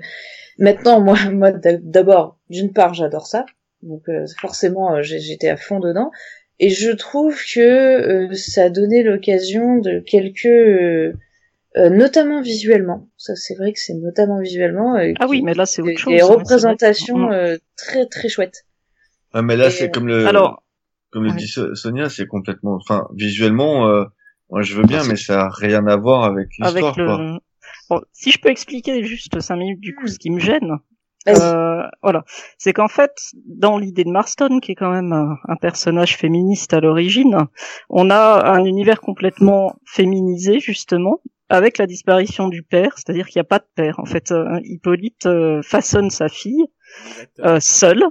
[0.57, 3.45] Maintenant, moi, moi, d'abord, d'une part, j'adore ça,
[3.83, 6.11] donc euh, forcément, euh, j'ai- j'étais à fond dedans.
[6.59, 11.13] Et je trouve que euh, ça a donné l'occasion de quelques, euh,
[11.77, 15.65] euh, notamment visuellement, ça c'est vrai que c'est notamment visuellement, euh, Ah oui, mais là,
[15.65, 16.13] c'est des, autre chose.
[16.13, 17.31] des hein, représentations Mm.
[17.31, 18.65] euh, très très chouettes.
[19.33, 20.63] Ah, mais là, c'est euh, comme le, Alors,
[21.11, 24.03] comme le dit So- Sonia, c'est complètement, enfin, visuellement, euh,
[24.49, 27.05] moi je veux bien, Ah, mais ça a rien à voir avec l'histoire, le...
[27.05, 27.39] quoi.
[27.89, 30.75] Bon, si je peux expliquer juste cinq minutes du coup ce qui me gêne.
[31.29, 32.23] Euh, voilà,
[32.57, 33.11] c'est qu'en fait,
[33.45, 37.45] dans l'idée de Marston, qui est quand même un, un personnage féministe à l'origine,
[37.89, 43.41] on a un univers complètement féminisé justement, avec la disparition du père, c'est-à-dire qu'il n'y
[43.41, 43.99] a pas de père.
[43.99, 46.65] En fait, euh, Hippolyte euh, façonne sa fille
[47.41, 48.03] euh, seule.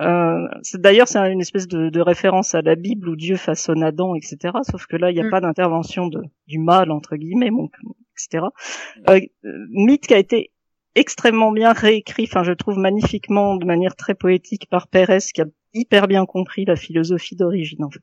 [0.00, 3.82] Euh, c'est- D'ailleurs, c'est une espèce de, de référence à la Bible où Dieu façonne
[3.82, 4.54] Adam, etc.
[4.62, 5.30] Sauf que là, il n'y a Mm.
[5.30, 6.08] pas d'intervention
[6.46, 7.68] du mal entre guillemets, bon,
[8.16, 8.46] etc.
[9.10, 9.20] Euh,
[9.70, 10.52] mythe qui a été
[10.98, 15.46] extrêmement bien réécrit, enfin je trouve magnifiquement, de manière très poétique par Pérez, qui a
[15.74, 17.84] hyper bien compris la philosophie d'origine.
[17.84, 18.00] En fait.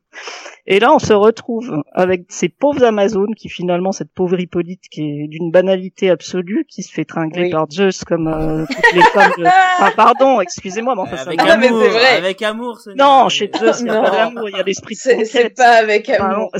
[0.67, 5.01] Et là, on se retrouve avec ces pauvres Amazones qui finalement, cette pauvre Hippolyte qui
[5.01, 7.49] est d'une banalité absolue, qui se fait tringler Oui.
[7.49, 9.31] par Zeus comme euh, toutes les femmes.
[9.37, 9.43] De...
[9.79, 12.17] Ah, pardon, excusez-moi, mais enfin, ça avec mais amour, c'est vrai.
[12.17, 12.79] avec amour.
[12.79, 14.03] ce non, chez Zeus, il n'y a Non.
[14.03, 16.49] pas d'amour, il y a l'esprit de C'est pas avec amour.
[16.53, 16.59] non,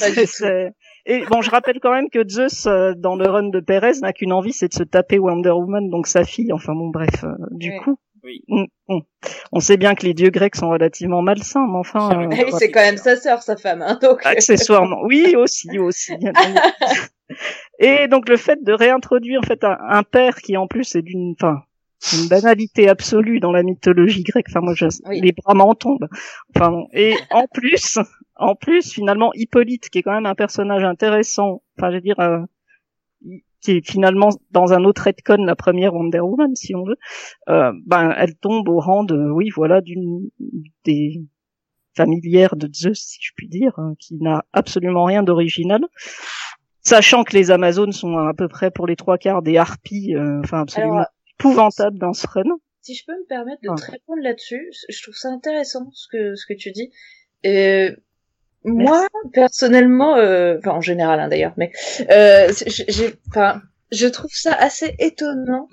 [1.05, 4.11] Et bon, je rappelle quand même que Zeus, euh, dans le run de Perez, n'a
[4.13, 6.51] qu'une envie, c'est de se taper Wonder Woman, donc sa fille.
[6.51, 7.77] Enfin bon, bref, euh, du Oui.
[7.77, 8.41] coup, Oui.
[8.49, 9.01] on, on-
[9.51, 12.51] on sait bien que les dieux grecs sont relativement malsains, mais enfin, euh, Ah oui,
[12.57, 13.83] c'est quand même sa sœur, sa femme.
[13.83, 14.25] Hein, donc.
[14.25, 16.13] accessoirement, oui, aussi, aussi.
[17.79, 21.01] Et donc le fait de réintroduire en fait un, un père qui en plus est
[21.01, 21.61] d'une, enfin,
[22.13, 24.45] une banalité absolue dans la mythologie grecque.
[24.49, 25.21] Enfin moi, je, Oui.
[25.21, 26.07] les bras m'en tombent.
[26.55, 26.87] Enfin bon.
[26.93, 27.99] et en plus,
[28.37, 31.61] en plus finalement Hippolyte, qui est quand même un personnage intéressant.
[31.77, 32.19] Enfin, je veux dire.
[32.19, 32.39] euh,
[33.61, 36.97] qui est finalement dans un autre retcon la première Wonder Woman si on veut
[37.49, 40.29] euh, ben elle tombe au rang de oui voilà d'une
[40.83, 41.23] des
[41.95, 45.81] familières de Zeus si je puis dire hein, qui n'a absolument rien d'original
[46.81, 50.41] sachant que les Amazones sont à peu près pour les trois quarts des harpies euh,
[50.43, 51.07] enfin absolument Alors,
[51.39, 52.43] épouvantables dans ce run
[52.81, 56.35] si je peux me permettre de te répondre là-dessus, je trouve ça intéressant ce que
[56.35, 56.91] ce que tu dis.
[57.43, 57.89] Euh,
[58.65, 61.71] moi, personnellement, euh, enfin en général hein, d'ailleurs, mais
[62.11, 63.61] euh, c'est- j'ai, enfin,
[63.91, 65.67] je trouve ça assez étonnant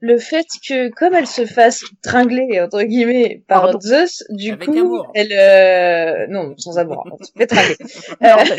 [0.00, 3.80] le fait que comme elle se fasse tringler entre guillemets par Pardon.
[3.80, 7.76] Zeus, du Avec coup, elle, euh, non, sans amour, on se fait tringler.
[8.20, 8.56] Non, Euh,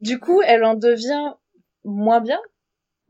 [0.00, 1.34] du coup, elle en devient
[1.84, 2.40] moins bien.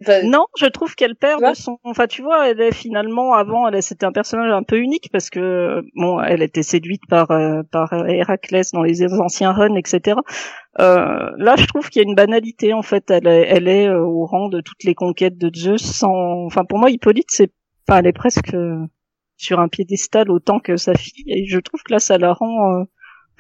[0.03, 1.79] Enfin, Non, je trouve qu'elle perd de son.
[1.85, 5.31] Enfin, tu vois, elle est finalement avant, elle c'était un personnage un peu unique parce
[5.31, 10.17] que bon, elle était séduite par euh, par Héraclès dans les anciens runs, etc.
[10.79, 13.11] Euh, là, je trouve qu'il y a une banalité en fait.
[13.11, 15.83] Elle est, elle est euh, au rang de toutes les conquêtes de Zeus.
[15.83, 16.45] Sans.
[16.47, 17.53] Enfin, pour moi, Hippolyte, c'est.
[17.89, 18.79] Enfin, elle est presque euh,
[19.37, 22.85] sur un piédestal autant que sa fille, et je trouve que là, ça la rend.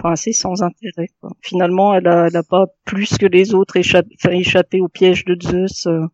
[0.01, 1.09] Euh, Enfin, assez sans intérêt.
[1.21, 1.31] quoi.
[1.43, 5.87] Finalement, elle a, elle a pas plus que les autres échappé, au piège de Zeus.
[5.87, 6.07] euh.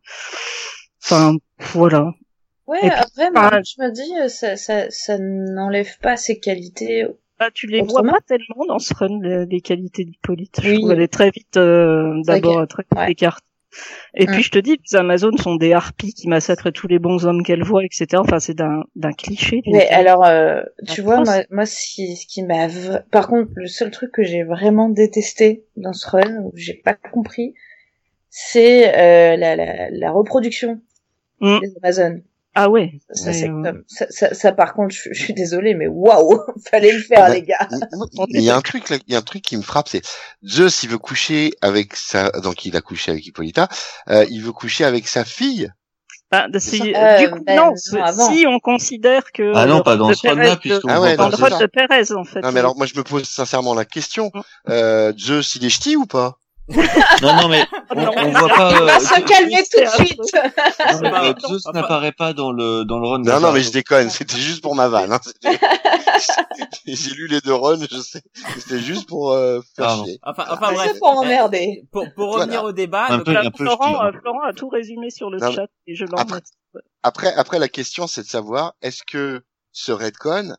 [1.03, 1.35] Enfin,
[1.73, 2.11] voilà.
[2.67, 6.39] ouais, puis, après, moi, enfin, je me dis, euh, ça, ça, ça n'enlève pas ses
[6.39, 7.05] qualités.
[7.39, 10.59] Bah, tu les vois pas tellement dans ce run, les, les qualités d'Hippolyte.
[10.61, 10.77] Je Oui.
[10.79, 13.15] trouve elle est très vite, euh, d'abord, très vite Ouais.
[14.15, 14.31] Et Mm.
[14.31, 17.43] puis je te dis, les Amazones sont des harpies qui massacrent tous les bons hommes
[17.43, 18.07] qu'elles voient, etc.
[18.15, 19.61] Enfin, c'est d'un, d'un cliché.
[19.67, 22.67] Mais alors, euh, tu vois, moi, moi, ce qui, ce qui m'a,
[23.11, 26.93] par contre, le seul truc que j'ai vraiment détesté dans ce run, où j'ai pas
[26.95, 27.53] compris,
[28.29, 30.79] c'est euh, la, la, la reproduction
[31.39, 31.59] Mm.
[31.61, 32.23] des Amazones.
[32.59, 32.99] Ah ouais.
[33.11, 36.39] Ça, comme- ça, ça, ça, par contre, je, je suis désolée, mais waouh,
[36.71, 37.35] fallait le faire, Ouais.
[37.35, 37.67] les gars.
[38.29, 40.01] Il y a un truc il y a un truc qui me frappe, c'est
[40.43, 43.67] Zeus, il veut coucher avec sa, donc il a couché avec Hippolyta,
[44.09, 45.69] euh, il veut coucher avec sa fille.
[46.31, 49.95] Bah, de- si- Euh, du coup, ben, non, si on considère que Ah non, pas
[49.95, 52.41] dans ce Pérez- puisqu'on Ah ouais, dans le de Pérez, en fait.
[52.41, 54.31] Non mais alors moi je me pose sincèrement la question,
[54.67, 56.37] euh, Zeus il est ch'ti ou pas?
[56.69, 57.63] Non, non, mais
[57.95, 58.81] on, on voit pas.
[58.81, 60.19] On va euh, se calmer tout de suite.
[60.19, 63.19] non, mais, euh, Zeus n'apparaît pas dans le dans le run.
[63.19, 65.13] Non non mais je déconne, c'était juste pour ma vanne.
[65.13, 65.19] Hein.
[66.85, 68.21] J'ai lu les deux runs, je sais,
[68.57, 70.19] c'était juste pour euh, faire chier.
[70.23, 70.99] Enfin, enfin C'est bref.
[70.99, 71.85] pour emmerder.
[71.91, 72.43] Pour, pour Voilà.
[72.45, 75.51] revenir au débat, donc, peu, là, Florent, euh, Florent a tout résumé sur le Non,
[75.51, 76.41] chat et je l'en Après-
[77.03, 80.55] Après après la question c'est de savoir est-ce que ce redcon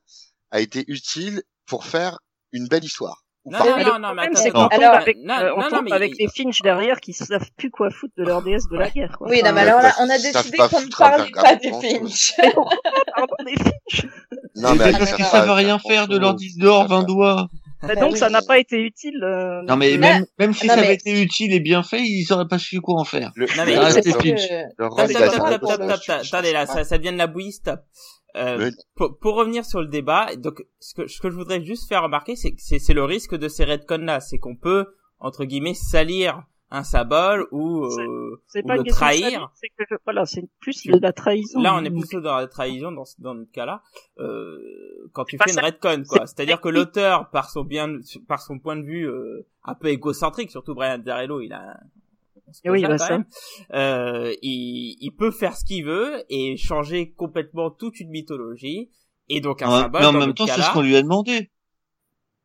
[0.50, 2.18] a été utile pour faire
[2.52, 3.24] une belle histoire?
[3.44, 4.66] Ou Non, pas non, Mais non, non, mais attends, c'est attends.
[4.68, 7.12] Alors- avec, Non, euh, on non, non, tombe mais avec il- les Finch derrière qui
[7.12, 9.16] savent plus quoi foutre de leur déesse de la guerre.
[9.16, 9.28] Quoi.
[9.28, 12.32] Oui, non, mais alors là, on a décidé qu'on ne parlait pas à des Finch.
[13.16, 14.06] pardon, des Finch.
[14.56, 17.48] Non Mais mais parce ils qu'ils savent rien faire de leur 10 d'or, 20 doigts.
[17.84, 18.18] Mais Bah donc oui.
[18.18, 19.22] ça n'a pas été utile.
[19.22, 21.84] euh, Non, mais Mais- même, même si non, ça mais- avait été utile et bien
[21.84, 23.30] fait, ils auraient pas su quoi en faire.
[23.36, 24.42] Le, Non, mais Ah, C'est Finch.
[24.80, 27.78] Attendez là, ça, ça devient de la bouillie, stop.
[28.36, 31.88] Euh, pour, pour revenir sur le débat, donc ce que, ce que je voudrais juste
[31.88, 34.86] faire remarquer, c'est que c'est c'est le risque de ces redcons là, c'est qu'on peut
[35.18, 39.50] entre guillemets salir un symbole ou euh, c'est pas le une trahir.
[39.54, 41.62] c'est que voilà, c'est plus de la trahison.
[41.62, 43.80] Là, on est plutôt dans la trahison dans, ce- dans notre cas-là.
[44.18, 44.58] Euh,
[45.14, 46.26] quand tu fais une ça- redcon, quoi.
[46.26, 47.96] c'est C'est-à-dire que l'auteur, par son bien,
[48.28, 51.80] par son point de vue euh, un peu égocentrique, surtout Brian Azzarello, il a.
[52.52, 53.20] se Eh oui, bah ça.
[53.74, 58.90] Euh, il, il peut faire ce qu'il veut et changer complètement toute une mythologie.
[59.28, 60.00] Et donc un Ouais, symbole.
[60.00, 61.50] mais en dans même temps, c'est ce qu'on lui a demandé.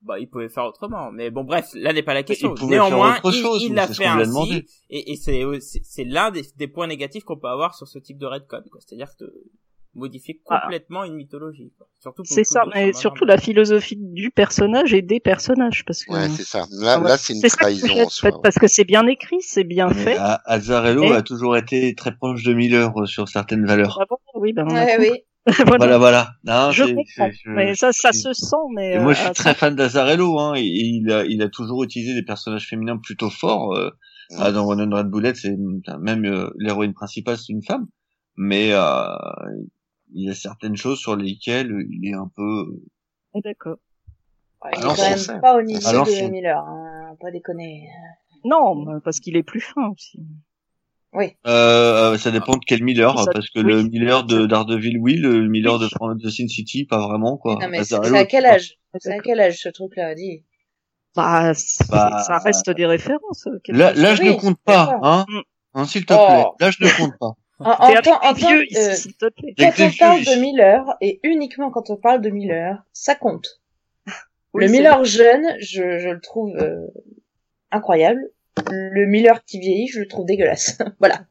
[0.02, 1.12] bah, il pouvait faire autrement.
[1.14, 2.54] Mais bon, bref, là n'est pas la question.
[2.54, 4.22] Il pouvait faire Néanmoins, autre il- chose, il l'a c'est ce fait qu'on lui a
[4.24, 4.30] ainsi.
[4.32, 4.66] demandé.
[4.90, 8.26] Et, et c'est l'un des, des points négatifs qu'on peut avoir sur ce type de
[8.26, 8.62] redcon.
[8.70, 8.82] quoi.
[8.86, 9.24] C'est-à-dire que
[9.96, 10.62] modifier Ah.
[10.64, 11.72] complètement une mythologie.
[11.78, 11.88] quoi.
[12.00, 16.30] Surtout C'est ça, mais surtout la philosophie du personnage et des personnages, parce que Ouais,
[16.30, 16.66] c'est ça.
[16.72, 18.32] Là, Ah là c'est une c'est ça que trahison en soi.
[18.32, 20.18] fait, parce que c'est bien écrit, c'est bien Mais fait.
[20.46, 23.98] Azzarello Et- a toujours été très proche de Miller euh, sur certaines valeurs.
[24.02, 24.18] Ah bon?
[24.36, 25.12] Oui, ben Ouais, oui.
[25.78, 26.30] Voilà, voilà.
[26.46, 27.30] Non, Je comprends.
[27.32, 30.40] je- mais ça, ça se sent, mais Et moi, je euh, suis très fan d'Azarello.
[30.40, 33.74] Hein, et, et il a, il a toujours utilisé des personnages féminins plutôt forts.
[33.76, 33.90] Euh,
[34.32, 34.38] Ouais.
[34.40, 35.54] ah, dans One Hundred Bullet, c'est
[36.00, 37.88] même euh, l'héroïne principale, c'est une femme.
[38.38, 38.80] Mais euh,
[40.14, 42.66] il y a certaines choses sur lesquelles il est un peu.
[43.36, 43.78] ah, d'accord.
[44.64, 47.88] Ouais, il est quand même pas au niveau alors, de Miller, hein, pas déconner.
[48.46, 50.20] Non, parce qu'il est plus fin aussi.
[51.14, 51.36] Oui.
[51.46, 53.66] Euh, euh, ça dépend de quel Miller, Ça- parce que oui.
[53.66, 55.88] le Miller de Daredevil, oui, le Miller Oui.
[56.18, 57.56] de de Sin City, pas vraiment quoi.
[57.62, 60.44] non, mais c'est Azzarello, c'est à quel âge C'est à quel âge ce truc-là Dis.
[61.16, 61.52] Bah,
[61.92, 63.46] Bah, ça reste des références.
[63.48, 64.02] euh, Là, chose.
[64.02, 65.26] là, je Oui, ne compte pas, hein.
[65.30, 65.40] Mm.
[65.76, 66.26] Hein, S'il te Oh.
[66.26, 67.34] plaît, là, je ne compte pas.
[67.60, 69.12] En, en, vieux ici, euh,
[69.58, 73.62] quand on parle de Miller, et uniquement quand on parle de Miller, ça compte.
[74.54, 76.88] Oui, le Miller jeune, je, je le trouve euh,
[77.72, 78.22] incroyable.
[78.70, 80.78] Le Miller qui vieillit, je le trouve dégueulasse.
[81.00, 81.26] voilà.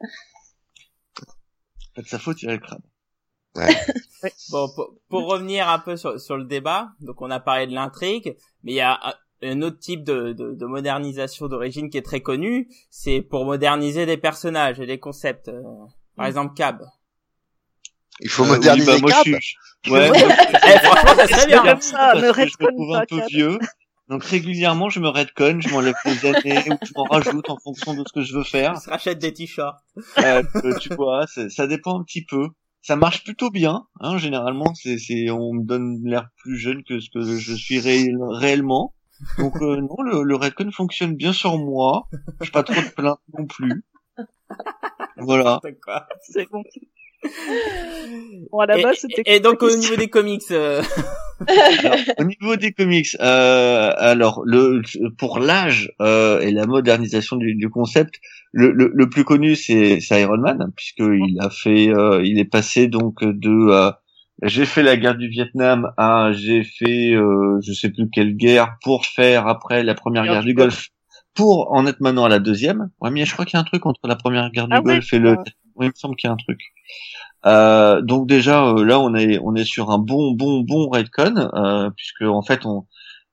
[1.95, 2.83] Pas de sa faute, il a le crâne.
[4.51, 7.75] Bon, pour, pour revenir un peu sur, sur le débat, donc on a parlé de
[7.75, 9.15] l'intrigue, mais il y a un-
[9.45, 14.07] un autre type de, de, de modernisation d'origine qui est très connu, c'est pour moderniser
[14.07, 15.51] des personnages et des concepts.
[16.17, 16.29] Par Mm.
[16.29, 16.81] exemple, Cab.
[18.21, 19.25] Il faut Euh, oui, moderniser bah, moi, Cap.
[19.27, 19.57] je suis-
[19.91, 20.17] Ouais, moi,
[20.67, 21.63] Eh, franchement, ça serait bien.
[21.63, 23.59] comme ça, que je me trouve un peu vieux.
[24.09, 27.95] Donc régulièrement, je me redconne, je m'enlève des années ou je m'en rajoute en fonction
[27.95, 28.77] de ce que je veux faire.
[28.79, 29.77] Se rachète des t-shirts.
[30.19, 30.43] Euh,
[30.81, 32.49] tu vois, ça dépend un petit peu.
[32.83, 34.75] Ça marche plutôt bien, hein, généralement.
[34.75, 38.95] C'est, c'est, on me donne l'air plus jeune que ce que je suis réel- réellement.
[39.39, 42.09] Donc euh, non, le, le redcon fonctionne bien sur moi.
[42.41, 43.85] Je pas trop de plaintes non plus.
[45.19, 45.61] Voilà.
[46.23, 46.63] C'est bon.
[48.51, 49.23] Bon, à la Et, base, c'était.
[49.27, 50.83] et- et donc au niveau des comics, euh,
[51.49, 54.83] Alors, au niveau des comics, euh, alors le
[55.19, 58.17] pour l'âge euh, et la modernisation du, du concept,
[58.53, 62.39] le, le, le plus connu c'est c'est Iron Man puisque il a fait, euh, il
[62.39, 63.91] est passé donc de euh,
[64.43, 68.77] j'ai fait la guerre du Vietnam à j'ai fait euh, je sais plus quelle guerre
[68.83, 70.89] pour faire après la première Guerre guerre du du Golfe
[71.35, 72.91] pour en être maintenant à la deuxième.
[73.01, 74.81] Ouais mais je crois qu'il y a un truc entre la première guerre du Ah
[74.81, 75.37] Golfe et le
[75.75, 76.61] oui, il me semble qu'il y a un truc.
[77.47, 81.37] Euh, donc déjà euh, là on est on est sur un bon bon bon redcon
[81.37, 82.87] euh, puisque en fait on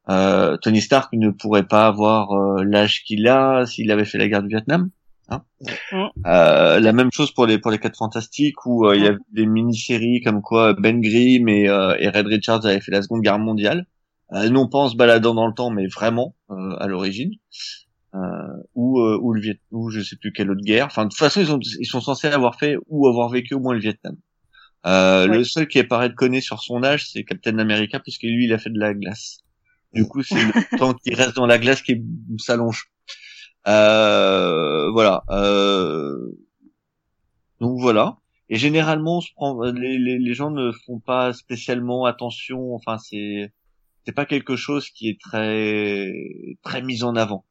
[0.09, 4.27] euh, Tony Stark ne pourrait pas avoir euh, l'âge qu'il a s'il avait fait la
[4.27, 4.89] guerre du Vietnam.
[5.29, 5.43] Hein
[5.91, 6.05] Mm.
[6.25, 9.45] Euh, la même chose pour les pour les quatre fantastiques où il y avait des
[9.45, 13.39] mini-séries comme quoi Ben Grimm et, euh, et Red Richards avaient fait la Seconde Guerre
[13.39, 13.85] mondiale,
[14.33, 17.31] euh, non pas en se baladant dans le temps mais vraiment euh, à l'origine.
[18.15, 18.19] Euh,
[18.73, 20.87] ou euh, ou le Viet ou je sais plus quelle autre guerre.
[20.87, 23.59] Enfin de toute façon ils, ont, ils sont censés avoir fait ou avoir vécu au
[23.59, 24.15] moins le Vietnam.
[24.87, 25.37] Euh, Ouais.
[25.37, 28.45] Le seul qui est paraît de connaître sur son âge c'est Captain America puisque lui
[28.45, 29.41] il a fait de la glace.
[29.93, 32.01] Du coup c'est le temps qu'il reste dans la glace qui
[32.39, 32.85] s'allonge.
[33.67, 35.23] Euh, voilà.
[35.29, 36.15] Euh,
[37.61, 38.17] donc voilà.
[38.49, 42.73] Et généralement on se prend les, les, les gens ne font pas spécialement attention.
[42.73, 43.53] Enfin c'est
[44.03, 46.11] c'est pas quelque chose qui est très
[46.63, 47.45] très mis en avant.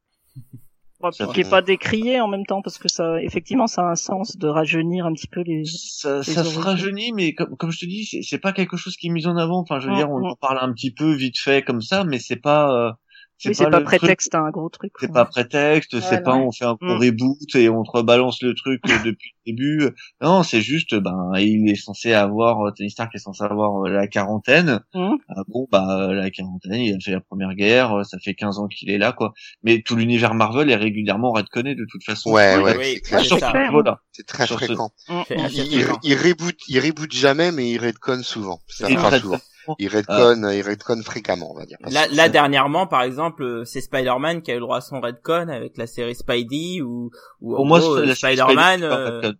[1.00, 3.94] Bon, qui est pas décrié en même temps parce que ça, effectivement, ça a un
[3.94, 5.64] sens de rajeunir un petit peu les.
[5.64, 8.96] ça, les ça se rajeunit, mais comme, comme je te dis, c'est, pas quelque chose
[8.96, 9.60] qui est mis en avant.
[9.60, 12.18] Enfin, je veux dire, on en parle un petit peu vite fait comme ça, mais
[12.18, 12.98] c'est pas,
[13.46, 14.92] euh, Oui, c'est pas truc- prétexte à un gros truc.
[14.98, 15.14] c'est quoi.
[15.14, 16.98] pas prétexte, c'est pas on fait un gros Mm.
[17.00, 19.94] reboot et on te rebalance le truc euh, depuis le début.
[20.20, 23.90] Non, c'est juste, ben, il est censé avoir, euh, Tony Stark est censé avoir euh,
[23.90, 24.80] la quarantaine.
[24.94, 25.14] Mm.
[25.28, 28.66] Ah bon, bah, la quarantaine, il a fait la première guerre, ça fait 15 ans
[28.66, 29.32] qu'il est là, quoi.
[29.62, 32.30] Mais tout l'univers Marvel est régulièrement redconné de toute façon.
[32.32, 32.72] Ouais, ouais,
[33.04, 33.94] c'est ouais, Sur c'est ce.
[34.12, 34.90] C'est très Sur fréquent.
[35.08, 35.20] Mm.
[35.28, 36.00] C'est Il, il, fréquent.
[36.02, 38.60] il reboot, il reboot jamais, mais il redconne souvent.
[38.68, 39.22] Ça, traite-
[39.68, 39.76] souvent.
[39.78, 41.78] Il redconne, il redconne fréquemment, on va dire.
[41.90, 45.00] Là, là dernièrement, par exemple, euh, c'est Spider-Man qui a eu le droit à son
[45.00, 47.10] redcon avec la série Spidey ou,
[47.40, 48.82] ou Pour moi, gros, c'est- euh, Spider-Man.
[48.84, 49.34] Un euh, redcon.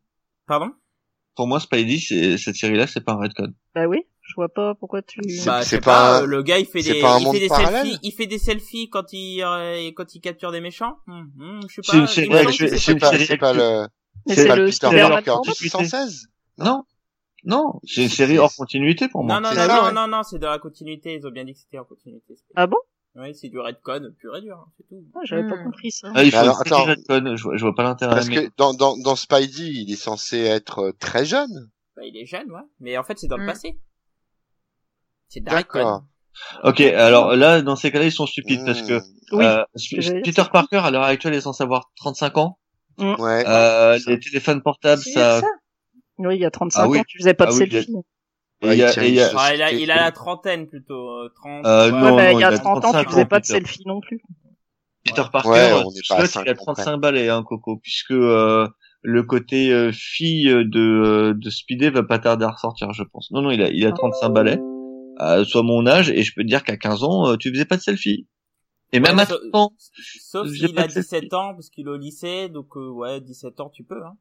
[0.47, 0.71] Pardon?
[1.37, 3.53] Pour moi, Spidey, c'est, cette série-là, c'est pas un redcon.
[3.75, 5.21] Bah oui, je vois pas pourquoi tu.
[5.29, 6.19] C'est- Bah, c'est pas pas.
[6.19, 7.87] un- euh, Le gars, il fait c'est des, pas un il monde fait des parallèle
[7.87, 10.97] selfies, il fait des selfies quand il, euh, quand il capture des méchants.
[11.07, 12.07] Hum, hum, je sais C'est pas.
[12.09, 13.87] c'est c'est c'est une pas, pas le,
[14.27, 15.31] c'est c'est pas le Peter Spider-Man Parker.
[15.31, 15.53] Format.
[15.63, 16.27] 1816.
[16.59, 16.83] Non,
[17.45, 19.37] non, c'est une série hors continuité pour moi.
[19.37, 19.93] Non, non, non, ça, non, ouais.
[19.93, 21.15] non, non, c'est de la continuité.
[21.15, 22.37] Ils ont bien dit que c'était en continuité.
[22.57, 22.79] Ah bon?
[23.17, 25.03] Oui, c'est du redcon pur et dur, hein, c'est tout.
[25.15, 25.65] Ah, J'avais pas Hmm.
[25.65, 26.13] compris ça.
[26.15, 26.85] Ah, il faut Alors, attends.
[26.85, 28.15] redcon, je vois, je vois pas l'intérêt.
[28.15, 31.71] Parce mais- que dans, dans, dans Spidey, il est censé être euh, très jeune.
[31.97, 32.61] Bah, il est jeune, ouais.
[32.81, 33.47] Mais en fait, c'est dans le Mm.
[33.47, 33.79] passé.
[35.29, 35.87] C'est de la D'accord.
[35.97, 36.05] redcon.
[36.69, 39.01] Ok, alors là, dans ces cas-là, ils sont stupides parce que
[39.33, 39.45] Oui.
[39.45, 39.65] euh,
[40.23, 42.59] Peter Parker, à l'heure actuelle, est censé avoir 35 ans.
[42.99, 43.45] Ouais.
[43.47, 45.41] Euh, les téléphones portables, C'est ça...
[45.41, 45.47] ça
[46.19, 46.99] Oui, il y a 35 Ah oui.
[46.99, 47.93] ans, tu faisais pas de Ah oui, il y a- selfie.
[48.63, 50.67] et il y a- il y a- il Ah, il, a, il a la trentaine
[50.67, 51.09] plutôt.
[51.11, 51.65] euh, 30.
[51.67, 51.91] Euh, ouais.
[52.01, 53.55] non, Ouais, bah, il y a a 30 ans, 35 tu faisais pas de Peter.
[53.55, 54.21] selfie non plus.
[55.05, 56.99] Peter Parker, Ouais, euh, on n'est pas à Scott, cinq il a ans 35 près.
[56.99, 58.67] balais, hein, Coco, puisque euh,
[59.03, 63.31] le côté euh, fille de euh, de Speedy va pas tarder à ressortir, je pense.
[63.31, 64.59] Non non, il a il a 35 balais,
[65.21, 67.65] euh, soit mon âge, et je peux te dire qu'à 15 ans, euh, tu faisais
[67.65, 68.27] pas de selfie.
[68.93, 69.73] Et même Ouais, à sauf- 30 ans,
[70.21, 71.09] Sauf pas a de selfie.
[71.11, 74.03] 17 ans, parce qu'il est au lycée, donc euh, ouais, 17 ans, tu peux.
[74.05, 74.15] Hein.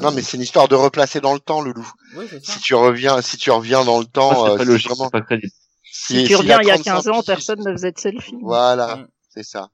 [0.00, 1.90] Non, mais c'est une histoire de replacer dans le temps, le loup.
[2.16, 2.36] Oui, ça.
[2.42, 5.10] Si tu reviens, si tu reviens dans le temps, euh, c'est pas logique, vraiment.
[5.10, 5.52] pas crédible.
[5.84, 7.98] Si, Si tu s'il reviens il y a 35 15 ans, personne ne faisait de
[7.98, 8.36] selfie.
[8.42, 9.70] Voilà, c'est ça.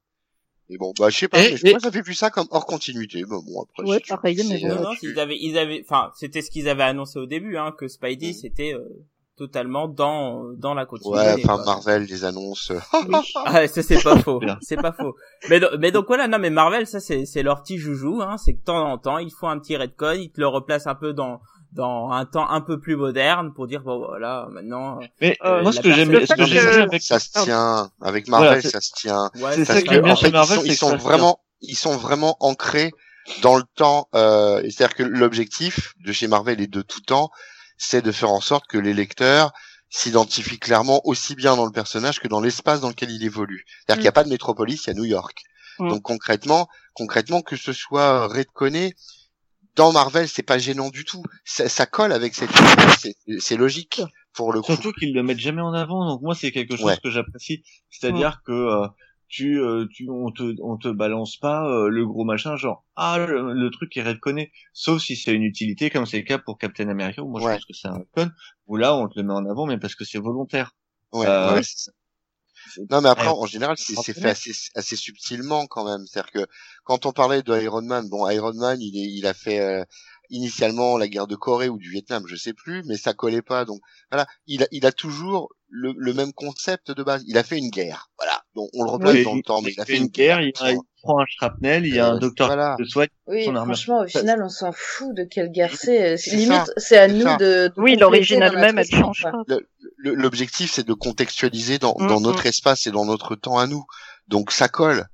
[0.70, 2.30] Et bon, bah je sais pas, Et- mais je- et- moi ça fait plus ça
[2.30, 3.18] comme hors continuité.
[3.22, 4.70] Mais bon, après, Ouais, si pareil, mais bon.
[4.70, 7.56] euh, Non, tu- ils avaient, ils avaient, enfin, c'était ce qu'ils avaient annoncé au début,
[7.56, 8.34] hein, que Spidey Mm.
[8.34, 8.88] c'était euh,
[9.46, 11.24] totalement dans dans la continuité.
[11.24, 11.64] Ouais, enfin quoi.
[11.74, 12.70] Marvel, les annonces.
[12.70, 12.78] euh,
[13.44, 15.14] Ah, ça c'est pas faux, c'est pas faux.
[15.48, 18.36] Mais do- mais donc voilà, non mais Marvel ça c'est c'est leur petit joujou, hein,
[18.38, 20.86] c'est que de temps en temps ils font un petit redcon, ils te le replacent
[20.86, 21.40] un peu dans
[21.72, 25.62] dans un temps un peu plus moderne pour dire bon voilà maintenant euh, Mais Euh,
[25.62, 28.62] moi, ce que j'aime, ce que j'aime que- avec ça se tient avec Marvel, Voilà,
[28.62, 29.30] ça se tient.
[29.36, 31.08] ouais, C'est ça que, est bien en chez fait, Marvel, ils sont, ils que sont
[31.08, 32.90] vraiment, ils sont vraiment ancrés
[33.40, 34.08] dans le temps.
[34.14, 37.30] Euh, C'est-à-dire que l'objectif de chez Marvel et de tout temps,
[37.82, 39.52] c'est de faire en sorte que les lecteurs
[39.90, 43.64] s'identifient clairement aussi bien dans le personnage que dans l'espace dans lequel il évolue.
[43.66, 45.42] C'est-à-dire qu'il n'y a pas de métropolis, il y a New York.
[45.80, 45.88] Mm.
[45.90, 48.94] Donc concrètement, concrètement que ce soit redconné
[49.74, 51.24] dans Marvel, c'est pas gênant du tout.
[51.44, 52.50] Ça, ça colle avec cette
[53.40, 54.00] c'est logique
[54.32, 54.72] pour le coup.
[54.72, 56.98] Surtout qu'ils le mettent jamais en avant, donc moi c'est quelque chose Ouais.
[57.02, 57.64] que j'apprécie.
[57.90, 58.86] C'est-à-dire que euh,
[59.32, 63.18] tu, euh, tu, on te, on te balance pas euh, le gros machin genre ah
[63.18, 66.58] le, le truc est redconné, sauf si c'est une utilité comme c'est le cas pour
[66.58, 67.46] Captain America où moi Ouais.
[67.52, 68.30] je pense que c'est un redcon
[68.68, 70.72] où là on te le met en avant mais parce que c'est volontaire.
[71.12, 71.92] Ouais, Euh, ouais, c'est ça.
[72.90, 76.06] Non, mais après, en général, c'est c'est fait assez, assez subtilement quand même.
[76.06, 76.46] C'est-à-dire que
[76.84, 79.84] quand on parlait de Iron Man, bon, Iron Man, il, est, il a fait euh,
[80.32, 83.64] initialement la guerre de Corée ou du Vietnam, je sais plus, mais ça collait pas.
[83.64, 83.80] Donc
[84.10, 87.22] voilà, il a, il a toujours le, le même concept de base.
[87.28, 88.42] Il a fait une guerre, voilà.
[88.54, 90.52] Donc on le replace Oui, dans le temps, mais il a fait une guerre, il,
[90.62, 92.76] il prend un shrapnel, il y a un Euh, docteur voilà.
[92.78, 93.08] de soigne.
[93.26, 93.74] Oui, son armure.
[93.76, 96.16] franchement, au final, on s'en fout de quelle guerre c'est.
[96.16, 99.32] C'est Limite, c'est à nous de, de Oui, elle-même, notre elle change pas.
[99.98, 102.24] L'objectif, c'est de contextualiser dans, Mm, dans mm.
[102.24, 103.84] notre espace et dans notre temps à nous.
[104.28, 105.06] Donc ça colle.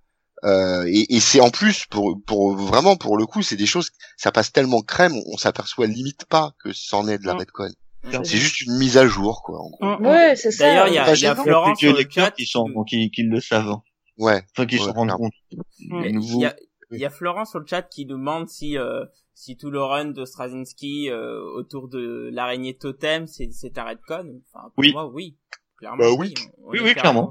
[0.44, 3.90] Euh, et et c'est en plus pour pour vraiment pour le coup, c'est des choses
[4.16, 7.38] ça passe tellement crème, on, on s'aperçoit limite pas que c'en est de la Mm.
[7.38, 7.68] redcon.
[8.10, 9.58] C'est- C'est juste une mise à jour quoi.
[9.60, 9.84] en gros.
[9.84, 10.06] Mm, mm.
[10.06, 10.64] Ouais, c'est ça.
[10.64, 13.40] D'ailleurs, il y a, y a que sur le chat qui sont, qui, qui le
[13.40, 13.74] savent.
[14.16, 14.42] Ouais.
[14.52, 15.32] enfin qui Ouais, se rendent compte.
[15.80, 16.20] Mm.
[16.22, 16.54] Il y a,
[16.92, 19.82] il y a Florent sur le chat qui nous demande si euh, si tout le
[19.82, 24.40] run de Straczynski euh, autour de l'araignée totem c'est c'est un redcon.
[24.52, 24.92] Enfin, pour Oui.
[24.92, 25.36] moi, oui.
[25.78, 26.34] Clairement, Bah oui.
[26.58, 27.30] Oui, oui, clairement.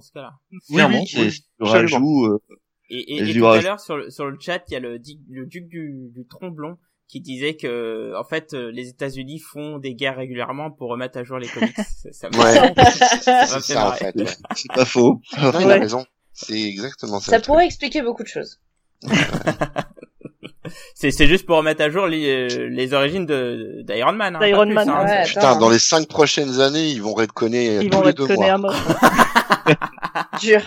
[0.70, 2.40] Clairement, oui, c'est rajout.
[2.90, 4.80] Et, et, Et et tout à l'heure sur le, sur le chat, il y a
[4.80, 6.78] le, le duc du, du Tromblon
[7.10, 11.24] qui disait que en fait euh, les États-Unis font des guerres régulièrement pour remettre à
[11.24, 11.76] jour les comics.
[12.12, 12.74] ça, me- Ouais.
[13.22, 14.16] ça C'est ça en fait.
[14.16, 14.26] ouais.
[14.56, 15.22] c'est pas faux.
[15.42, 15.80] Non, il a Ouais.
[15.80, 16.06] raison.
[16.34, 17.32] C'est exactement ça.
[17.32, 17.54] Ça le truc.
[17.54, 18.60] pourrait expliquer beaucoup de choses.
[20.96, 24.36] C'est c'est juste pour remettre à jour les, euh, les origines de d'Iron Man.
[24.36, 25.06] Hein, D'Iron pas plus, Man, hein.
[25.06, 25.24] ouais.
[25.26, 25.60] Putain, Attends.
[25.60, 28.74] dans les cinq prochaines années, ils vont redconner Ils tous vont les deux redconner mois.
[30.42, 30.62] Dur.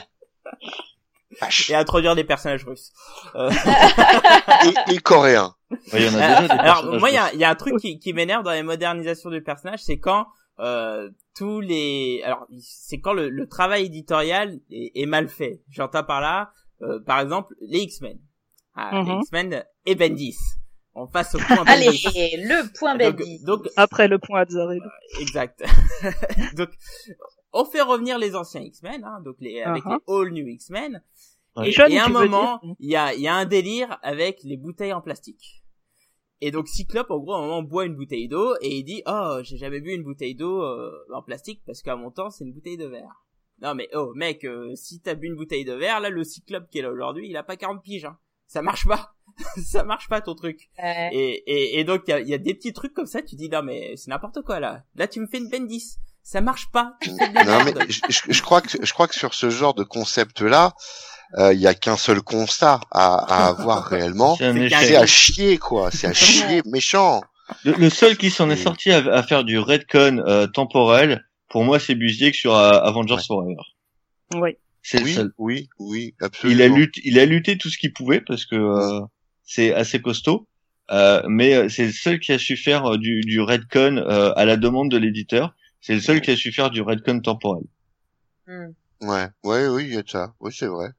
[1.41, 1.70] Vache.
[1.70, 2.93] Et introduire des personnages russes.
[3.34, 3.51] Euh,
[4.88, 5.55] Et, et coréen.
[5.70, 7.45] Ouais, Il y en a déjà des Alors personnages moi il y a, il y
[7.45, 10.26] a un truc qui, qui m'énerve dans les modernisations du personnage, c'est quand
[10.59, 15.62] euh, tous les alors c'est quand le, le travail éditorial est, est mal fait.
[15.70, 16.51] J'entends par là
[16.82, 18.18] euh, par exemple les X-Men.
[18.74, 19.20] Ah, Les Mhm.
[19.22, 20.36] X-Men et Bendis.
[20.95, 22.36] On passe au point Allez, Bendis.
[22.36, 23.45] le point Donc, Bendy.
[23.45, 24.82] donc Après le point Azzarello.
[25.20, 25.62] exact.
[26.57, 26.68] donc
[27.53, 29.99] on fait revenir les anciens X-Men hein, donc les avec Uh-huh.
[30.09, 31.03] les all new X-Men.
[31.64, 34.57] Et, et à un moment, il y a, il y a un délire avec les
[34.57, 35.62] bouteilles en plastique.
[36.40, 39.03] Et donc Cyclope, en gros, à un moment, boit une bouteille d'eau et il dit
[39.07, 42.44] «Oh, j'ai jamais bu une bouteille d'eau euh, en plastique parce qu'à mon temps, c'est
[42.44, 43.24] une bouteille de verre.»
[43.62, 46.70] Non mais oh, mec, euh, si t'as bu une bouteille de verre, là, le Cyclope
[46.70, 48.07] qui est là aujourd'hui, il a pas 40 piges.
[48.07, 48.16] Hein.
[48.46, 49.12] Ça marche pas.
[49.62, 50.70] ça marche pas ton truc.
[50.82, 51.11] Ouais.
[51.12, 53.20] Et, et, et donc, il y a, il y a des petits trucs comme ça,
[53.20, 54.84] tu dis «Non mais c'est n'importe quoi là.
[54.94, 55.98] Là, tu me fais une Bendis.
[56.22, 56.96] Ça marche pas.
[57.07, 57.84] Non, mais merde.
[57.88, 60.72] je, je- je crois que je crois que sur ce genre de concept-là,
[61.39, 64.37] euh, il y a qu'un seul constat à, à avoir réellement.
[64.37, 65.91] C'est à chier, quoi.
[65.91, 67.22] C'est à chier, méchant.
[67.64, 71.64] Le, le seul qui s'en est sorti à, à faire du redcon euh, temporel, pour
[71.64, 73.22] moi, c'est Busiek sur euh, Avengers Ouais.
[73.26, 73.57] Forever.
[74.37, 74.51] Oui.
[74.83, 75.33] C'est le seul.
[75.37, 76.59] oui, oui, absolument.
[76.59, 79.01] Il a lutté, il a lutté tout ce qu'il pouvait parce que euh,
[79.45, 80.47] c'est assez costaud.
[80.91, 84.33] Euh, mais euh, c'est le seul qui a su faire euh, du, du redcon euh,
[84.37, 85.55] à la demande de l'éditeur.
[85.81, 87.62] C'est le seul qui a su faire du redcon temporel.
[88.47, 88.70] Hmm.
[89.01, 90.34] Ouais, ouais, oui, il y a de ça.
[90.40, 90.90] Oui, c'est vrai.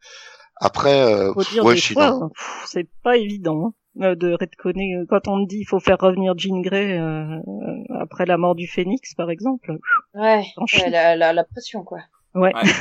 [0.60, 2.30] Après, euh, Faut dire ouais, des fois,
[2.66, 4.96] c'est pas évident hein, euh, de redconner.
[5.10, 8.56] Quand on te dit il faut faire revenir Jean Grey euh, euh, après la mort
[8.56, 9.78] du Phénix, par exemple.
[10.14, 12.00] Ouais, ouais, la, la, la pression, quoi.
[12.36, 12.54] Ouais.
[12.54, 12.62] Ouais.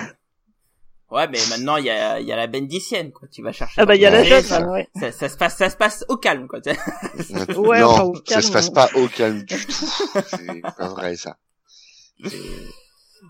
[1.10, 3.26] Ouais, mais maintenant il y a, il y a la bendicienne, quoi.
[3.26, 3.80] Tu vas chercher.
[3.80, 4.86] Ah bah il y a la jeune, ça, ouais.
[4.94, 6.60] ça, ça se passe, ça se passe au calme, quoi.
[7.56, 9.72] Ouais, non, enfin, au ça calme, se passe pas au calme du tout.
[9.72, 11.36] C'est pas vrai ça.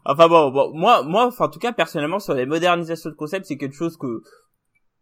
[0.04, 3.46] Enfin bon, bon, moi, moi, enfin, en tout cas, personnellement, sur les modernisations de concept,
[3.46, 4.22] c'est quelque chose que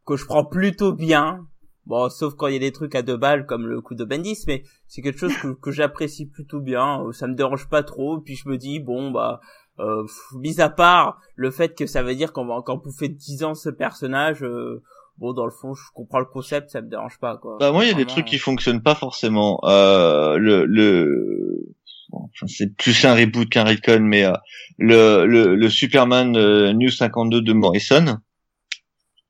[0.07, 1.47] que je prends plutôt bien.
[1.87, 4.05] Bon, sauf quand il y a des trucs à deux balles comme le coup de
[4.05, 7.03] Bendis, mais c'est quelque chose que, que j'apprécie plutôt bien.
[7.03, 8.19] Euh, Ça me dérange pas trop.
[8.21, 9.41] Puis je me dis bon bah,
[9.81, 13.09] euh, pff, mis à part le fait que ça veut dire qu'on va encore bouffer
[13.09, 14.43] 10 ans ce personnage.
[14.43, 14.83] euh,
[15.17, 17.57] bon, dans le fond, je comprends le concept, ça me dérange pas quoi.
[17.59, 19.59] Bah moi il y a des trucs qui fonctionnent pas forcément.
[19.65, 21.75] Euh, le le
[22.11, 24.33] bon, c'est plus un reboot qu'un retcon, mais euh,
[24.79, 28.19] le, le le Superman euh, New 52 de Morrison.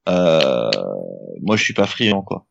[0.08, 0.70] Euh,
[1.42, 2.46] moi je suis pas friand quoi.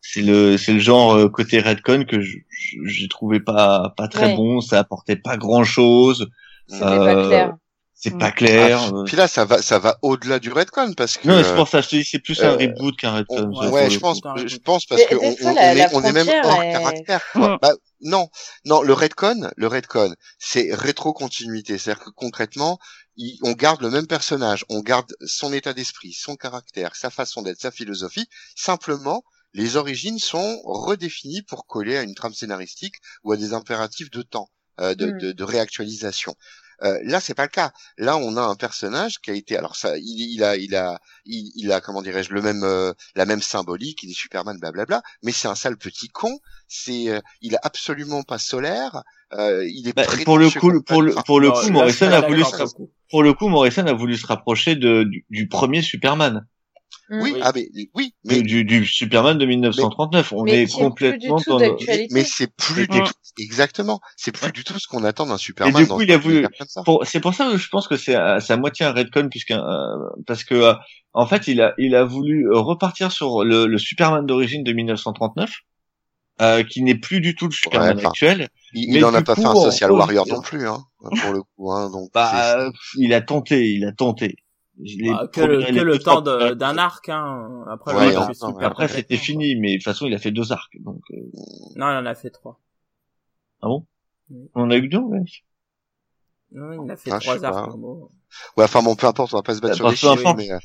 [0.00, 4.06] C'est le c'est le genre euh, côté retcon que je- je- j'ai trouvé pas pas
[4.08, 4.36] très Ouais.
[4.36, 4.60] bon.
[4.60, 6.28] Ça apportait pas grand chose.
[6.68, 7.56] C'était pas Euh, clair.
[7.98, 8.18] C'est Mm.
[8.18, 8.78] pas clair.
[8.82, 9.04] Ah, euh.
[9.04, 11.26] puis là, ça va, ça va au-delà du redcon parce que.
[11.26, 13.50] Non, mais c'est pour ça, je te dis, c'est plus un euh, reboot qu'un retcon.
[13.54, 14.28] on- ouais, je pense, coup.
[14.46, 16.72] je pense parce des on, fois, on- la- on est, on est même hors est-
[16.72, 17.24] caractère.
[17.32, 17.58] Quoi.
[17.62, 17.72] Bah,
[18.02, 18.28] non,
[18.66, 21.78] non, le redcon, le redcon, c'est rétro-continuité.
[21.78, 22.78] C'est-à-dire que concrètement,
[23.16, 27.40] il- on garde le même personnage, on garde son état d'esprit, son caractère, sa façon
[27.40, 28.28] d'être, sa philosophie.
[28.54, 29.24] Simplement,
[29.54, 34.20] les origines sont redéfinies pour coller à une trame scénaristique ou à des impératifs de
[34.20, 35.18] temps, euh, de, Mm.
[35.18, 36.34] de, de réactualisation.
[36.82, 37.72] Euh, là, c'est pas le cas.
[37.98, 40.98] Là, on a un personnage qui a été, alors ça, il, il a, il a,
[41.24, 44.02] il, il a, comment dirais-je, le même, euh, la même symbolique.
[44.02, 45.02] Il est Superman, blablabla.
[45.22, 46.38] Mais c'est un sale petit con.
[46.68, 49.02] C'est, euh, il est absolument pas solaire.
[49.32, 52.28] Euh, il est Bah, pour le coup, pour le pour le coup, Morrison a pas
[52.28, 52.92] voulu d'accord se, pour le coup.
[53.10, 56.46] pour le coup, Morrison a voulu se rapprocher de du, du premier Superman,
[57.10, 57.40] oui, Oui.
[57.42, 60.32] ah mais oui, du, mais du, du Superman de 1939.
[60.32, 61.76] On Mais est qui est plus complètement du tout dans.
[62.10, 63.04] mais, c'est plus du Mm.
[63.04, 64.00] tout, exactement.
[64.16, 65.74] C'est plus du tout ce qu'on attend d'un Et Superman.
[65.82, 66.46] du dans coup, il a voulu.
[67.04, 69.60] c'est pour ça que je pense que c'est à, c'est à moitié un redcon puisqu'un
[69.60, 70.74] euh, parce que euh,
[71.12, 75.50] en fait, il a il a voulu repartir sur le, le Superman d'origine de 1939.
[76.42, 78.48] Euh, qui n'est plus du tout le Superman enfin, actuel.
[78.74, 80.42] Il, mais il en a du pas coup, fait un on- social on- warrior non
[80.42, 81.72] plus, hein, pour le coup.
[81.72, 84.36] Hein, donc Bah, euh, il a tenté, il a tenté.
[84.78, 87.64] Les Bah, que le, que les le temps d'un arc, hein.
[87.70, 88.14] Après, Ouais.
[88.14, 90.76] Après, c'était complètement, fini, mais de toute façon, il a fait deux arcs.
[90.80, 91.16] Donc, euh.
[91.76, 92.60] Non, il en a fait trois.
[93.62, 93.86] ah bon?
[94.30, 94.50] Oui.
[94.54, 95.20] On en a eu deux, ouais.
[96.52, 97.54] Non, il en a fait Ah, trois arcs.
[97.54, 97.72] pas.
[97.72, 98.10] en gros.
[98.56, 100.36] ouais, enfin bon, peu importe, on va pas se battre Bah, sur les chiffres, importe.
[100.38, 100.58] mais euh,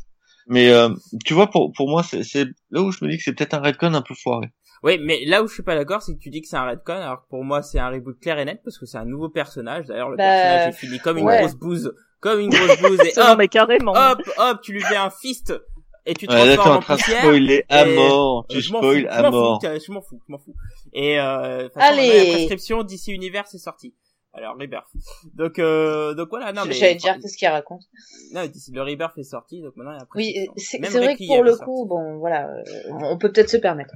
[0.48, 0.90] Mais euh,
[1.26, 3.54] tu vois, pour pour moi, c'est c'est là où je me dis que c'est peut-être
[3.54, 4.48] un redcon un peu foiré.
[4.84, 6.66] Oui, mais là où je suis pas d'accord, c'est que tu dis que c'est un
[6.66, 9.06] redcon, alors que pour moi c'est un reboot clair et net parce que c'est un
[9.06, 9.86] nouveau personnage.
[9.86, 11.40] D'ailleurs, le Bah, personnage est fini comme une ouais.
[11.40, 13.92] grosse bouse, comme une grosse bouse et Non, hop, mais carrément.
[13.94, 15.54] hop, hop, tu lui fais un fist
[16.06, 17.20] et tu te Ouais, là, t'es transformes en en train de poussière.
[17.22, 18.46] spoiler à mort.
[18.50, 19.60] Tu je m'en spoil fous, à je m'en mort.
[19.62, 20.56] fous, je m'en fous, je m'en fous.
[20.94, 22.26] Et euh, façon, Allez.
[22.26, 23.94] la prescription d'ici univers c'est sorti.
[24.34, 24.86] Alors Rebirth.
[25.36, 27.82] Donc euh, donc voilà, non mais J'allais dire qu'est-ce qu'il raconte.
[28.34, 28.42] non,
[28.74, 31.44] le Rebirth est sorti, donc maintenant il y a la Oui, c'est vrai que pour
[31.44, 31.66] le sorti.
[31.66, 33.94] coup, bon, voilà, euh, on peut peut-être se permettre.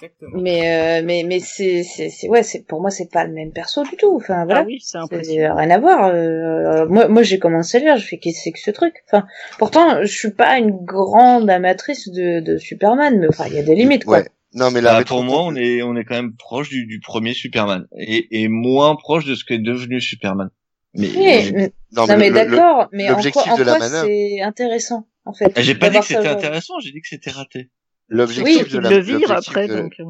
[0.00, 0.40] Exactement.
[0.40, 3.50] Mais euh, mais mais c'est c'est c'est ouais, c'est pour moi c'est pas le même
[3.52, 4.14] perso du tout.
[4.14, 4.60] Enfin voilà.
[4.60, 6.04] Ah oui, c'est rien à voir.
[6.06, 8.94] euh, moi, moi j'ai commencé à lire, je fais qu'est-ce que c'est que ce truc?
[9.06, 9.26] Enfin,
[9.58, 13.62] pourtant, je suis pas une grande amatrice de, de Superman, mais enfin, il y a
[13.64, 14.18] des limites, quoi.
[14.18, 14.28] ouais.
[14.54, 17.00] Non, mais la Bah, pour moi, on est on est quand même proche du, du
[17.00, 20.48] premier Superman et, et moins proche de ce qu'est devenu Superman.
[20.94, 24.06] Mais Oui, mais- non, non, mais le- le- d'accord, mais en l'objectif de la manœuvre-
[24.08, 25.52] c'est intéressant, en fait.
[25.58, 27.70] j'ai pas dit que c'était intéressant, j'ai dit que c'était raté.
[28.08, 29.94] L'objectif Oui, de la le vire l'objectif après, de- donc.
[30.00, 30.04] euh,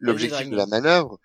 [0.00, 1.18] l'objectif de la manœuvre,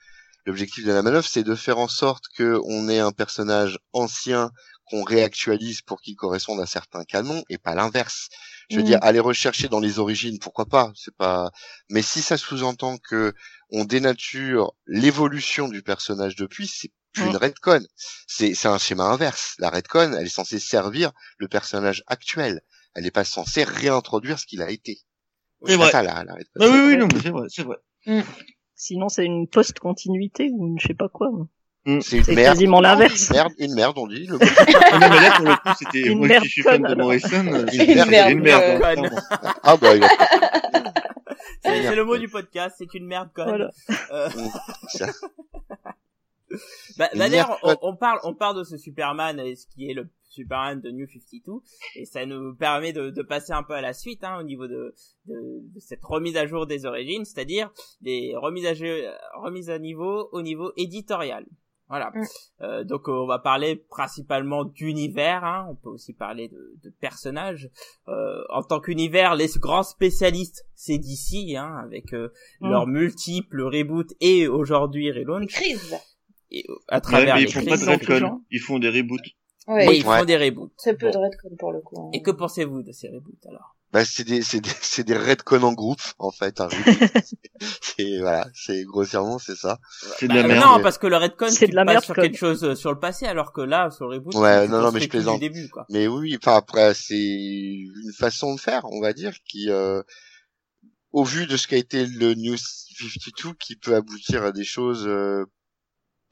[0.45, 4.51] l'objectif de la manœuvre, c'est de faire en sorte que on ait un personnage ancien
[4.89, 8.29] qu'on réactualise pour qu'il corresponde à certains canons et pas l'inverse.
[8.69, 8.87] Je veux Mhm.
[8.87, 11.51] dire, aller rechercher dans les origines, pourquoi pas, c'est pas.
[11.89, 13.33] Mais si ça sous-entend que
[13.69, 17.85] on dénature l'évolution du personnage depuis, c'est plus une redcon.
[18.27, 19.55] C'est c'est un schéma inverse.
[19.59, 22.61] La redcon, elle est censée servir le personnage actuel.
[22.95, 24.99] Elle n'est pas censée réintroduire ce qu'il a été.
[25.65, 25.91] C'est vrai.
[25.91, 26.59] ça la, la redcon.
[26.59, 27.77] Ah oui, oui, non, mais c'est vrai, c'est vrai.
[28.75, 31.29] Sinon, c'est une post-continuité ou une je sais pas quoi.
[31.31, 32.53] C'est une C'est merde.
[32.53, 33.27] quasiment l'inverse.
[33.29, 34.25] Une merde, une merde, on dit.
[34.27, 34.37] Le...
[34.91, 36.95] Ah non, mais là, pour le coup, c'était, Une moi merde qui suis fan de.
[36.95, 38.79] Morrison, Une c'est merde une merde.
[38.81, 39.09] conne.
[39.09, 39.15] pardon.
[39.63, 40.03] ah bah, il
[41.63, 41.95] C'est Merde.
[41.95, 43.47] le mot du podcast, c'est une merde conne.
[43.47, 43.71] Voilà.
[44.11, 44.29] Euh,
[44.93, 45.07] ça-
[46.97, 49.93] bah, Une D'ailleurs, merde on, parle, on parle de ce Superman, et ce qui est
[49.93, 51.51] le Superman de New 52,
[51.95, 54.67] et ça nous permet de, de passer un peu à la suite hein, au niveau
[54.67, 54.93] de,
[55.27, 55.33] de,
[55.73, 57.71] de cette remise à jour des origines, c'est-à-dire
[58.01, 59.05] des remises à, jeu-
[59.35, 61.45] remises à niveau au niveau éditorial.
[61.89, 62.11] Voilà.
[62.15, 62.23] Mm.
[62.61, 65.43] Euh, donc on va parler principalement d'univers.
[65.43, 65.67] Hein.
[65.69, 67.69] On peut aussi parler de, de personnages.
[68.07, 72.29] Euh, en tant qu'univers, les grands spécialistes, c'est d'ici, hein, avec euh,
[72.61, 72.69] Mm.
[72.69, 75.51] leurs multiples reboots et aujourd'hui relaunch.
[75.53, 75.95] Crise.
[76.51, 78.41] Et, euh, à Ouais, travers mais les ils font crises, pas de redcon.
[78.51, 79.19] Ils font des reboots.
[79.67, 79.87] Ouais.
[79.87, 80.25] Mais ils font Ouais.
[80.25, 80.71] des reboots.
[80.77, 81.11] Très peu Bon.
[81.13, 81.99] de redcon pour le coup.
[81.99, 82.09] hein.
[82.13, 83.75] Et que pensez-vous de ces reboots alors?
[83.93, 86.61] Bah, c'est des, c'est des, c'est des redcon en groupe, en fait,
[87.81, 89.79] c'est, voilà, c'est, grossièrement, c'est ça.
[90.17, 90.65] C'est de Bah, la merde.
[90.65, 92.23] Non, parce que le Redcon, C'est de la merde, sur comme.
[92.23, 94.91] quelque chose euh, sur le passé, alors que là, sur le reboot, Ouais, non, non,
[94.91, 95.39] mais je plaisante.
[95.39, 95.85] début, quoi.
[95.89, 100.01] Mais oui, enfin, après, c'est une façon de faire, on va dire, qui, euh,
[101.11, 105.05] au vu de ce qu'a été le New 52, qui peut aboutir à des choses,
[105.07, 105.45] euh,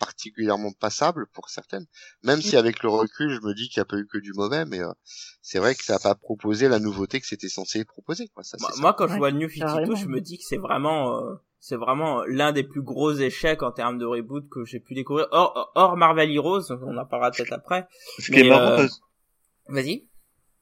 [0.05, 1.85] particulièrement passables pour certaines.
[2.23, 4.33] Même si avec le recul, je me dis qu'il n'y a pas eu que du
[4.33, 4.91] mauvais, mais euh,
[5.41, 8.27] c'est vrai que ça n'a pas proposé la nouveauté que c'était censé proposer.
[8.33, 8.43] Quoi.
[8.43, 8.81] Ça, Moi, c'est ça.
[8.81, 9.95] moi, quand je vois New 52, carrément.
[9.95, 13.71] je me dis que c'est vraiment, euh, c'est vraiment l'un des plus gros échecs en
[13.71, 15.27] termes de reboot que j'ai pu découvrir.
[15.31, 17.87] Hors, hors Marvel Heroes, on en parlera peut-être après.
[18.17, 18.87] Ce qui est Mais, marrant euh,
[19.69, 20.07] Vas-y.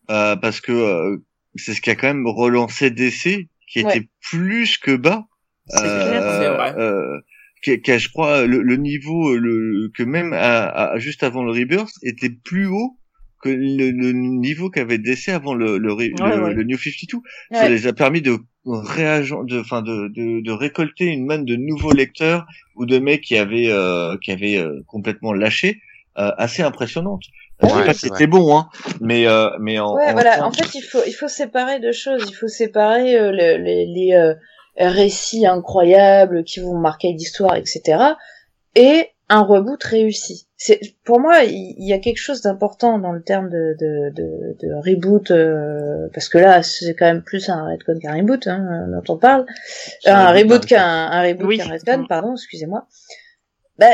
[0.09, 1.17] euh, parce que euh,
[1.55, 3.97] c'est ce qui a quand même relancé DC, qui Ouais.
[3.97, 5.25] était plus que bas.
[5.67, 6.75] C'est clair, c'est vrai.
[7.67, 11.23] Euh, qui, qui a, je crois, le, le niveau le, que même à, à- juste
[11.23, 12.97] avant le Rebirth était plus haut
[13.41, 16.53] que le, le niveau qu'avait DC avant le, le, Ouais, le, ouais.
[16.53, 17.19] le New 52.
[17.51, 17.69] Ça Ouais.
[17.69, 21.93] les a permis de réagent, de, enfin, de, de, de récolter une manne de nouveaux
[21.93, 22.45] lecteurs
[22.75, 25.81] ou de mecs qui avaient, euh, qui avaient euh, complètement lâché,
[26.17, 27.23] euh, assez impressionnante.
[27.61, 28.69] Je pas c'est c'était bon, hein,
[29.01, 30.45] mais euh, mais en, Ouais, en voilà.
[30.45, 32.25] En fait, il faut, il faut séparer deux choses.
[32.29, 34.33] Il faut séparer euh, le- les, les euh,
[34.77, 38.03] récits incroyables qui vont marquer l'histoire, etc.
[38.75, 40.47] Et un reboot réussi.
[40.57, 44.57] C'est, pour moi, il y, a quelque chose d'important dans le terme de, de, de,
[44.59, 48.87] de reboot, euh, parce que là, c'est quand même plus un redcon qu'un reboot, hein,
[48.89, 49.45] dont on parle.
[50.05, 51.57] Un un reboot, reboot un qu'un un reboot Oui.
[51.59, 52.87] qu'un redcon, pardon, excusez-moi.
[53.77, 53.87] Bah,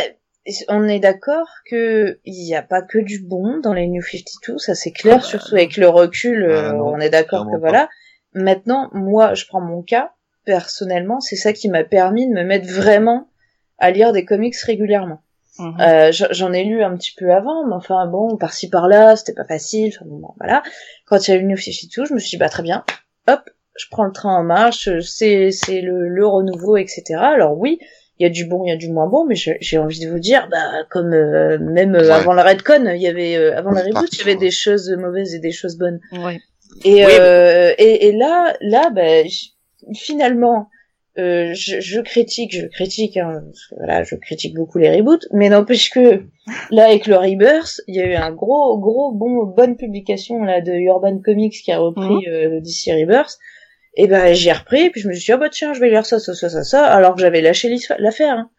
[0.69, 4.57] on est d'accord que il n'y a pas que du bon dans les New 52,
[4.57, 7.45] ça c'est clair, Ah bah, surtout avec le recul, euh, Ah non, on est d'accord
[7.51, 7.89] que voilà.
[8.33, 10.13] Maintenant, moi, je prends mon cas,
[10.45, 13.27] personnellement, c'est ça qui m'a permis de me mettre vraiment
[13.77, 15.19] à lire des comics régulièrement.
[15.59, 15.77] Mhm.
[15.81, 19.45] Euh, J'en ai lu un petit peu avant, mais enfin bon, par-ci par-là, c'était pas
[19.45, 19.93] facile.
[19.95, 20.63] Enfin bon, voilà.
[21.05, 22.83] Quand il y a eu New 52, je me suis dit bah très bien,
[23.27, 23.41] hop,
[23.77, 27.03] je prends le train en marche, c'est c'est le, le renouveau, etc.
[27.19, 27.79] Alors oui,
[28.19, 30.09] il y a du bon, il y a du moins bon, mais j'ai envie de
[30.09, 32.11] vous dire, bah comme euh, même euh, Ouais.
[32.11, 34.89] avant la Redcon, il y avait euh, avant la reboot, il y avait des choses
[34.97, 35.99] mauvaises et des choses bonnes.
[36.13, 36.39] Ouais.
[36.83, 39.23] Et Oui, euh, et, et là, là, bah,
[39.93, 40.69] finalement,
[41.17, 45.25] euh, je, je critique, je critique, hein, parce que, voilà, je critique beaucoup les reboots,
[45.31, 46.23] mais n'empêche que
[46.71, 50.59] là, avec le Rebirth, il y a eu un gros, gros, bon, bonne publication là
[50.61, 53.37] de Urban Comics qui a repris euh, le DC Rebirth.
[53.97, 56.05] Et ben j'ai repris, puis je me suis dit ah bah tiens, je vais lire
[56.05, 58.33] ça, ça, ça, ça, ça, alors que j'avais lâché l'affaire.
[58.39, 58.49] Hein.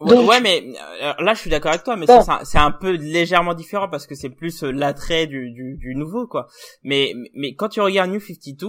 [0.00, 0.62] Ouais, Donc- ouais, mais
[1.02, 2.22] euh, là, je suis d'accord avec toi, mais Bon.
[2.44, 5.94] c'est un- un peu légèrement différent parce que c'est plus euh, l'attrait du, du, du
[5.94, 6.46] nouveau, quoi.
[6.82, 8.66] Mais, mais quand tu regardes New 52,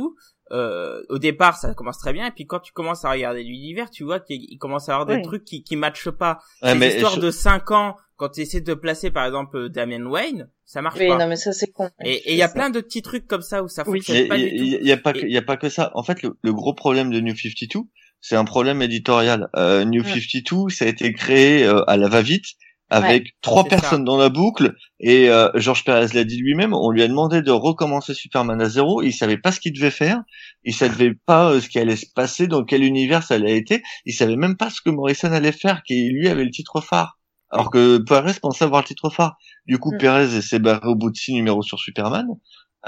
[0.53, 3.89] euh, au départ, ça commence très bien, et puis quand tu commences à regarder l'univers,
[3.89, 6.39] tu vois qu'il il commence à avoir des trucs qui, qui matchent pas.
[6.61, 10.05] Ouais, mais je- de 5 ans, quand tu essaies de placer, par exemple, euh, Damian
[10.05, 11.17] Wayne, ça marche Oui, pas.
[11.17, 11.89] non mais ça c'est con.
[12.05, 13.99] Et et il y a plein de petits trucs comme ça où ça Oui.
[13.99, 14.63] fonctionne Il pas y, du tout.
[14.63, 15.91] y- y a pas que, Et- y a pas que ça.
[15.95, 17.81] En fait, le, le gros problème de New 52,
[18.21, 19.49] c'est un problème éditorial.
[19.55, 20.05] Euh, New Mm.
[20.05, 22.45] 52, ça a été créé euh, à la va-vite
[22.93, 26.73] avec trois personnes dans la boucle et euh, Georges Perez l'a dit lui-même.
[26.73, 29.01] On lui a demandé de recommencer Superman à zéro.
[29.01, 30.21] Il savait pas ce qu'il devait faire.
[30.63, 33.81] Il savait pas euh, ce qui allait se passer, dans quel univers ça allait être.
[34.05, 37.17] Il savait même pas ce que Morrison allait faire, qui lui avait le titre phare.
[37.49, 39.37] Alors que Perez pensait avoir le titre phare.
[39.65, 39.97] Du coup, Mm.
[39.97, 42.27] Perez s'est barré au bout de six numéros sur Superman.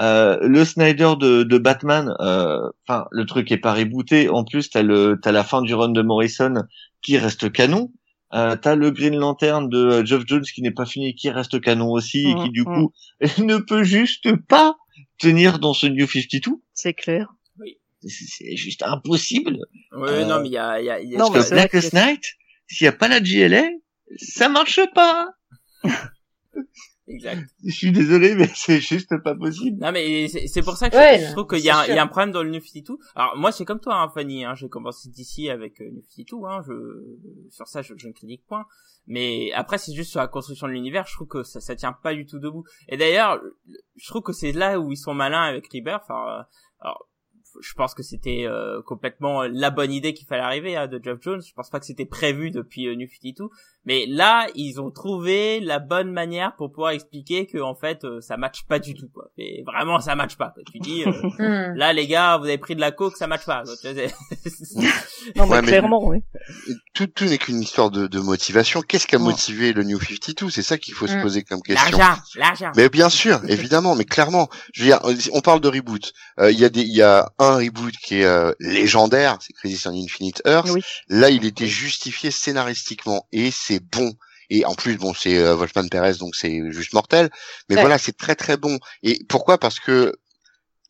[0.00, 4.28] Euh, le Snyder de, de Batman, euh, enfin le truc est pas rebooté.
[4.28, 6.54] En plus, t'as le t'as la fin du run de Morrison
[7.02, 7.90] qui reste canon.
[8.36, 11.58] Euh, t'as le Green Lantern de euh, Geoff Jones qui n'est pas fini, qui reste
[11.60, 12.66] canon aussi et qui Mhm, du mhm.
[12.66, 12.92] coup
[13.44, 14.76] ne peut juste pas
[15.18, 16.52] tenir dans ce New 52.
[16.74, 17.32] C'est clair.
[18.02, 19.58] C'est c'est juste impossible.
[19.94, 21.54] Euh, non, mais il y a, il y a, il y a- Non, Parce que
[21.54, 22.22] Blackest Night,
[22.68, 23.64] s'il y a pas la GLA,
[24.18, 25.28] ça marche pas.
[27.08, 27.48] exact.
[27.64, 29.78] Je suis désolé, mais c'est juste pas possible.
[29.80, 32.06] Non mais c'est pour ça que Ouais, je, je trouve qu'il y y a un
[32.06, 32.96] problème dans le New 52.
[33.14, 36.46] Alors moi c'est comme toi hein, Fanny, hein, j'ai commencé d'ici avec euh, New 52,
[36.46, 36.72] hein, je,
[37.50, 38.64] sur ça je, je ne critique point.
[39.06, 41.92] Mais après c'est juste sur la construction de l'univers, je trouve que ça, ça tient
[41.92, 42.64] pas du tout debout.
[42.88, 43.40] Et d'ailleurs,
[43.96, 46.04] je trouve que c'est là où ils sont malins avec Rebirth.
[46.08, 46.42] Alors, euh,
[46.80, 47.08] alors,
[47.60, 51.20] je pense que c'était euh, complètement la bonne idée qu'il fallait arriver hein, de Geoff
[51.22, 51.40] Jones.
[51.40, 53.48] Je pense pas que c'était prévu depuis euh, New 52.
[53.86, 58.20] Mais là, ils ont trouvé la bonne manière pour pouvoir expliquer que en fait, euh,
[58.20, 59.08] ça matche pas du tout.
[59.14, 59.30] Quoi.
[59.38, 60.50] Et vraiment, ça matche pas.
[60.54, 60.62] Quoi.
[60.72, 61.76] Tu dis, euh, Hmm.
[61.76, 63.62] là les gars, vous avez pris de la coke, ça matche pas.
[63.64, 63.74] quoi.
[65.36, 66.18] Non, mais Ouais, mais- clairement, oui.
[66.94, 68.80] tout, tout n'est qu'une histoire de, de motivation.
[68.82, 71.22] Qu'est-ce qui a motivé le New 52 C'est ça qu'il faut se Mm.
[71.22, 71.98] poser comme question.
[71.98, 72.72] L'argent, l'argent.
[72.76, 75.00] Mais bien sûr, évidemment, mais clairement, je veux dire,
[75.32, 76.12] on parle de reboot.
[76.40, 79.52] Euh, Il y a des, il y a un reboot qui est euh, légendaire, c'est
[79.52, 80.70] Crisis on Infinite Earth.
[80.70, 80.82] Oui.
[81.08, 84.12] Là, il était justifié scénaristiquement et c'est bon.
[84.50, 87.30] Et en plus, bon, c'est euh, Wolfman Perez, donc c'est juste mortel.
[87.68, 87.80] Mais Ouais.
[87.80, 88.78] voilà, c'est très très bon.
[89.02, 89.58] Et pourquoi?
[89.58, 90.14] Parce que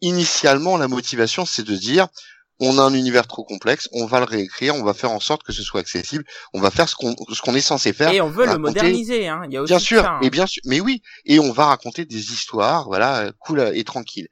[0.02, 2.08] initialement, la motivation, c'est de dire,
[2.60, 5.42] on a un univers trop complexe, on va le réécrire, on va faire en sorte
[5.42, 8.10] que ce soit accessible, on va faire ce qu'on ce qu'on est censé faire.
[8.10, 9.42] Et on veut le moderniser, hein.
[9.46, 10.20] Il y a aussi Bien sûr, ça, hein.
[10.22, 13.84] et bien sûr, mais oui, et on va raconter des histoires, voilà, euh, cool et
[13.84, 14.28] tranquille.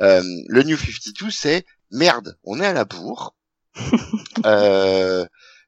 [0.00, 3.34] Euh, le New 52, c'est merde, on est à la bourre.
[4.46, 5.24] Euh,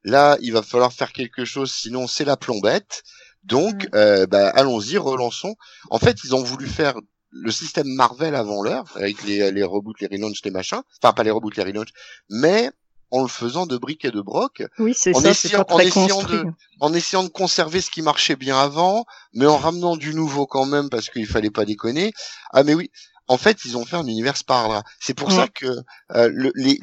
[0.07, 3.03] là, il va falloir faire quelque chose, sinon c'est la plombette.
[3.45, 5.55] Donc, euh, bah, allons-y, relançons.
[5.91, 6.95] En fait, ils ont voulu faire
[7.31, 10.81] le système Marvel avant l'heure, avec les, les reboots, les relaunchs, les machins.
[11.03, 11.93] Enfin, pas les reboots, les relaunchs,
[12.31, 12.71] mais
[13.13, 15.79] en le faisant de briques et de broc Oui, c'est ça, c'est essayant- pas en
[15.79, 16.41] essayant construit.
[16.81, 20.67] en essayant de conserver ce qui marchait bien avant, mais en ramenant du nouveau quand
[20.67, 22.13] même parce qu'il fallait pas déconner.
[22.53, 22.91] Ah mais oui,
[23.29, 24.85] en fait ils ont fait un univers sparadrap.
[25.01, 25.67] C'est pour ça que
[26.15, 26.79] euh, le- les,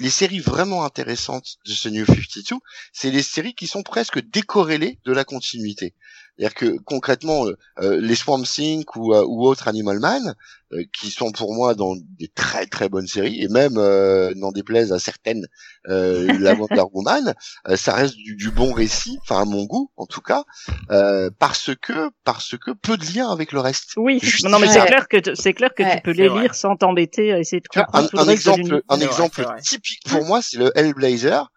[0.00, 2.58] les séries vraiment intéressantes de ce New 52,
[2.92, 5.94] c'est les séries qui sont presque décorrélées de la continuité.
[6.36, 10.34] C'est-à-dire que concrètement, euh, euh, les Swamp Thing ou, euh, ou autres Animal Man,
[10.72, 14.50] euh, qui sont pour moi dans des très très bonnes séries, et même euh, n'en
[14.50, 15.46] déplaise à certaines,
[15.88, 17.34] euh, la Wonder Woman,
[17.68, 20.42] euh, ça reste du, du bon récit, enfin à mon goût en tout cas,
[20.90, 23.92] euh, parce que parce que peu de lien avec le reste.
[23.96, 26.42] Oui, Juste- non mais c'est clair que c'est clair que Ouais, tu peux les vrai.
[26.42, 29.42] lire sans t'embêter à essayer de comprendre un, tout le un reste exemple, un exemple
[29.44, 29.60] vrai.
[29.62, 31.48] typique pour moi, c'est le Hellblazer,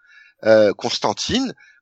[0.46, 0.72] euh,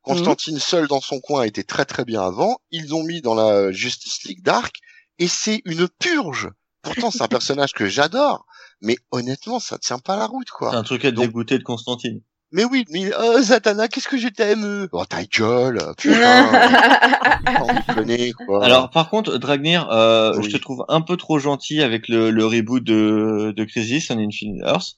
[0.06, 0.60] Constantine.
[0.60, 2.58] Seul dans son coin était très très bien avant.
[2.72, 4.78] Ils ont mis dans la Justice League Dark
[5.20, 6.50] et c'est une purge.
[6.82, 8.46] Pourtant, c'est un personnage que j'adore,
[8.82, 10.76] mais honnêtement, ça tient pas la route, C'est quoi.
[10.76, 12.22] un truc à Donc- dégoûter de Constantine.
[12.52, 16.48] Mais oui, mais oh, Zatanna, qu'est-ce que je t'aime Oh ta gueule, putain,
[18.46, 18.64] quoi.
[18.64, 20.44] Alors par contre, Dragnir, euh, Oui.
[20.50, 24.20] je te trouve un peu trop gentil avec le, le reboot de, de Crisis on
[24.20, 24.94] Infinite Earth,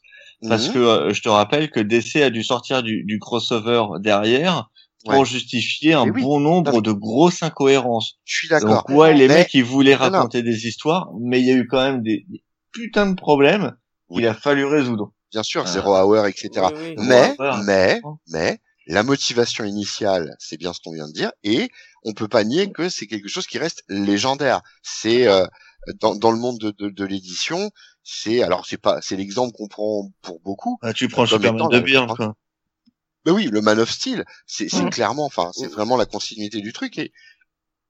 [0.48, 0.74] parce Mhm.
[0.74, 4.70] que euh, je te rappelle que DC a dû sortir du, du crossover derrière
[5.10, 5.26] pour Ouais.
[5.26, 6.22] justifier un Mais oui.
[6.22, 8.14] bon nombre de grosses incohérences.
[8.26, 8.86] je suis d'accord.
[8.88, 10.12] Donc ouais, les Mais- mecs ils voulaient Non, non.
[10.20, 13.76] raconter des histoires, mais il y a eu quand même des, des putains de problèmes
[14.10, 14.18] Oui.
[14.18, 15.14] qu'il a fallu résoudre.
[15.32, 15.72] Bien sûr, Ah.
[15.72, 16.50] Zero Hour, etc.
[16.74, 16.96] Oui, oui.
[17.00, 17.64] Mais, Ouais, ouais.
[17.66, 21.68] mais, mais, la motivation initiale, c'est bien ce qu'on vient de dire, et
[22.06, 24.62] on peut pas nier que c'est quelque chose qui reste légendaire.
[24.82, 25.46] C'est euh,
[26.00, 27.70] dans, dans le monde de, de, de l'édition,
[28.04, 30.78] c'est alors c'est pas, c'est l'exemple qu'on prend pour beaucoup.
[30.82, 32.36] Ah, tu prends Superman étant de Byrne, quoi.
[33.28, 34.90] Mais oui, le Man of Steel, c'est c'est Mhm.
[34.90, 37.12] clairement, enfin, c'est vraiment la continuité du truc, et,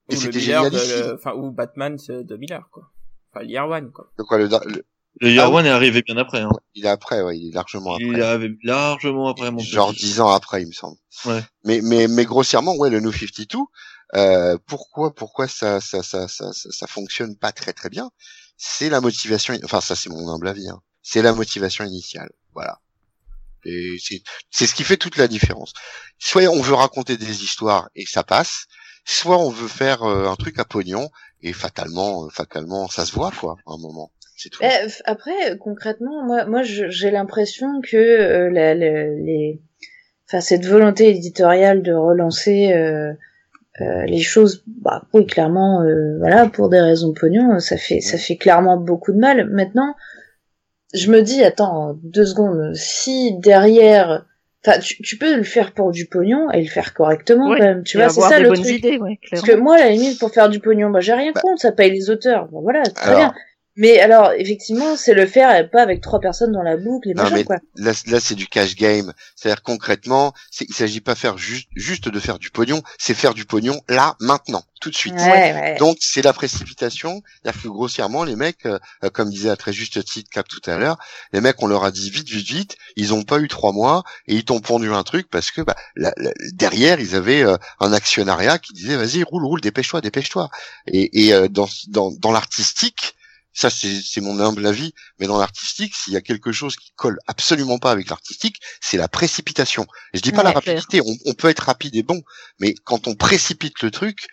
[0.09, 0.71] Ou et le c'était génial
[1.13, 2.89] enfin, ou Batman de Miller, quoi.
[3.31, 4.11] Enfin, Year One, quoi.
[4.17, 4.83] De quoi le, le-
[5.21, 5.51] Le Year Ah.
[5.51, 6.41] One est arrivé bien après.
[6.41, 6.49] Hein.
[6.75, 8.05] il est après, ouais, il est largement après.
[8.05, 10.97] Il est arrivé largement après mon genre dix ans après, il me semble.
[11.25, 11.43] Ouais.
[11.63, 13.59] Mais mais mais grossièrement, ouais, le New 52.
[14.15, 18.09] Euh, pourquoi pourquoi ça ça ça ça ça, ça fonctionne pas très très bien?
[18.57, 19.55] C'est la motivation.
[19.63, 20.67] Enfin, ça c'est mon humble avis.
[20.69, 20.81] Hein.
[21.03, 22.31] C'est la motivation initiale.
[22.53, 22.79] Voilà.
[23.67, 24.21] Et c'est
[24.51, 25.73] c'est ce qui fait toute la différence.
[26.19, 28.65] Soit on veut raconter des histoires et ça passe,
[29.05, 31.09] soit on veut faire euh, un truc à pognon
[31.41, 34.11] et fatalement euh, fatalement ça se voit quoi à un moment.
[34.37, 34.63] C'est tout.
[34.63, 39.61] F- après, concrètement, moi, moi, j'ai l'impression que euh, la, la- les,
[40.27, 43.13] enfin, cette volonté éditoriale de relancer euh,
[43.81, 48.17] euh, les choses, bah, oui, clairement, euh, voilà, pour des raisons pognon, ça fait, ça
[48.17, 49.49] fait clairement beaucoup de mal.
[49.51, 49.95] Maintenant,
[50.93, 54.25] je me dis, attends, deux secondes, si derrière,
[54.65, 57.83] enfin, tu, tu peux le faire pour du pognon et le faire correctement même.
[57.83, 58.77] Tu vois, c'est ça des le bonnes truc.
[58.77, 61.31] idées, ouais, Parce que moi, à la limite, pour faire du pognon, bah, j'ai rien
[61.33, 61.41] Bah.
[61.41, 62.47] contre, ça paye les auteurs.
[62.47, 63.19] Bon, voilà, très Alors.
[63.19, 63.33] bien.
[63.77, 67.13] Mais alors, effectivement, c'est le faire et pas avec trois personnes dans la boucle et
[67.13, 67.57] Non, machin, mais quoi.
[67.75, 69.13] là, là c'est du cash game.
[69.35, 73.45] C'est-à-dire concrètement, il s'agit pas faire juste, juste de faire du pognon, c'est faire du
[73.45, 75.13] pognon là, maintenant, tout de suite.
[75.13, 75.75] Ouais, ouais.
[75.79, 79.73] Donc c'est la précipitation, c'est-à-dire que grossièrement les mecs, euh, euh, comme disait à très
[79.73, 80.97] juste titre Cap tout à l'heure,
[81.31, 84.03] les mecs on leur a dit vite vite vite, ils ont pas eu trois mois
[84.27, 87.57] et ils t'ont pondu un truc parce que bah, la- la- derrière ils avaient euh,
[87.79, 90.49] un actionnariat qui disait vas-y roule roule dépêche-toi dépêche-toi
[90.87, 93.13] et, et euh, dans dans, dans l'artistique
[93.57, 96.91] ça c'est c'est mon humble avis, mais dans l'artistique, s'il y a quelque chose qui
[96.95, 99.85] colle absolument pas avec l'artistique, c'est la précipitation.
[100.13, 102.21] Et je dis pas la Ouais, rapidité, on, on peut être rapide et bon,
[102.59, 104.27] mais quand on précipite le truc,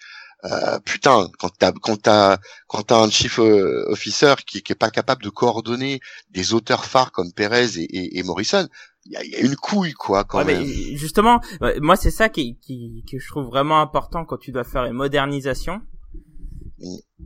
[0.44, 2.38] euh, putain, quand t'as quand t'as
[2.68, 6.84] quand t'as un chief euh, officer qui, qui est pas capable de coordonner des auteurs
[6.84, 8.68] phares comme Perez et, et, et Morrison,
[9.06, 10.66] il y a, il y a une couille quoi quand Ouais, même.
[10.66, 11.40] mais justement,
[11.80, 14.92] moi c'est ça qui, qui que je trouve vraiment important quand tu dois faire une
[14.94, 15.80] modernisation.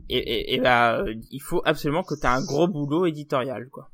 [0.09, 3.91] Et, et, bah, euh, il faut absolument que tu aies un gros boulot éditorial, quoi.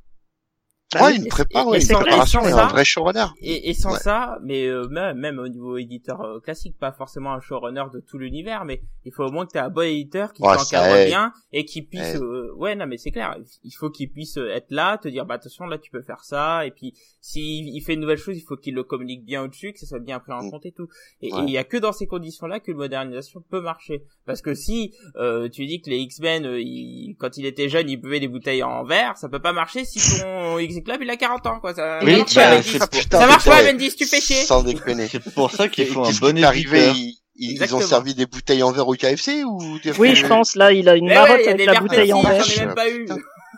[1.04, 3.26] Ouais, une et- prépa, et- ouais, et une sans- préparation, et un ça- vrai showrunner.
[3.42, 4.00] Et, sans Ouais.
[4.00, 8.00] ça, mais euh, même, même au niveau éditeur euh, classique, pas forcément un showrunner de
[8.00, 10.56] tout l'univers, mais il faut au moins que tu aies un bon éditeur qui Ouais,
[10.56, 12.16] t'encadre bien et qui puisse...
[12.16, 15.26] Euh, ouais, non mais c'est clair, il faut qu'il puisse euh, être là, te dire,
[15.26, 18.38] bah attention, là tu peux faire ça, et puis s'il il fait une nouvelle chose,
[18.38, 20.52] il faut qu'il le communique bien au-dessus, que ça soit bien pris en Mm.
[20.52, 20.88] compte et tout.
[21.22, 24.04] Et il y a que dans ces conditions-là que une modernisation peut marcher.
[24.26, 27.98] Parce que si euh, tu dis que les X-Men, ils- quand il était jeune, il
[27.98, 31.46] buvait des bouteilles en verre, ça peut pas marcher si ton X-Club il a 40
[31.48, 31.74] ans, quoi.
[31.74, 33.72] Ça, Oui, ça Ah, pour- putain, Ça marche pas, ouais.
[33.74, 34.44] Bendis, tu fais chier.
[34.44, 35.08] Sans déconner.
[35.08, 36.96] C'est pour ça qu'il faut un bon arrivé éditeur.
[37.38, 37.80] ils, Exactement.
[37.80, 40.88] ont servi des bouteilles en verre au KFC ou des Oui, je pense, là, il
[40.88, 42.44] a une Mais marotte ouais, il y a avec des la bouteille en verre.
[42.44, 43.08] J'en ai même pas eu.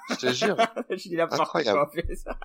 [0.10, 0.56] Je te jure.
[0.90, 1.80] Je dis n'importe Incroyable.
[1.80, 2.38] quoi, on fait ça.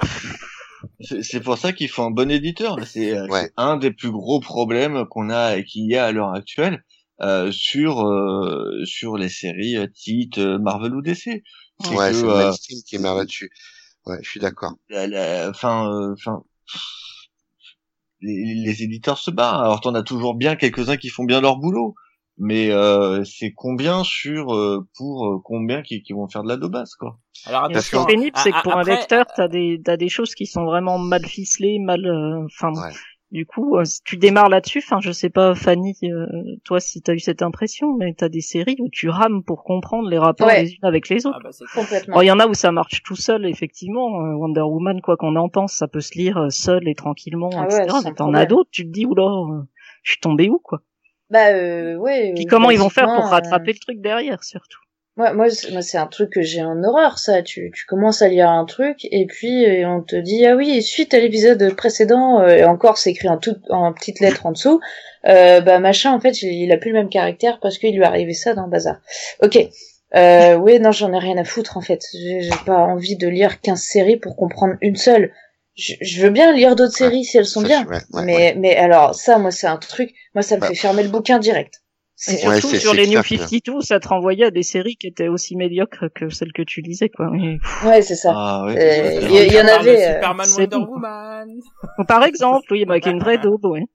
[1.22, 2.76] C'est pour ça qu'il faut un bon éditeur.
[2.84, 3.42] C'est euh, Ouais.
[3.44, 6.82] c'est un des plus gros problèmes qu'on a et qu'il y a à l'heure actuelle
[7.20, 11.26] euh, sur euh, sur les séries euh, titres euh, Marvel ou DC.
[11.92, 12.52] Ouais, c'est le euh,
[12.88, 13.50] qui est là-dessus.
[14.06, 14.74] Ouais, je suis d'accord.
[14.90, 16.42] enfin, euh, enfin,
[18.20, 19.60] les, les éditeurs se battent.
[19.60, 21.94] Alors t'en as toujours bien quelques-uns qui font bien leur boulot,
[22.38, 26.56] mais euh, c'est combien sur euh, pour euh, combien qui, qui vont faire de la
[26.56, 27.18] daubasse quoi?
[27.44, 30.34] Alors ce qui est pénible, c'est que pour un lecteur, t'as des, t'as des choses
[30.34, 32.92] qui sont vraiment mal ficelées, mal, euh, enfin, Ouais.
[33.32, 36.26] Du coup, euh, tu démarres là-dessus, enfin, je sais pas, Fanny, euh,
[36.64, 40.08] toi, si t'as eu cette impression, mais t'as des séries où tu rames pour comprendre
[40.08, 40.62] les rapports Ouais.
[40.64, 41.38] les unes avec les autres.
[41.40, 41.66] Ah bah.
[41.74, 42.20] Complètement.
[42.20, 44.20] Il y en a où ça marche tout seul, effectivement.
[44.20, 47.64] Euh, Wonder Woman, quoi qu'on en pense, ça peut se lire seul et tranquillement, Ah
[47.64, 47.82] etc.
[47.82, 49.62] ouais, mais t'en as d'autres, tu te dis, oula, euh,
[50.02, 50.82] je suis tombé où, quoi?
[51.30, 52.34] Bah euh, ouais.
[52.36, 54.81] Puis comment ils vont faire pour rattraper le truc derrière, surtout?
[55.16, 57.42] Moi, moi, c'est- moi, c'est un truc que j'ai en horreur, ça.
[57.42, 60.82] Tu, tu commences à lire un truc et puis euh, on te dit ah oui,
[60.82, 64.52] suite à l'épisode précédent, euh, et encore c'est écrit en tout, en petites lettres en
[64.52, 64.80] dessous.
[65.28, 68.02] Euh, bah machin, en fait, il, il a plus le même caractère parce qu'il lui
[68.02, 68.96] est arrivé ça dans le bazar.
[69.42, 69.58] Ok.
[70.14, 72.00] Euh, oui, non, j'en ai rien à foutre en fait.
[72.12, 75.32] J'ai pas envie de lire 15 séries pour comprendre une seule.
[75.74, 77.84] Je, je veux bien lire d'autres séries si elles sont bien.
[77.86, 80.12] ouais, ouais, mais, mais alors ça, moi, c'est un truc.
[80.34, 80.68] Moi, ça me Bah.
[80.68, 81.81] fait fermer le bouquin direct.
[82.28, 84.44] Et C'est- Ouais, surtout c'est- sur c'est les New clair que- 52, ça te renvoyait
[84.44, 87.28] à des séries qui étaient aussi médiocres que celles que tu lisais, quoi.
[87.32, 88.32] Mais- Ouais, c'est ça.
[88.32, 88.76] Ah ouais.
[88.78, 90.92] Euh, il y a- il y en avait, euh, Superman c'est Wonder bon.
[90.92, 91.48] Woman.
[92.06, 93.86] Par exemple, oui, bah, avec une vraie daube, ouais.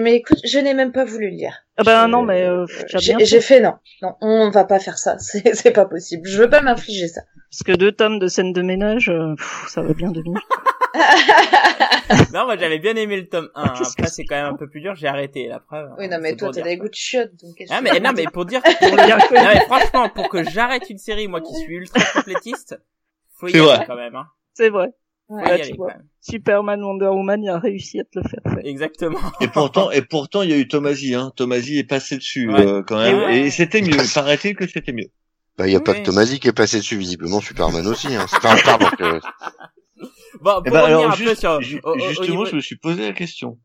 [0.00, 1.52] Mais écoute, je n'ai même pas voulu le lire.
[1.76, 2.64] Ah ben Je- non, mais euh,
[3.00, 3.56] bien J'ai j'ai fait.
[3.56, 3.74] fait non.
[4.02, 5.16] Non, on va pas faire ça.
[5.18, 6.26] C'est c'est pas possible.
[6.26, 7.20] Je veux pas m'infliger ça.
[7.50, 10.40] Parce que deux tomes de scènes de ménage, euh, pff, ça va bien devenir.
[12.32, 13.68] non, moi j'avais bien aimé le tome 1.
[13.70, 15.90] Qu'est-ce que Après, c'est quand même un peu plus dur, j'ai arrêté la preuve.
[15.98, 18.44] oui, non, mais toi, t'as des goûts de chiottes, donc Ah mais non mais pour
[18.46, 22.00] dire pour le non, mais franchement pour que j'arrête une série moi qui suis ultra
[22.14, 22.76] complétiste
[23.36, 23.84] faut y C'est aller vrai.
[23.86, 24.88] quand même hein C'est vrai.
[25.28, 25.60] Ouais.
[25.60, 25.92] tu vois.
[26.22, 28.64] Superman, Wonder Woman, il a réussi à te le faire faire.
[28.64, 31.32] exactement Et pourtant, et pourtant, il y a eu Tomasi, hein.
[31.36, 32.66] Tomasi est passé dessus Ouais.
[32.66, 33.38] euh, quand même, Et ouais.
[33.40, 33.98] et c'était mieux.
[34.14, 35.10] Paraît-il que c'était mieux.
[35.58, 38.26] Bah, il y a pas que Tomasi qui est passé dessus, visiblement, Superman aussi, hein.
[38.30, 39.20] C'est pas un pardon que...
[40.40, 42.56] bon pour Eh ben, revenir alors juste, sur ju- au- au- au justement, niveau- je
[42.56, 43.58] me suis posé la question.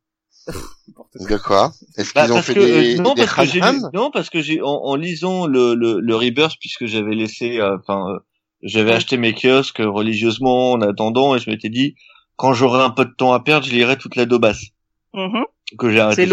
[0.48, 1.72] De quoi?
[1.98, 4.30] Est-ce Bah, qu'ils ont parce fait que des, euh, non, des parce que non parce
[4.30, 8.20] que j'ai en, en lisant le le, le Rebirth puisque j'avais laissé, euh, enfin, euh,
[8.62, 8.96] j'avais Ouais.
[8.98, 11.96] acheté mes kiosques religieusement en attendant et je m'étais dit
[12.36, 14.64] quand j'aurai un peu de temps à perdre, je lirai toute la Daubasse.
[15.14, 15.46] Mhm.
[15.80, 16.28] Que j'ai arrêté.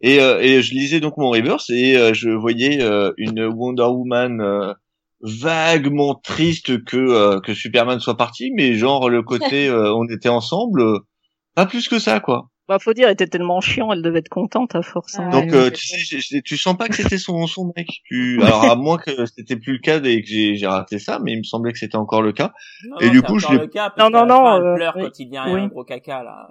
[0.00, 3.82] Et, euh, et je lisais donc mon Rebirth et euh, je voyais euh, une Wonder
[3.84, 4.72] Woman euh,
[5.20, 10.28] vaguement triste que euh, que Superman soit parti, mais genre le côté euh, on était
[10.28, 10.98] ensemble, euh,
[11.54, 12.50] pas plus que ça quoi.
[12.68, 15.20] Bah, faut dire, elle était tellement chiant, elle devait être contente à force.
[15.20, 15.30] hein.
[15.30, 17.86] Donc euh, c'est tu sais, tu sens pas que c'était son son mec.
[18.06, 21.20] Tu alors à moins que c'était plus le cas et que j'ai j'ai raté ça,
[21.22, 22.52] mais il me semblait que c'était encore le cas.
[22.90, 24.74] Non, Et non, du coup, je le cas, Non, parce non, non, fin, elle euh,
[24.74, 25.02] pleure oui.
[25.04, 25.60] quand il devient Oui.
[25.60, 26.48] un gros caca là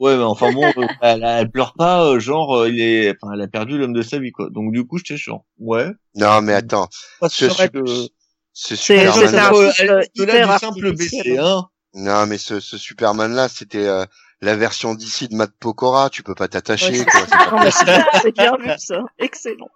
[0.00, 3.32] Ouais, mais enfin bon, euh, elle, elle pleure pas, euh, genre euh, il est, enfin
[3.34, 4.50] elle a perdu l'homme de sa vie quoi.
[4.50, 5.46] Donc du coup j'étais chiant.
[5.58, 5.86] Ouais.
[6.16, 6.88] Non, mais attends.
[7.22, 8.08] Ce, sûr su- que-
[8.52, 10.92] ce Superman, euh, au-delà du simple.
[10.94, 11.68] BC, hein.
[11.94, 14.04] non, mais ce, ce Superman-là, c'était euh,
[14.40, 16.10] la version d'ici de Matt Pokora.
[16.10, 17.70] Tu peux pas t'attacher, Ouais, quoi.
[17.70, 19.00] C'est bien vu, ça.
[19.18, 19.70] Excellent.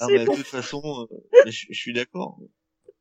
[0.00, 0.32] Ah, c'est mais bon.
[0.32, 0.82] de toute façon,
[1.12, 2.38] euh, je, je suis d'accord.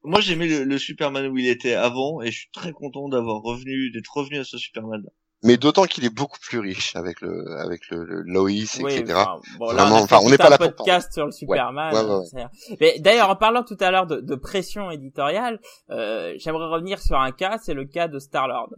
[0.03, 3.41] Moi j'aimais le, le Superman où il était avant et je suis très content d'avoir
[3.41, 5.11] revenu, d'être revenu à ce Superman là.
[5.43, 9.03] Mais d'autant qu'il est beaucoup plus riche avec le, avec le, le Lois, Oui, etc.
[9.15, 11.93] enfin, bon, là, on enfin, n'est pas un là pour podcast sur le Superman.
[11.93, 12.47] Ouais, ouais, ouais.
[12.57, 15.59] c'est- Mais d'ailleurs, en parlant tout à l'heure de, de pression éditoriale,
[15.91, 18.69] euh, j'aimerais revenir sur un cas, c'est le cas de Star-Lord,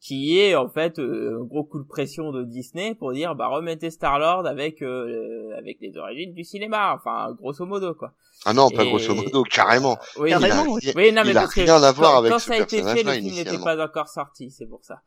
[0.00, 3.48] qui est en fait euh, un gros coup de pression de Disney pour dire bah
[3.48, 8.12] remettez Star-Lord avec euh, avec les origines du cinéma, enfin grosso modo quoi.
[8.44, 9.98] Ah non, pas Et- grosso modo, carrément.
[10.18, 10.92] Oui, Carrément, mais- oui.
[10.94, 12.54] oui, non, mais il a parce que rien à voir quand, avec quand ce ça
[12.54, 15.02] a été fait, le film n'était pas encore sorti, c'est pour ça.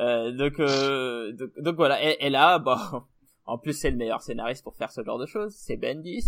[0.00, 2.76] Euh, donc, euh, donc, donc voilà, et, et là, bon,
[3.46, 6.24] en plus c'est le meilleur scénariste pour faire ce genre de choses, c'est Bendis.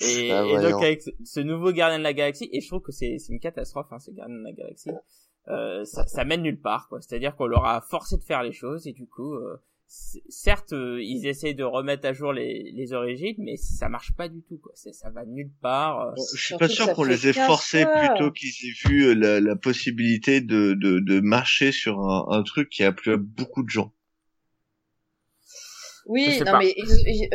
[0.00, 2.82] Et, Ah, et donc avec ce- ce nouveau Gardien de la Galaxie, et je trouve
[2.82, 4.90] que c'est c'est une catastrophe, hein, ce Gardien de la Galaxie.
[5.48, 7.00] Euh, ça, ça mène nulle part, quoi.
[7.00, 9.56] C'est-à-dire qu'on leur a forcé de faire les choses et du coup, euh,
[10.28, 14.28] certes, euh, ils essayent de remettre à jour les, les origines, mais ça marche pas
[14.28, 14.72] du tout, quoi.
[14.74, 16.00] Ça va nulle part.
[16.00, 16.12] euh.
[16.34, 19.14] Je suis Surtout pas sûr qu'on les ait 15 forcés plutôt qu'ils aient vu euh,
[19.14, 23.16] la, la possibilité de, de, de marcher sur un, un truc qui a plu à
[23.16, 23.92] beaucoup de gens.
[26.08, 26.58] Oui, non pas.
[26.60, 26.72] mais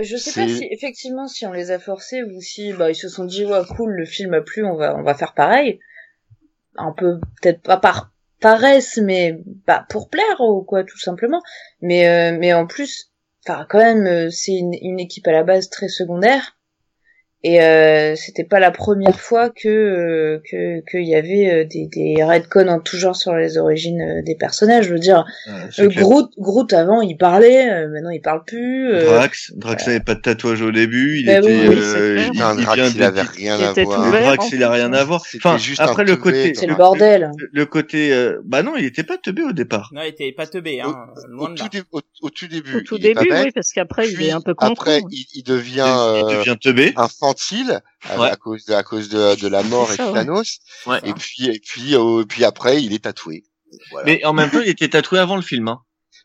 [0.02, 3.10] je sais pas si effectivement si on les a forcés ou si bah ils se
[3.10, 5.80] sont dit ouais cool le film a plu on va on va faire pareil.
[6.78, 11.42] Un peu peut-être pas par paresse mais bah pour plaire ou quoi tout simplement.
[11.82, 13.12] Mais euh, mais en plus
[13.46, 16.58] enfin quand même euh, c'est une, une équipe à la base très secondaire
[17.44, 21.88] et euh, c'était pas la première fois que euh, que qu'il y avait euh, des
[21.88, 24.86] des redcons en tout genre sur les origines euh, des personnages.
[24.86, 25.26] Je veux dire
[25.72, 25.88] c'est euh.
[25.90, 28.94] Groot, Groot avant il parlait, euh, maintenant il parle plus.
[28.94, 32.18] euh, Drax, Drax n'avait pas de tatouage au début, il Bah était, oui, oui, euh,
[32.20, 34.12] il, il Drax, vient il de avait rien Il à était voir.
[34.12, 35.22] Drax, il a rien à voir.
[35.38, 37.32] Enfin, juste après le côté, c'est le bordel.
[37.38, 39.90] le, le côté, euh, bah non, il était pas teubé au départ.
[39.94, 40.96] Non, il était pas teubé, hein,
[41.30, 41.70] loin Au de tout, là.
[41.72, 44.42] dé- au, au tout début, Au tout début, bête, oui, parce qu'après, il est un
[44.42, 44.68] peu con.
[44.68, 45.08] après, con.
[45.12, 46.94] il, devient, il devient teubé.
[47.32, 48.30] Infantile à, Ouais.
[48.30, 50.14] à cause de, à cause de, de la mort et de.
[50.14, 50.60] Thanos.
[50.86, 51.00] Ouais.
[51.04, 53.44] Et puis, et puis, euh, puis après, il est tatoué.
[53.92, 54.06] Voilà.
[54.06, 55.68] Mais en même temps, il était tatoué avant le film.
[55.70, 55.80] Hein.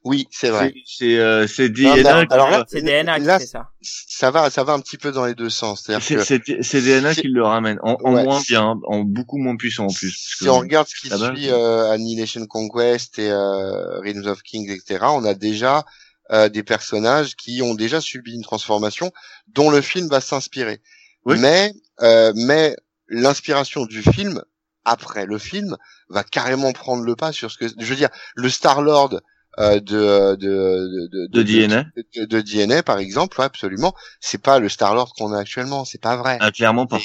[0.05, 0.73] oui, c'est vrai.
[0.87, 1.47] C'est, c'est, euh,
[1.79, 2.27] Non, DNA.
[2.27, 3.71] qui- alors là, C'est DNA qui Là, fait ça.
[3.83, 5.85] Ça va, ça va un petit peu dans les deux sens.
[6.01, 8.25] C'est, DNA qui le ramène en, en Ouais.
[8.25, 10.11] moins bien, en beaucoup moins puissant en plus.
[10.13, 14.43] parce si que- on regarde ce qui suit euh, Annihilation Conquest et euh, Realms of
[14.43, 15.85] Kings, etc., on a déjà
[16.33, 19.13] euh, des personnages qui ont déjà subi une transformation
[19.55, 20.81] dont le film va s'inspirer.
[21.27, 21.39] Oui.
[21.39, 22.77] Mais, euh, mais
[23.09, 24.43] l'inspiration du film
[24.85, 25.77] après le film
[26.09, 28.11] va carrément prendre le pas sur ce que je veux dire.
[28.37, 29.21] Le Star Lord
[29.59, 31.87] euh, de, de, de, De DNA.
[32.15, 33.95] de, de DNA par exemple, ouais, absolument.
[34.21, 36.39] C'est pas le Star Lord qu'on a actuellement, c'est pas vrai.
[36.41, 37.01] Ah, clairement pas.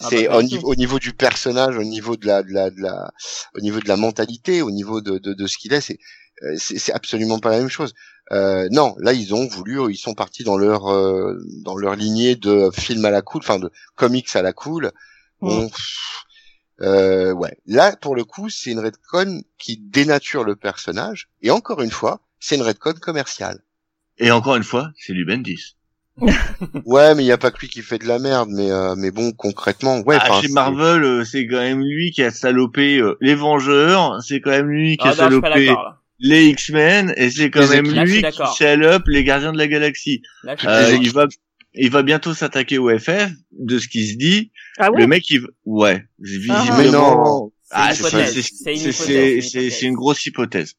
[0.00, 2.70] Ah C'est bah, au niveau, au niveau du personnage, au niveau de la, de la,
[2.70, 3.10] de la,
[3.56, 5.98] au niveau de la mentalité, au niveau de, de, de ce qu'il est, c'est,
[6.44, 7.92] euh, c'est, c'est absolument pas la même chose.
[8.32, 12.36] Euh, non, là ils ont voulu, ils sont partis dans leur, euh, dans leur lignée
[12.36, 14.92] de films à la cool, enfin de comics à la cool.
[15.40, 15.70] Bon,
[16.80, 17.56] euh, ouais.
[17.66, 22.20] Là pour le coup, c'est une redcon qui dénature le personnage, et encore une fois,
[22.38, 23.60] c'est une redcon commerciale.
[24.18, 25.76] Et encore une fois, c'est du Bendis.
[26.84, 28.94] Ouais, mais il y a pas que lui qui fait de la merde, mais euh,
[28.96, 30.18] mais bon concrètement, ouais.
[30.20, 34.20] ah, chez c'est- Marvel, euh, c'est quand même lui qui a salopé euh, les Vengeurs,
[34.22, 35.74] c'est quand même lui qui Ah a non, je suis pas salopé.
[36.20, 38.04] Les X-Men, et c'est quand Les même équipes.
[38.04, 40.22] Lui qui salope les Gardiens de la Galaxie.
[40.44, 41.26] Là, Euh, il va,
[41.74, 44.50] il va bientôt s'attaquer au FF, de ce qui se dit.
[44.78, 46.76] Ah ouais Le mec, il, ouais, visiblement.
[46.78, 47.52] mais non.
[47.70, 48.10] Ah, C'est c'est
[48.72, 49.50] une hypothèse.
[49.50, 50.72] c'est- C'est une grosse hypothèse.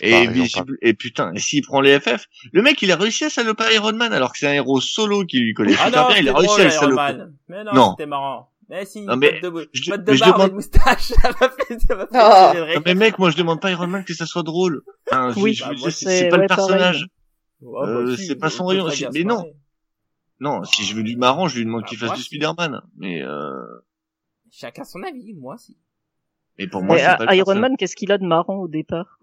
[0.00, 3.30] Et, visible, et putain, et s'il prend les FF, le mec, il a réussi à
[3.30, 6.08] saloper Iron Man alors que c'est un héros solo qui lui collait Ah super non,
[6.08, 6.96] bien, il a réussi drôle, à le Iron saloper.
[7.18, 7.32] Man.
[7.48, 7.90] Mais non, Non.
[7.98, 8.48] c'était marrant.
[8.68, 11.32] Mais si, Non, mais de, je- de mais je barbe et demande- de moustache, ça
[11.32, 11.64] ça Oh.
[11.66, 14.42] plaisir de Non, mais mec, moi je demande pas à Iron Man que ça soit
[14.42, 14.82] drôle.
[15.12, 17.06] Hein, je- Oui, je- bah, je- c'est pas ouais, le personnage.
[17.60, 19.46] Ouais, Euh, bah, si, c'est pas son il rayon, si- mais non.
[20.40, 22.22] Non, si je veux du marrant, je lui demande Bah, qu'il fasse moi, du.
[22.22, 22.82] Spider-Man.
[22.98, 23.52] Mais euh,
[24.50, 25.76] Chacun son avis, moi si.
[26.58, 27.60] mais pour moi, Mais, euh, pas Iron personnage.
[27.60, 29.18] Man, qu'est-ce qu'il a de marrant au départ?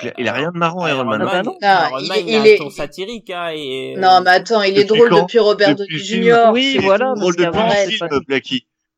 [0.00, 0.12] Clair.
[0.18, 1.22] Il a rien de marrant, Iron Man.
[1.22, 1.52] Ah bah non.
[1.62, 3.94] Non, Iron il- Man, il, il a est- un ton satirique, hein, et...
[3.96, 5.88] Non, mais attends, il est Depuis drôle depuis Robert Downey.
[5.98, 6.50] Jr.
[6.52, 7.14] Oui, voilà.
[7.14, 7.44] Drôle le
[7.86, 8.08] film.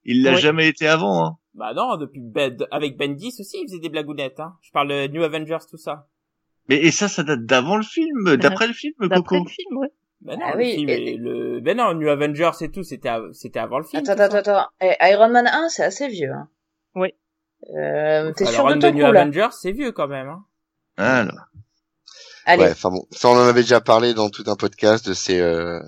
[0.05, 1.37] Il l'a jamais été avant, hein.
[1.55, 4.55] Bah non, depuis Ben, avec Bendis aussi, il faisait des blagounettes, hein.
[4.63, 6.07] Je parle de New Avengers, tout ça.
[6.69, 9.45] Mais et ça, ça date d'avant le film, d'après le film, D'après Coco.
[9.45, 9.89] le film, ouais.
[10.23, 13.09] Ben non, Ah le oui, film et- le, ben non, New Avengers et tout, c'était,
[13.09, 14.03] av- c'était avant le film.
[14.07, 14.67] Attends, attends, attends.
[15.01, 16.31] Iron Man 1, c'est assez vieux.
[16.31, 16.49] Hein.
[16.95, 17.15] Oui.
[17.77, 20.45] Euh, T'es sûr de New là Avengers, c'est vieux quand même, hein.
[20.97, 21.47] Alors.
[22.47, 22.63] Allez.
[22.65, 25.39] Ouais, enfin bon, ça on en avait déjà parlé dans tout un podcast de ces,
[25.41, 25.81] euh,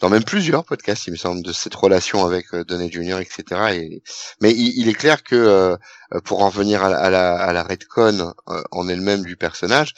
[0.00, 3.44] dans même plusieurs podcasts, il me semble, de cette relation avec euh, Downey Jr., etc.
[3.74, 4.02] Et,
[4.40, 5.76] mais il, il est clair que euh,
[6.24, 9.94] pour en venir à, la- à la, à la redcon euh, en elle-même du personnage,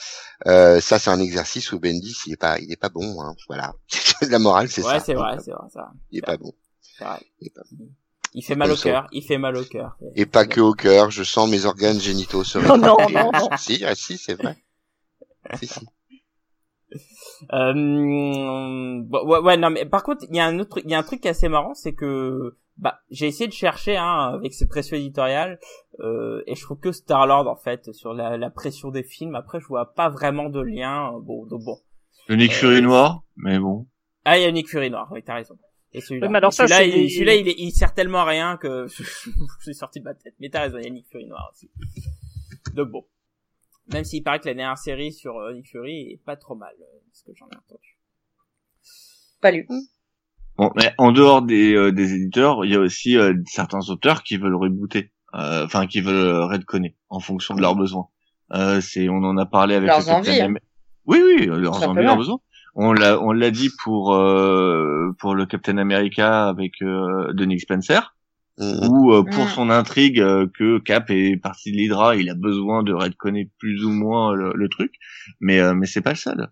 [0.46, 3.34] euh, ça c'est un exercice où Bendis il est pas, il est pas bon, hein,
[3.48, 3.74] voilà.
[4.28, 5.00] la morale c'est Ouais, ça.
[5.00, 5.90] c'est vrai, c'est vrai, ça.
[6.10, 6.52] Il est pas bon.
[6.98, 7.18] C'est vrai.
[7.40, 7.62] Il est pas
[8.34, 9.96] Il fait mal au cœur, il fait mal au cœur.
[10.14, 13.48] Et pas que au cœur, je sens mes organes génitaux se Non, non, non, non.
[13.58, 14.56] Si, ah, si, c'est vrai.
[15.58, 15.80] Si, si.
[17.52, 17.72] Euh,
[19.02, 20.94] bon, ouais, ouais, non, mais par contre, il y a un autre, truc- il y
[20.94, 24.32] a un truc qui est assez marrant, c'est que, bah, j'ai essayé de chercher, hein,
[24.34, 25.58] avec cette pression éditoriale,
[26.00, 29.60] euh, et je trouve que Star-Lord, en fait, sur la, la pression des films, après,
[29.60, 31.78] je vois pas vraiment de lien, euh, bon, donc bon.
[32.28, 33.86] Le Nick Euh, Fury noir, mais bon.
[34.24, 35.56] Ah, il y a Nick Fury noir, oui, t'as raison.
[35.92, 36.26] Et celui-là.
[36.26, 38.56] Oui, mais alors ça, celui-là, c'est il, celui-là, il, est- il sert tellement à rien
[38.56, 39.02] que je
[39.62, 40.34] suis sorti de ma tête.
[40.40, 41.70] Mais t'as raison, il y a Nick Fury noir aussi.
[42.74, 43.04] Donc bon.
[43.92, 46.74] Même s'il paraît que la dernière série sur euh, Nick Fury est pas trop mal,
[46.80, 47.98] euh, ce que j'en ai entendu.
[49.40, 49.66] Pas lu.
[50.56, 54.22] Bon, mais en dehors des, euh, des éditeurs, il y a aussi euh, certains auteurs
[54.22, 55.12] qui veulent rebooter.
[55.34, 58.08] euh, enfin qui veulent redconner en fonction de leurs besoins.
[58.52, 60.40] Euh, c'est, on en a parlé avec Leurs le envies.
[60.40, 60.58] Am-
[61.04, 62.38] Oui, oui, leurs envies, leurs besoins.
[62.74, 68.15] On l'a, on l'a dit pour euh, pour le Captain America avec euh, Denis Spencer,
[68.58, 69.54] Ou euh, pour Mm.
[69.54, 73.84] son intrigue euh, que Cap est parti de l'Hydra, il a besoin de redconner plus
[73.84, 74.94] ou moins le, le truc,
[75.40, 76.48] mais euh, mais c'est pas le seul.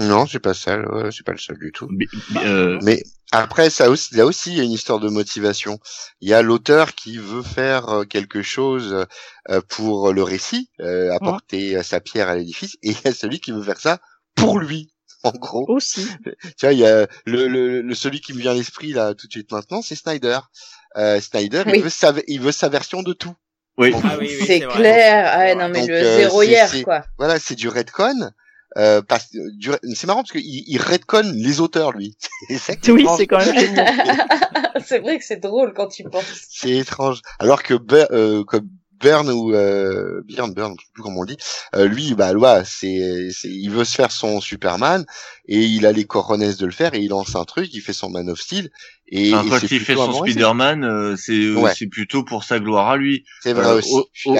[0.00, 1.88] Non, c'est pas ça, ouais, c'est pas le seul du tout.
[1.88, 2.08] Bi-
[2.44, 5.78] euh, Mais après, ça aussi, là aussi, il y a une histoire de motivation.
[6.20, 9.06] Il y a l'auteur qui veut faire euh, quelque chose
[9.50, 13.40] euh, pour le récit, euh, apporter sa pierre à l'édifice, et il y a celui
[13.40, 14.00] qui veut faire ça
[14.34, 14.90] pour lui.
[15.24, 16.06] En gros, Aussi.
[16.58, 19.14] tu vois, il y a le, le, le- celui qui me vient à l'esprit là
[19.14, 20.38] tout de suite maintenant, c'est Snyder.
[20.96, 21.72] Euh, Snyder, Oui.
[21.76, 23.34] il veut sa, il veut sa version de tout.
[23.78, 23.92] oui.
[24.04, 24.74] Ah oui, oui, c'est vrai.
[24.76, 25.30] clair.
[25.32, 27.04] Ah, C'est non, mais Donc, le euh, zéro hier, quoi.
[27.18, 28.30] Voilà, c'est du redcon.
[28.76, 32.16] Euh, parce, du, c'est marrant parce qu'il il redconne les auteurs lui.
[32.58, 34.26] C'est Oui, c'est quand même génial.
[34.84, 36.24] c'est vrai que c'est drôle quand tu penses.
[36.50, 37.20] C'est étrange.
[37.38, 37.74] Alors que
[38.10, 38.68] euh, comme
[39.04, 41.36] Bern ou euh, Bjorn, Bern, je sais plus comment on dit,
[41.76, 45.04] euh, lui, bah, ouais, c'est, c'est, il veut se faire son Superman
[45.46, 47.92] et il a les coronesses de le faire et il lance un truc, il fait
[47.92, 48.70] son Man of Steel
[49.06, 51.72] et, Enfin, et quand il fait son Spider-Man, euh, c'est euh, Ouais.
[51.76, 53.24] c'est plutôt pour sa gloire à lui.
[53.42, 53.94] C'est vrai Euh, aussi.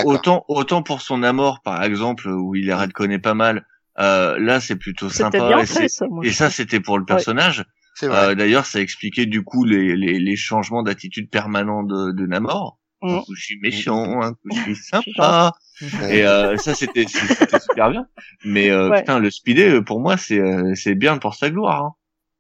[0.07, 3.67] autant autant pour son amour, par exemple, où il les redconnaît pas mal.
[4.01, 5.47] Euh, là, c'est plutôt sympa.
[5.49, 6.25] bien et fait, ça, moi.
[6.27, 7.65] et ça, c'était pour le personnage.
[7.95, 8.31] C'est vrai.
[8.31, 12.79] Euh, D'ailleurs, ça expliquait du coup les, les, les changements d'attitude permanents de, de Namor.
[13.05, 15.53] Un coup, je suis méchant, un coup, je suis sympa.
[16.11, 18.07] Et euh, ça, c'était c'était super bien.
[18.45, 18.99] Mais euh, Ouais.
[18.99, 21.83] putain, le speedé, euh, pour moi, c'est euh, c'est bien pour sa gloire.
[21.85, 21.95] Hein.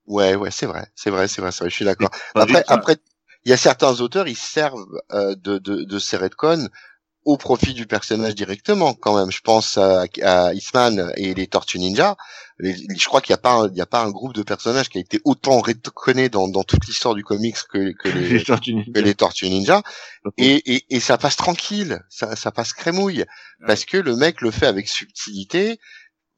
[0.06, 1.70] Ouais, ouais, c'est vrai, c'est vrai, c'est vrai, c'est vrai.
[1.70, 2.10] Je suis d'accord.
[2.34, 2.96] Après, juste, après,
[3.44, 6.68] il y a certains auteurs, ils servent euh, de, de, de ces retcons
[7.24, 9.30] au profit du personnage directement, quand même.
[9.30, 12.16] Je pense à, à Eastman et les Tortues Ninja.
[12.59, 14.42] Les- je crois qu'il n'y a pas, un, il y a pas un groupe de
[14.42, 18.28] personnages qui a été autant retconné dans, dans toute l'histoire du comics que, que les,
[18.28, 18.92] les Tortues Ninja.
[18.92, 19.82] que les Tortues Ninja.
[20.36, 23.24] Et, et, et ça passe tranquille, ça, ça passe crémouille,
[23.66, 25.78] parce que le mec le fait avec subtilité.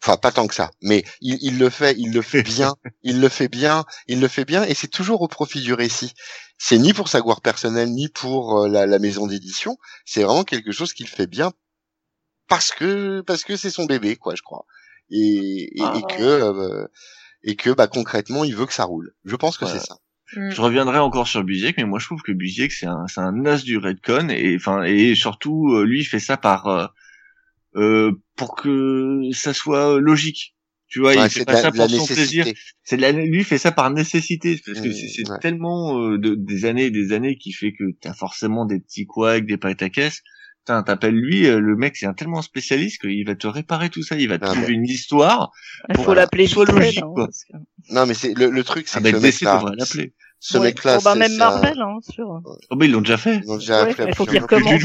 [0.02, 3.20] Enfin, pas tant que ça, mais il, il le fait, il le fait bien, il
[3.20, 6.12] le fait bien, il le fait bien, et c'est toujours au profit du récit.
[6.58, 9.78] C'est ni pour sa gloire personnelle, ni pour euh, la, la maison d'édition.
[10.04, 11.52] C'est vraiment quelque chose qu'il fait bien
[12.48, 14.64] parce que parce que c'est son bébé, quoi, je crois,
[15.10, 16.02] et, et, et Ah.
[16.16, 16.86] que euh,
[17.42, 19.14] et que bah concrètement, il veut que ça roule.
[19.24, 19.72] Je pense que Ouais.
[19.72, 19.96] c'est ça.
[20.34, 20.50] Mm.
[20.50, 23.46] Je reviendrai encore sur Busiek, mais moi je trouve que Busiek c'est un c'est un
[23.46, 26.86] as du redcon et enfin et surtout euh, lui il fait ça par euh,
[27.76, 30.55] euh, pour que ça soit logique.
[30.88, 32.44] Tu vois, Ouais, il fait c'est pas ça pour son plaisir.
[32.44, 32.54] nécessité.
[32.84, 35.38] C'est de la, lui il fait ça par nécessité parce que Mmh, c'est c'est ouais.
[35.40, 39.04] tellement euh, de, des années et des années qui fait que t'as forcément des petits
[39.06, 40.22] couacs, des pataquès.
[40.60, 44.02] Putain, t'appelles lui, euh, le mec c'est un tellement spécialiste qu'il va te réparer tout
[44.02, 45.50] ça, il va te Ah, trouver mais- une histoire.
[45.90, 47.28] Il faut l'appeler Soit logique, hein, quoi.
[47.90, 50.12] Non, mais c'est le, le truc, c'est Ah que bah mec-là, devrait l'appeler.
[50.38, 50.64] ce Ouais.
[50.66, 52.40] mec-là, Bon, bah, c'est même c'est Marvel, hein, sur.
[52.70, 53.40] Oh bah ils l'ont déjà fait.
[53.42, 54.82] ils ont déjà Ouais, appelé mais faut qu'il recommence.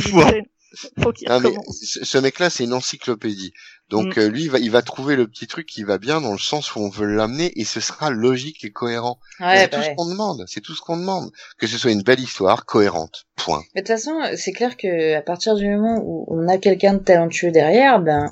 [1.02, 1.80] Faut qu'il mais recommence.
[1.84, 3.52] ce ce mec-là, c'est une encyclopédie.
[3.90, 4.20] Donc Mm.
[4.22, 6.38] euh, lui, il va, il va trouver le petit truc qui va bien dans le
[6.40, 9.20] sens où on veut l'amener et ce sera logique et cohérent.
[9.42, 9.90] Ouais, c'est bah tout ouais.
[9.92, 10.46] ce qu'on demande.
[10.48, 11.32] C'est tout ce qu'on demande.
[11.58, 13.26] Que ce soit une belle histoire, cohérente.
[13.36, 13.64] Point.
[13.76, 16.94] Mais de toute façon, c'est clair que à partir du moment où on a quelqu'un
[16.94, 18.30] de talentueux derrière, ben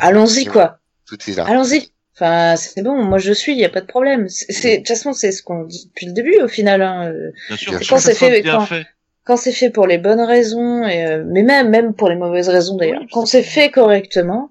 [0.00, 0.78] allons-y quoi.
[1.06, 1.44] Tout est là.
[1.46, 1.90] Allons-y.
[2.14, 4.28] Enfin, c'est bon, moi je suis, il y a pas de problème.
[4.28, 6.82] C'est c'est- de toute façon, c'est ce qu'on dit depuis le début au final.
[6.82, 7.08] Hein.
[7.12, 7.72] euh, Bien sûr.
[7.88, 8.86] Quand c'est soit fait- bien quand- fait.
[9.24, 12.48] Quand c'est fait pour les bonnes raisons, et, euh, mais même même pour les mauvaises
[12.48, 13.02] raisons d'ailleurs.
[13.02, 14.50] Oui, quand c'est fait correctement,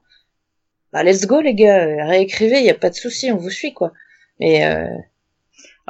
[0.93, 3.73] bah let's go les gars, réécrivez, il y a pas de souci, on vous suit
[3.73, 3.93] quoi.
[4.39, 4.87] Mais euh,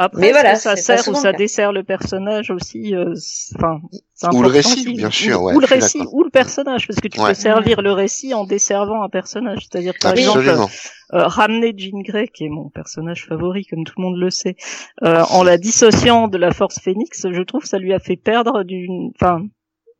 [0.01, 2.95] Après, Mais voilà, que ça sert ou ça dessert le personnage aussi.
[2.95, 3.81] euh, c'est- Enfin,
[4.13, 6.87] c'est Ou le important récit, bien sûr, Ou, ouais, ou le récit, ou le personnage,
[6.87, 7.27] parce que tu Ouais.
[7.27, 9.67] peux servir le récit en desservant un personnage.
[9.69, 10.69] C'est-à-dire, par exemple, Absolument.
[11.15, 14.55] euh, ramener Jean Grey, qui est mon personnage favori, comme tout le monde le sait,
[15.03, 18.15] euh, en la dissociant de la Force Phoenix, je trouve que ça lui a fait
[18.15, 19.41] perdre d'une, enfin,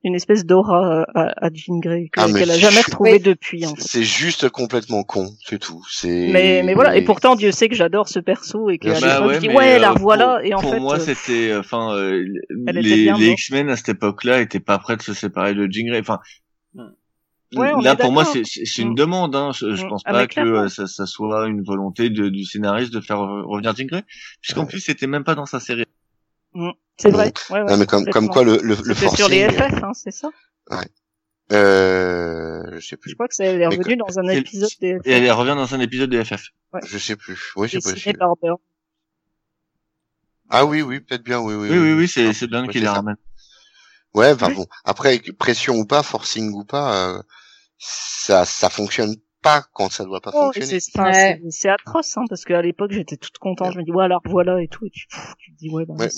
[0.03, 3.19] une espèce d'aura à, à Jean Grey que- Ah, qu'elle a je jamais retrouvée Oui.
[3.19, 3.65] depuis.
[3.65, 3.81] En fait.
[3.81, 5.83] C'est juste complètement con, c'est tout.
[5.89, 6.29] C'est.
[6.31, 8.93] Mais, mais voilà, et pourtant Dieu sait que j'adore ce perso et sûr.
[9.01, 10.99] Bah ouais, je dis ouais, la euh, revoilà pour- et en pour fait moi, euh,
[10.99, 12.23] c'était, enfin, euh,
[12.67, 13.05] les.
[13.31, 15.99] X-Men à cette époque-là étaient pas prêts de se séparer de Jean Grey.
[15.99, 16.19] Enfin,
[17.55, 18.95] Ouais, là pour moi, c'est c'est- c'est une Mm.
[18.95, 19.35] demande.
[19.35, 19.51] Hein.
[19.55, 19.89] Je, je Mm.
[19.89, 23.17] pense Ah, pas que euh, ça, ça soit une volonté de, du scénariste de faire
[23.17, 24.03] re- revenir Jean Grey,
[24.39, 25.83] puisqu'en plus, c'était même pas dans sa série.
[26.99, 27.33] C'est vrai.
[27.49, 29.69] Ouais, ouais, Non, mais comme, comme quoi le, le, le C'était sur les forcing.
[29.69, 30.29] FF, hein, c'est ça?
[31.51, 33.13] Euh, je sais Je plus.
[33.15, 35.07] crois que ça elle est Mais revenu dans un épisode des FF.
[35.07, 36.49] Et elle revient dans un épisode de FF.
[36.85, 37.51] Je sais plus.
[37.55, 38.19] Oui, c'est possible.
[38.19, 38.35] par.
[40.51, 41.69] Ah oui, oui, peut-être bien, oui, oui.
[41.69, 42.93] Oui, oui, oui, c'est c'est bien ouais, les ça.
[42.93, 43.17] ramène.
[44.13, 44.55] Ouais, enfin Oui.
[44.55, 44.67] bon.
[44.83, 47.21] Après, pression ou pas, forcing ou pas, euh,
[47.77, 50.79] ça, ça fonctionne pas quand ça doit pas Oh, fonctionner.
[50.79, 51.69] c'est Ouais.
[51.69, 53.73] atroce, hein, parce qu'à l'époque j'étais toute contente.
[53.73, 54.85] Je me dis ouais alors voilà et tout.
[54.85, 56.09] Et tu, pff, tu te dis ouais, bah, Ouais,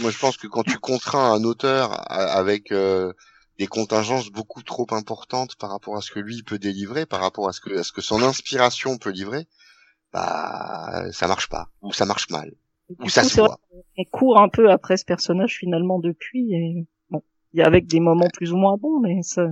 [0.00, 3.12] moi, je pense que quand tu contrains un auteur avec euh,
[3.58, 7.48] des contingences beaucoup trop importantes par rapport à ce que lui peut délivrer, par rapport
[7.48, 9.46] à ce que à ce que son inspiration peut livrer,
[10.12, 12.52] bah ça marche pas ou ça marche mal
[13.00, 13.58] ou ça coup, se voit.
[13.96, 17.22] qu'on court un peu après ce personnage finalement depuis et bon,
[17.52, 19.46] il y a avec des moments plus ou moins bons, mais ça.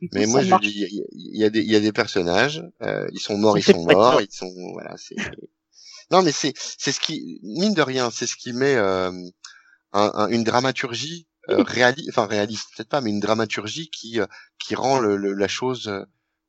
[0.00, 1.80] Coup, Mais moi, je dis, il y, a- il y a des, il y a
[1.80, 5.16] des personnages, euh, ils sont morts, ils sont morts, ils sont, voilà, c'est.
[6.10, 9.10] Non, mais c'est, c'est ce qui, mine de rien, c'est ce qui met euh,
[9.92, 14.26] un- un- une dramaturgie euh, réaliste, enfin réaliste peut-être pas, mais une dramaturgie qui, euh,
[14.58, 16.04] qui rend le, le- la chose euh,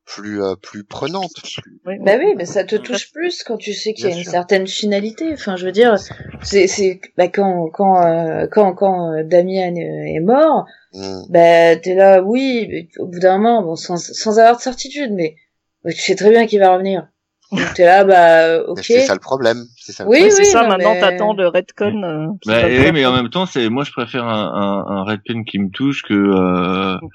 [0.07, 1.31] plus, euh, plus prenante.
[1.43, 4.09] plus- Ouais, Bah oui, mais ça te touche plus quand tu sais qu'il y a
[4.09, 4.31] Bien une sûr.
[4.31, 5.31] certaine finalité.
[5.34, 5.95] Enfin, je veux dire,
[6.41, 11.21] c'est c'est bah quand quand euh, quand quand euh, Damien est mort, Mm.
[11.29, 15.11] bah t'es là, oui, mais au bout d'un moment, bon, sans sans avoir de certitude,
[15.13, 15.35] mais,
[15.84, 17.07] mais tu sais très bien qu'il va revenir.
[17.51, 18.79] Donc t'es là, bah ok.
[18.84, 20.03] C'est ça le problème, c'est ça.
[20.05, 20.38] le Oui, problème.
[20.38, 20.63] c'est ça.
[20.63, 22.03] non, Maintenant, mais- t'attends le redcon.
[22.03, 25.03] Euh, Bah, va oui, mais en même temps, c'est moi je préfère un, un, un
[25.03, 27.05] Redken qui me touche que euh, que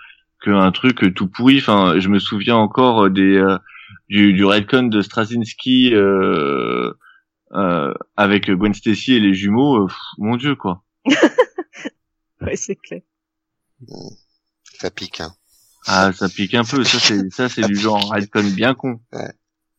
[0.47, 1.59] un truc tout pourri.
[1.59, 3.59] Enfin, je me souviens encore des euh,
[4.09, 6.93] du, du Redcon de Straczynski euh,
[7.53, 9.85] euh, avec Gwen Stacy et les jumeaux.
[9.85, 10.83] euh, pff, mon dieu, quoi.
[12.41, 13.03] Ouais, c'est clair.
[14.81, 15.21] Ça pique.
[15.21, 15.33] Hein.
[15.87, 16.83] Ah, ça pique un peu.
[16.83, 19.01] Ça c'est ça c'est du genre Redcon bien con.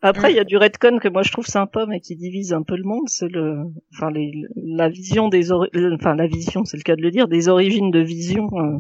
[0.05, 2.61] Après, il y a du redcon que moi je trouve sympa, mais qui divise un
[2.61, 3.07] peu le monde.
[3.07, 3.57] C'est le,
[3.95, 7.09] enfin, les, la vision des, ori- euh, enfin, la vision, c'est le cas de le
[7.09, 8.77] dire, des origines de Vision euh,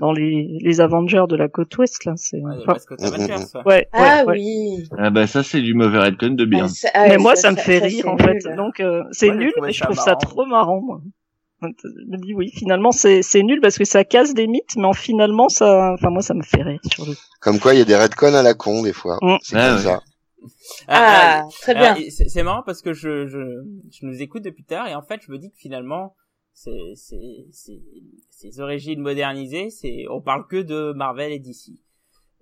[0.00, 2.04] dans les, les Avengers de la côte ouest.
[2.06, 2.38] Là, c'est.
[2.38, 3.62] Ouais, enfin, Mm, mm, ouais.
[3.66, 4.34] ouais, Ah ouais, ouais.
[4.38, 4.88] oui.
[4.98, 6.66] Ah bah ça c'est du mauvais Redcon de bien.
[6.84, 8.38] Ah, ah mais moi, ça, me fait ça, rire en fait.
[8.46, 8.56] nul.
[8.56, 10.18] Donc euh, c'est nul, mais je trouve ça marrant.
[10.18, 10.80] trop marrant.
[10.80, 11.00] Moi.
[11.60, 11.68] Je
[12.10, 14.92] me dis oui, finalement c'est c'est nul parce que ça casse des mythes, mais en
[14.94, 17.12] finalement ça, enfin moi ça me fait rire sur le.
[17.40, 19.18] Comme quoi, il y a des redcons à la con des fois.
[19.22, 19.36] Mm.
[19.42, 19.82] C'est Ouais, comme ouais.
[19.82, 20.00] ça.
[20.88, 21.94] Ah, très bien.
[22.10, 23.38] c'est marrant parce que je, je,
[23.90, 26.14] je nous écoute depuis tard et en fait je me dis que finalement
[26.54, 27.80] c'est c'est c'est
[28.30, 31.72] ces origines modernisées c'est on parle que de Marvel et DC.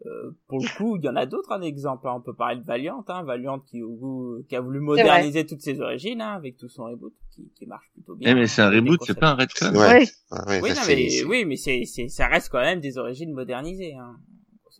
[0.06, 2.08] Euh, pour le coup, il y en a d'autres un exemple.
[2.08, 2.14] hein.
[2.16, 5.78] On peut parler de Valiant, hein, Valiant qui, au- qui a voulu moderniser toutes ses
[5.82, 8.30] origines hein, avec tout son reboot qui, qui marche plutôt bien.
[8.30, 9.72] Eh mais c'est un des reboot, c'est pas un Redcon.
[9.74, 9.98] Ouais.
[9.98, 10.06] Ouais.
[10.30, 12.96] Ah ouais, Oui, non, mais, c'est- oui, mais c'est, c'est, ça reste quand même des
[12.96, 13.94] origines modernisées.
[13.94, 14.16] Hein.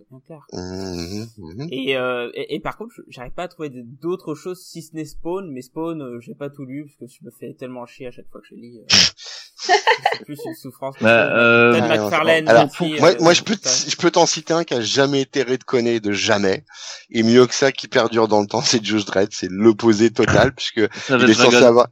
[0.01, 0.47] C'est bien clair.
[0.53, 1.69] Mhm, mhm.
[1.71, 5.05] Et, euh, et, et par contre, j'arrive pas à trouver d'autres choses si ce n'est
[5.05, 8.07] Spawn, mais Spawn, euh, j'ai pas tout lu parce que je me fais tellement chier
[8.07, 8.79] à chaque fois que je lis.
[8.79, 8.85] Euh,
[10.17, 10.97] c'est plus une souffrance.
[11.03, 14.55] Bah, euh, Ouais, McFarlane alors, aussi, Moi, euh, moi, je peux, je peux t'en citer
[14.55, 16.65] un qui a jamais été redconné de jamais,
[17.11, 20.55] et mieux que ça, qui perdure dans le temps, c'est Josh Dredd, c'est l'opposé total,
[20.55, 21.89] puisque il est censé avoir,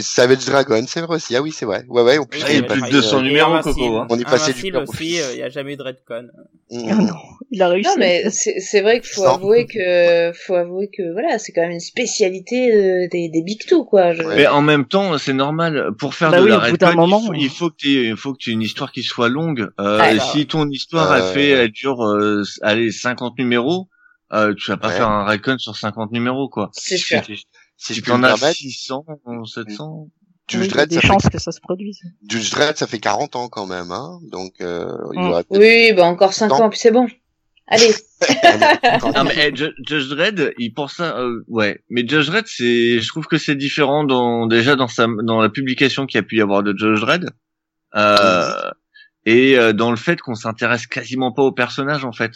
[0.00, 2.54] Savage Dragon, c'est vrai aussi, ah oui, c'est vrai, ouais, ouais, plus, Oui, Ah, il
[2.54, 3.60] y a bah, plus de pareil, 200 euh, et numéros.
[3.60, 4.06] Coco, hein.
[4.08, 6.28] On est passé du aussi, il y a jamais eu de Redcon.
[6.70, 6.88] Mhm.
[6.90, 7.14] Ah non,
[7.50, 7.88] il a réussi.
[7.88, 11.62] Non, mais c'est c'est vrai qu'il faut avouer que faut avouer que voilà, c'est quand
[11.62, 14.12] même une spécialité euh, des des big two quoi.
[14.14, 14.22] Je...
[14.22, 14.36] Ouais.
[14.36, 15.90] Mais en même temps, c'est normal.
[15.98, 18.16] Pour faire Bah de oui, la Redcon, moment, il faut, il faut que tu il
[18.16, 19.68] faut que tu aies une histoire qui soit longue.
[19.80, 23.88] Euh, Ah, si ton histoire Euh, a fait, elle dure, euh, allez, 50 numéros,
[24.32, 24.94] euh, tu vas pas Ouais.
[24.96, 26.70] faire un Redcon sur 50 numéros, quoi.
[26.72, 27.20] C'est sûr.
[27.76, 29.04] Si, je peux t'en me as permettre, 600,
[29.46, 29.92] 700.
[30.06, 30.10] Oui,
[30.48, 32.00] Josh il y a Dredd, des ça fait, chances que ça se produise.
[32.28, 35.42] Josh Dredd, ça fait 40 ans quand même, hein, donc, euh, il Mm.
[35.50, 36.64] Oui, bah encore cinq Attends.
[36.64, 37.06] ans puis c'est bon.
[37.66, 37.94] Allez.
[39.14, 41.82] Non mais eh, Ju- Judge Dredd, il pense ça, euh, ouais.
[41.90, 45.48] Mais Judge Dredd, c'est, je trouve que c'est différent dans déjà dans sa dans la
[45.48, 47.30] publication qu'il y a pu y avoir de Judge Dredd,
[47.96, 48.70] euh,
[49.26, 52.32] et euh, dans le fait qu'on s'intéresse quasiment pas au personnage en fait.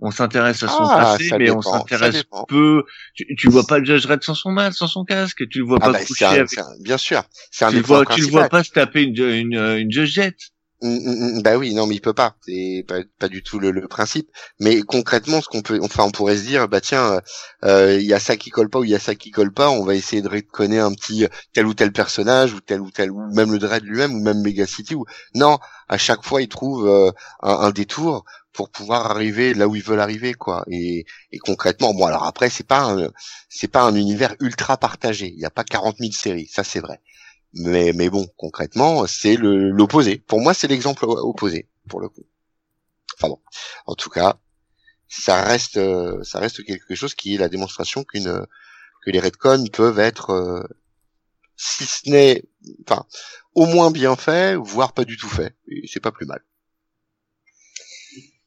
[0.00, 2.84] On s'intéresse à son Ah, passé, mais on dépend, s'intéresse peu.
[3.14, 5.48] Tu, tu vois pas le Judge Dredd sans son masque, sans son casque.
[5.48, 6.48] Tu le vois Ah pas bah, coucher un, avec.
[6.50, 9.16] c'est un- bien sûr, c'est un Tu vois, tu le vois pas se taper une
[9.16, 9.90] une, une.
[10.82, 12.36] Mm, mm, mm, Bah oui, non, mais il peut pas.
[12.42, 14.28] C'est pas, pas du tout le, le principe.
[14.60, 17.20] Mais concrètement, ce qu'on peut, enfin, on pourrait se dire, bah tiens,
[17.64, 19.52] euh, il y a ça qui colle pas ou il y a ça qui colle
[19.54, 19.70] pas.
[19.70, 22.90] On va essayer de reconnaître un petit euh, tel ou tel personnage ou tel ou
[22.90, 24.94] tel ou même le Dread lui-même ou même Megacity.
[24.94, 25.58] Ou non,
[25.88, 27.10] à chaque fois, ils trouvent euh,
[27.42, 28.24] un, un détour
[28.56, 30.64] pour pouvoir arriver là où ils veulent arriver, quoi.
[30.70, 33.10] Et, et concrètement, bon, alors après, c'est pas un,
[33.50, 35.28] c'est pas un univers ultra partagé.
[35.28, 37.00] Il n'y a pas 40 000 séries, ça c'est vrai.
[37.54, 40.18] Mais, mais bon, concrètement, c'est le- l'opposé.
[40.18, 42.24] Pour moi, c'est l'exemple opposé, pour le coup.
[43.18, 43.40] Enfin bon,
[43.86, 44.38] en tout cas,
[45.08, 48.46] ça reste, euh, ça reste quelque chose qui est la démonstration qu'une,
[49.04, 50.62] que les redcons peuvent être, euh,
[51.56, 52.42] si ce n'est,
[52.88, 53.06] enfin,
[53.54, 55.56] au moins bien fait, voire pas du tout fait.
[55.86, 56.42] C'est pas plus mal.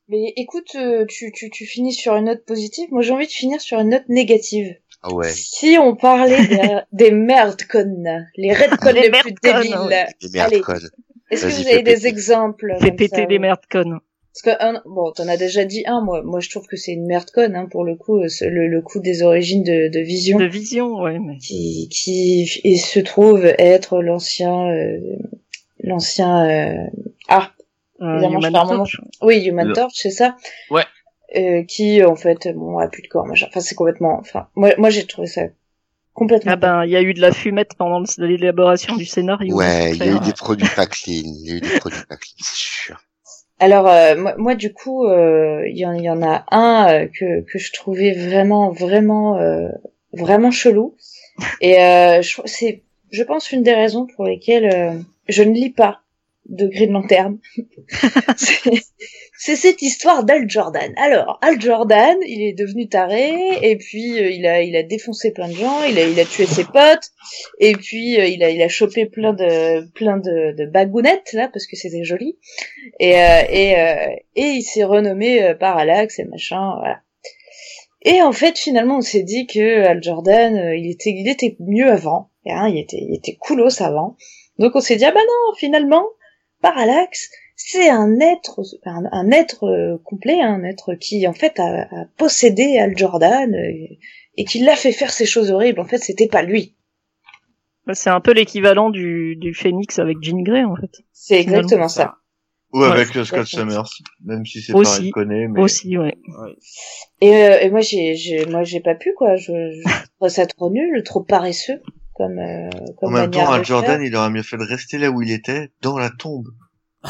[0.09, 2.87] Mais écoute, euh, tu, tu, tu finis sur une note positive.
[2.91, 4.75] Moi, j'ai envie de finir sur une note négative.
[5.03, 5.29] Ah ouais.
[5.29, 8.03] Si on parlait des, des merdcons,
[8.35, 10.07] les redcons Les les, plus débiles, ouais.
[10.21, 10.57] Les Allez.
[10.57, 10.87] merdcons.
[11.31, 12.07] est-ce que vous avez des péter.
[12.07, 13.99] exemples Fais péter ça, des merdcons.
[14.33, 16.21] Parce que, un- bon, t'en as déjà dit un, moi.
[16.23, 18.99] Moi, je trouve que c'est une merdcon, hein, pour le coup, euh, le, le coup
[18.99, 20.37] des origines de, de Vision.
[20.39, 21.37] De vision, ouais, mais.
[21.37, 24.99] qui, qui et se trouve être l'ancien euh,
[25.83, 26.87] l'ancien euh,
[27.27, 27.51] ah
[28.01, 29.01] Euh, Human Torch.
[29.21, 30.35] Oui, Human Torch, c'est ça.
[30.69, 30.83] Ouais.
[31.35, 33.45] Euh, qui en fait, bon, a plus de corps, machin.
[33.49, 34.17] Enfin, c'est complètement.
[34.19, 35.43] Enfin, moi, moi, j'ai trouvé ça
[36.13, 36.51] complètement.
[36.53, 39.55] Ah ben, il y a eu de la fumette pendant l'élaboration du scénario.
[39.55, 41.21] Ouais, il y a eu des produits pas clean.
[41.23, 42.99] Il y a eu des produits pas clean, c'est sûr.
[43.59, 47.07] Alors euh, moi, moi, du coup, euh, il y, en, y en a un euh,
[47.07, 49.67] que que je trouvais vraiment vraiment euh,
[50.13, 50.95] vraiment chelou.
[51.61, 55.69] Et euh, je, c'est, je pense, une des raisons pour lesquelles euh, je ne lis
[55.69, 56.01] pas
[56.49, 57.37] de Green Lantern.
[58.37, 58.83] c'est,
[59.37, 60.93] c'est cette histoire d'Al Jordan.
[60.97, 63.31] Alors, Al Jordan, il est devenu taré,
[63.61, 66.25] et puis euh, il a il a défoncé plein de gens, il a il a
[66.25, 67.11] tué ses potes,
[67.59, 71.49] et puis euh, il a il a chopé plein de plein de, de bagounettes là
[71.51, 72.37] parce que c'était joli,
[72.99, 76.99] et euh, et euh, et il s'est renommé Parallax et machin, voilà.
[78.01, 81.91] Et en fait, finalement, on s'est dit que Al Jordan, il était, il était mieux
[81.91, 82.29] avant.
[82.45, 84.15] Hein, il était, il était coolos avant.
[84.57, 86.05] Donc on s'est dit ah bah non, finalement,
[86.61, 91.83] Parallax, c'est un être, un, un être euh, complet, un être qui en fait a,
[91.83, 93.95] a possédé Al Jordan euh,
[94.37, 95.79] et qui l'a fait faire ces choses horribles.
[95.79, 96.75] En fait, c'était pas lui.
[97.85, 101.03] Bah, C'est un peu l'équivalent du, du Phoenix avec Jean Grey, en fait.
[101.11, 102.15] C'est exactement ça.
[102.71, 103.47] Ou Ouais, avec euh, Scott.
[103.47, 103.89] Summers,
[104.23, 106.15] même si c'est pas reconnu, mais Aussi, ouais.
[106.27, 106.55] Ouais.
[107.19, 109.37] Et, euh, et moi, j'ai, j'ai, moi, j'ai pas pu quoi.
[109.37, 111.81] Je, je trouve ça trop nul, trop paresseux,
[112.19, 112.69] comme, euh,
[113.01, 114.03] en même temps, Al Jordan, faire.
[114.03, 116.49] il aurait mieux fait de rester là où il était, dans la tombe.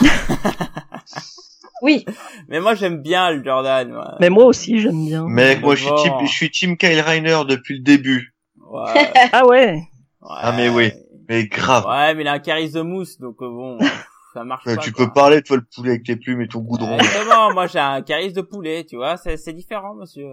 [1.81, 2.03] Oui,
[2.49, 3.89] Mais moi j'aime bien le Jordan.
[3.89, 4.17] moi.
[4.19, 5.25] Mais moi aussi, j'aime bien.
[5.25, 8.35] Mec, moi je suis, team, je suis team Kyle Reiner depuis le début.
[8.69, 9.81] Ouais, Ah ouais.
[10.21, 10.91] Ah, mais oui.
[11.29, 11.85] Mais grave.
[11.87, 13.77] Ouais, mais il a un charisme de mousse, donc euh, bon,
[14.33, 14.75] ça marche pas.
[14.75, 15.05] tu quoi.
[15.05, 16.97] peux parler, toi, le poulet avec tes plumes et ton goudron.
[16.97, 20.27] Ouais, Exactement, moi j'ai un charisme de poulet, tu vois, c'est différent, monsieur.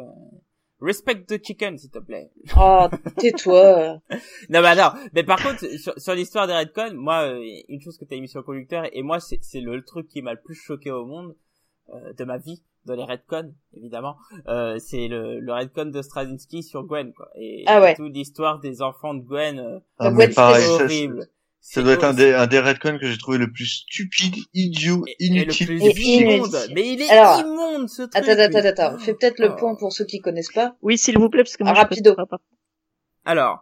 [0.80, 2.30] Respect the chicken, s'il te plaît.
[2.56, 2.86] oh,
[3.18, 4.00] tais-toi.
[4.50, 7.96] Non, mais attends, mais par contre, sur, sur l'histoire des Redcon, moi, euh, une chose
[7.96, 10.34] que t'as mis sur le conducteur, et moi, c'est c'est le, le truc qui m'a
[10.34, 11.34] le plus choqué au monde,
[11.94, 14.16] euh, de ma vie, dans les Redcon, évidemment,
[14.48, 17.30] euh, c'est le, le Redcon de Straczynski sur Gwen, quoi.
[17.36, 17.92] Et, Ah ouais.
[17.92, 21.26] et toute l'histoire des enfants de Gwen, euh, Ah, c'est ça, horrible.
[21.68, 22.62] Ça doit être un des, un des
[23.00, 25.66] que j'ai trouvé le plus stupide, idiot, Et- et le inutile.
[25.66, 26.46] plus Et immonde.
[26.54, 26.72] inutile.
[26.74, 28.14] Mais il est Alors, immonde, ce truc.
[28.14, 28.98] Attends, attends, attends, attends.
[28.98, 29.56] Fais peut-être le Oh.
[29.56, 30.76] point pour ceux qui connaissent pas.
[30.82, 32.14] Oui, s'il vous plaît, parce que moi, je rapido.
[32.14, 32.38] connais pas.
[33.24, 33.58] Alors,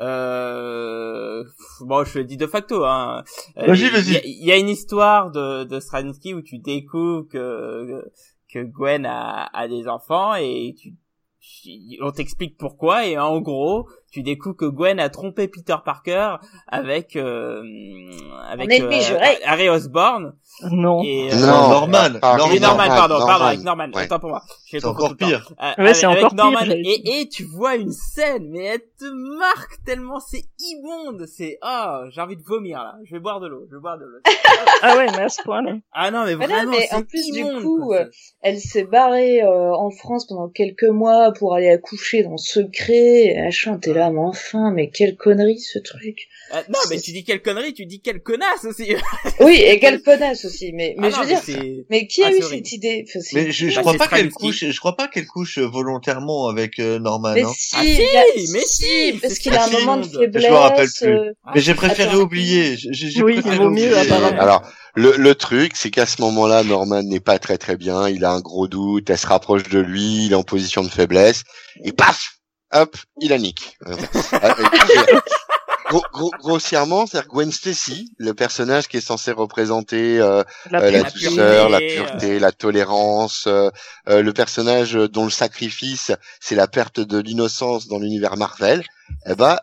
[0.00, 1.42] euh...
[1.80, 2.84] bon, je le dis de facto.
[2.84, 3.24] Hein.
[3.58, 4.12] Euh, Vas-y, il vas-y.
[4.12, 8.04] y a- Il y, a une histoire de, de Straczynski où tu découvres que
[8.52, 10.94] que Gwen a, a des enfants et tu-
[12.00, 16.36] on t'explique pourquoi et en gros, tu découvres que Gwen a trompé Peter Parker
[16.66, 17.62] avec euh,
[18.48, 19.18] avec ennemi euh.
[19.44, 20.34] Harry Osborn
[20.70, 21.02] Non.
[21.04, 22.54] et euh, Non, Norman, pas- Norman.
[22.60, 24.04] Norman, pardon, pardon, avec Norman, Ouais.
[24.04, 24.42] autant pour moi.
[24.70, 25.50] C'est encore pire.
[25.60, 26.76] Euh, Ouais, avec, c'est encore pire, Norman, dire.
[26.76, 29.04] et, et tu vois une scène, mais elle te
[29.38, 32.94] marque tellement, c'est immonde, c'est, oh, j'ai envie de vomir, là.
[33.04, 34.18] Je vais boire de l'eau, je vais boire de l'eau.
[34.82, 35.72] Ah ouais, mais à ce point-là.
[35.92, 37.96] ah non, mais Mais non, vraiment, mais c'est en plus, du immonde, coup, quoi.
[38.02, 38.10] euh,
[38.42, 43.24] Elle s'est barrée euh, en France pendant quelques mois pour aller accoucher dans secret.
[43.34, 46.28] Et machin, t'es là, mais enfin, mais quelle connerie ce truc.
[46.50, 48.94] Ah, non, mais tu dis quelle connerie, tu dis quelle connasse aussi.
[49.40, 50.72] Oui, et quelle connasse aussi.
[50.72, 53.04] Mais, mais Ah je non, veux dire, mais qui a Ah, eu cette idée?
[53.06, 55.58] Enfin, Mais je, je Bah, crois c'est pas qu'elle couche, je crois pas qu'elle couche
[55.58, 57.34] volontairement avec euh, Norman.
[57.34, 57.52] Mais hein.
[57.54, 60.22] si, Ah, il si, a- mais si, parce qu'il a un moment de Je me
[60.24, 60.50] faiblesse.
[60.52, 61.08] rappelle plus.
[61.08, 62.20] euh, Mais j'ai préféré Attends.
[62.20, 62.76] oublier.
[62.76, 64.40] J'ai- Oui, il préféré vaut mieux, apparemment.
[64.40, 64.62] Alors,
[64.94, 68.08] le, le truc, c'est qu'à ce moment-là, Norman n'est pas très très bien.
[68.08, 69.10] Il a un gros doute.
[69.10, 70.26] Elle se rapproche de lui.
[70.26, 71.44] Il est en position de faiblesse.
[71.84, 72.37] Et paf,
[72.72, 73.78] hop, il nique.
[73.86, 73.94] Euh,
[74.34, 75.20] euh,
[75.88, 80.90] gros- gros- grossièrement, c'est-à-dire Gwen Stacy, le personnage qui est censé représenter euh, La euh,
[80.90, 83.70] la pure- pureté, douceur, la euh, pureté, la tolérance, euh,
[84.08, 88.84] euh, le personnage dont le sacrifice, c'est la perte de l'innocence dans l'univers Marvel.
[89.26, 89.58] Eh ben,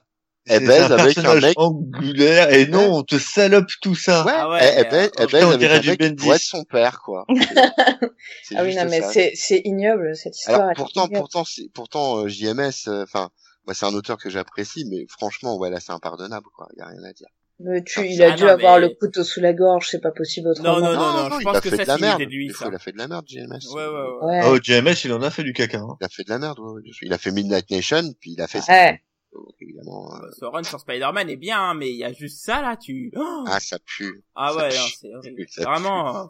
[0.47, 1.53] elle C'est baise un avec un personnage mec.
[1.59, 4.23] angulaire et non, on te salope tout ça.
[4.25, 6.23] Ouais, Ah ouais, elle, baise, elle baise on avec dirait un du mec qui Bendis.
[6.23, 7.25] pourrait être son père, quoi.
[8.43, 10.61] C'est Ah oui, non, mais c'est, c'est ignoble, cette histoire.
[10.61, 13.29] Alors pourtant, pourtant, c'est- pourtant, euh, JMS, euh, enfin,
[13.65, 16.67] moi c'est un auteur que j'apprécie, mais franchement, ouais, là c'est impardonnable, quoi.
[16.77, 17.27] Y a rien à dire.
[17.59, 19.87] Mais tu, Ah, il a ah dû non, avoir mais- le couteau sous la gorge,
[19.89, 20.77] c'est pas possible autrement.
[20.79, 22.19] Non, non, non, je il pense a que fait ça, de la c'est merde.
[22.19, 22.67] l'idée de lui, Il ça.
[22.67, 23.73] a fait de la merde, JMS.
[23.73, 24.41] Ouais, ouais, ouais.
[24.41, 24.41] Ouais.
[24.49, 25.77] Oh, JMS, il en a fait du caca.
[25.79, 25.95] Hein.
[26.01, 26.81] Il a fait de la merde, ouais, ouais.
[27.01, 28.73] Il a fait Midnight Nation, puis il a fait ça.
[28.73, 29.01] Ouais.
[29.35, 32.43] Donc, évidemment, euh, Ce run sur Spider-Man est bien, hein, mais il y a juste
[32.43, 34.23] ça, là, tu, oh ah, ça pue.
[34.35, 35.45] ah ça ouais, non, c'est horrible.
[35.57, 36.23] Vraiment, euh,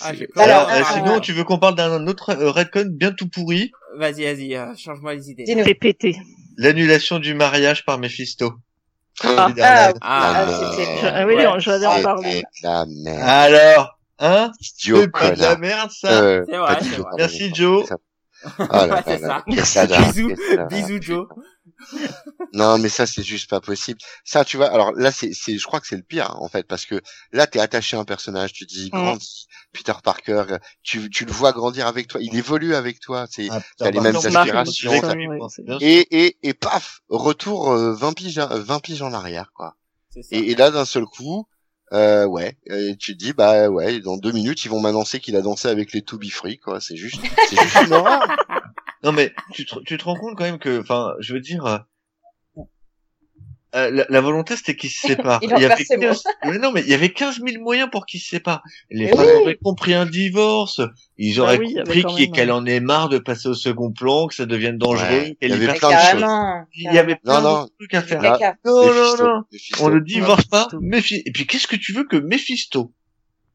[0.00, 0.42] Ah, C'est- j'ai peur.
[0.42, 3.70] Alors, euh, sinon, tu veux qu'on parle d'un autre euh, Redcon bien tout pourri?
[3.96, 5.74] Vas-y, vas-y, euh, change-moi les idées.
[5.74, 6.16] Péter.
[6.56, 8.54] L'annulation du mariage par Mephisto.
[9.22, 9.98] Ah, Évidemment.
[10.00, 11.60] ah, Ah, Ah, ah oui, Ouais.
[11.60, 12.42] j'allais en parler.
[12.64, 13.20] la merde.
[13.22, 14.50] Alors, hein?
[14.60, 16.98] C'est pas de la merde, ça Euh, C'est vrai, c'est.
[17.16, 17.86] Merci, Joe.
[18.58, 19.86] Ah là Ouais, c'est là là, ça.
[19.86, 20.30] Bisous,
[20.68, 21.28] bisous, Joe.
[22.52, 23.98] Non, mais ça, c'est juste pas possible.
[24.24, 26.48] Ça, tu vois, alors là, c'est, c'est, je crois que c'est le pire, hein, en
[26.48, 27.00] fait, parce que
[27.32, 30.44] là, t'es attaché à un personnage, tu te dis, grandis, Peter Parker,
[30.82, 34.00] tu, tu le vois grandir avec toi, il évolue avec toi, c'est, Ah, t'as les
[34.00, 34.92] mêmes aspirations,
[35.80, 39.76] et, et, et paf, retour euh, 20 piges, euh, 20 piges en arrière, quoi.
[40.14, 40.20] Ça.
[40.30, 41.48] Et, et là, d'un seul coup,
[41.92, 45.36] euh, ouais, euh, tu te dis, bah ouais, dans deux minutes, ils vont m'annoncer qu'il
[45.36, 46.80] a dansé avec les To Be Free, quoi.
[46.80, 48.22] C'est juste, c'est juste une horreur.
[49.04, 51.66] Non mais tu te, tu te rends compte quand même que, enfin, je veux dire,
[53.74, 55.40] euh, la, la volonté c'était qu'ils se séparent.
[55.42, 57.88] Il y avait perd ses 15 mais non mais il y avait 15 000 moyens
[57.90, 58.62] pour qu'ils se séparent.
[58.90, 59.42] Les femmes oui.
[59.42, 60.80] auraient compris un divorce,
[61.18, 62.54] ils auraient Bah oui, avait compris qu'elle ouais.
[62.54, 65.06] en ait marre de passer au second plan, que ça devienne dangereux.
[65.08, 66.66] Ouais, il y avait plein de choses.
[66.74, 67.64] Il y avait plein Non, non.
[67.64, 68.22] de trucs à faire.
[68.22, 68.56] Là, Caca.
[68.64, 69.42] Non, non, non.
[69.80, 70.68] On ne divorce pas.
[71.26, 72.92] Et puis qu'est-ce que tu veux que Mephisto,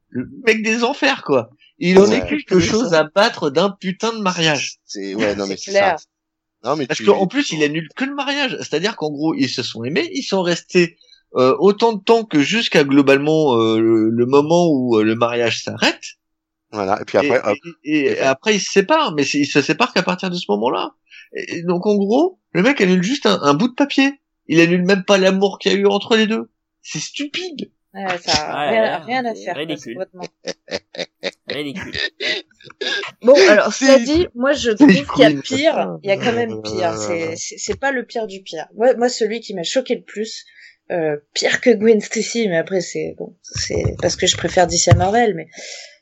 [0.10, 1.50] le mec des enfers quoi,
[1.80, 2.18] il en Ouais.
[2.18, 4.78] est quelque chose à battre d'un putain de mariage.
[4.86, 5.96] C'est, ouais, non, mais C'est ça.
[6.64, 7.06] Non, mais Parce tu...
[7.06, 8.58] qu'en plus, il annule que le mariage.
[8.60, 10.98] C'est-à-dire qu'en gros, ils se sont aimés, ils sont restés
[11.36, 15.64] euh, autant de temps que jusqu'à globalement euh, le, le moment où euh, le mariage
[15.64, 16.02] s'arrête.
[16.72, 17.00] Voilà.
[17.02, 17.58] Et puis après, et, hop.
[17.86, 20.92] et- et après, ils se séparent, mais ils se séparent qu'à partir de ce moment-là.
[21.66, 24.20] Donc en gros, le mec annule juste un, un bout de papier.
[24.48, 26.50] Il annule même pas l'amour qu'il y a eu entre les deux.
[26.82, 27.72] C'est stupide.
[27.94, 29.56] Ouais, ça a Ouais, rien, à faire.
[29.56, 29.98] ridicule.
[33.22, 35.98] Bon, alors, cela dit, moi, je trouve qu'il y a pire.
[36.04, 36.96] Il y a quand même Euh, pire.
[36.98, 38.68] C'est, c'est, c'est pas le pire du pire.
[38.76, 40.46] Moi, moi, celui qui m'a choqué le plus,
[40.92, 44.88] euh, pire que Gwen Stacy, mais après, c'est, bon, c'est parce que je préfère DC
[44.90, 45.48] à Marvel, mais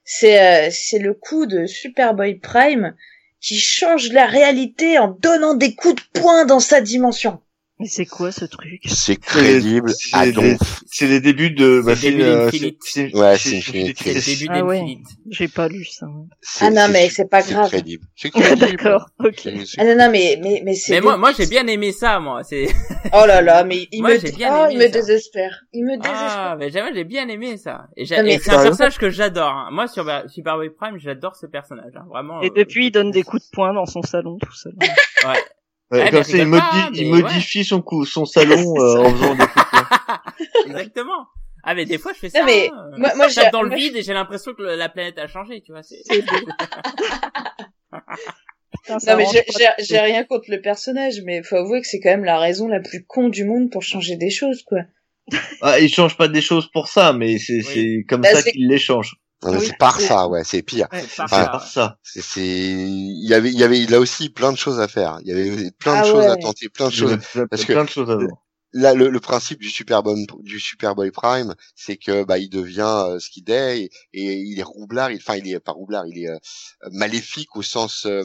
[0.04, 2.96] c'est, euh, c'est le coup de Superboy Prime
[3.40, 7.40] qui change la réalité en donnant des coups de poing dans sa dimension.
[7.80, 8.82] Mais c'est quoi ce truc?
[8.88, 10.82] C'est crédible c'est à les- donf.
[10.88, 11.84] C'est les débuts de.
[11.96, 12.78] C'est le début euh, d'Infinite.
[12.84, 14.40] c'est- Ouais, c'est- c'est Infinite C'est le Crisis.
[14.40, 14.98] début Ah ouais.
[15.30, 16.08] J'ai pas lu ça.
[16.42, 17.68] C'est- Ah non, mais c'est pas grave.
[17.70, 18.04] crédible.
[18.16, 18.58] C'est crédible.
[18.58, 19.34] D'accord, ok.
[19.44, 20.94] C'est- c'est- Ah non, non, mais, mais, mais c'est.
[20.94, 22.44] Mais moi, moi, j'ai bien aimé ça, moi.
[22.44, 22.66] C'est,
[23.14, 25.64] Oh là là, mais il me, oh, aimé il me désespère.
[25.72, 26.12] Il me désespère.
[26.36, 27.88] ah, mais jamais, j'ai bien aimé ça.
[27.96, 28.24] Et, c'est un
[28.64, 29.52] personnage que j'adore.
[29.52, 29.70] hein.
[29.72, 31.94] Moi, sur Superboy Prime, j'adore ce personnage.
[31.96, 32.06] hein.
[32.10, 32.42] Vraiment.
[32.42, 34.74] Et euh, depuis, il donne des coups de poing dans son salon tout seul.
[35.26, 35.34] Ouais.
[35.92, 38.74] Ouais, Ah, comme ça, il, rigole pas, modi- il mais modifie son coup, son salon
[38.78, 40.22] euh, en faisant des coups de poing.
[40.66, 41.28] Exactement.
[41.64, 42.40] Ah, mais des fois, je fais ça.
[42.42, 42.90] Non, mais hein.
[42.98, 45.28] moi- moi, je tape dans le vide et j'ai l'impression que le- la planète a
[45.28, 45.84] changé, tu vois.
[45.84, 46.02] C'est...
[49.00, 49.26] Ça Non mais
[49.80, 52.80] j'ai- rien contre le personnage, mais faut avouer que c'est quand même la raison la
[52.80, 54.80] plus con du monde pour changer des choses, quoi.
[55.62, 58.68] Ah, il change pas des choses pour ça, mais c'est c'est comme Bah, ça qu'il
[58.68, 59.16] les change.
[59.44, 60.88] Oui, c'est par ça, ouais, c'est pire.
[60.92, 61.68] C'est par C'est ça, par ouais.
[61.68, 61.98] ça.
[62.04, 65.20] C'est, c'est, il y avait, il y avait là aussi plein de choses à faire.
[65.24, 66.42] Il y avait plein de Ah choses à ouais.
[66.42, 67.18] tenter, plein de Il choses.
[67.34, 68.38] plein, parce que- plein de choses à voir.
[68.74, 73.18] Là, le, le principe du Superboy, du Superboy Prime, c'est que bah il devient euh,
[73.20, 75.10] ce qu'il est et, et il est roublard.
[75.12, 76.38] Il, enfin, il est pas roublard, il est euh,
[76.92, 78.24] maléfique au sens, euh,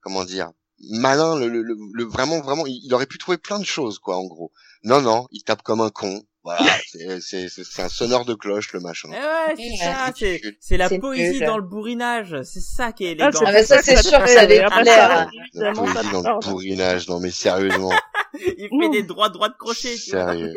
[0.00, 0.50] comment dire,
[0.90, 1.38] malin.
[1.38, 4.16] Le, le, le- le- vraiment, vraiment, il, il aurait pu trouver plein de choses, quoi,
[4.18, 4.52] en gros.
[4.84, 6.22] Non, non, il tape comme un con.
[6.44, 9.08] Voilà, c'est, c'est, c'est, c'est un sonneur de cloche, le machin.
[9.12, 12.36] Eh ouais, c'est ça, c'est, c'est la poésie dans le bourrinage.
[12.42, 13.38] C'est ça qui est Ah, élégant.
[13.46, 15.28] c'est Ah, ça, c'est sûr que ça allait plaire.
[15.52, 17.92] ça, La poésie dans le bourrinage, non mais sérieusement,
[18.34, 20.26] Il fait des droits droits de crochet, tu vois.
[20.32, 20.54] sérieux.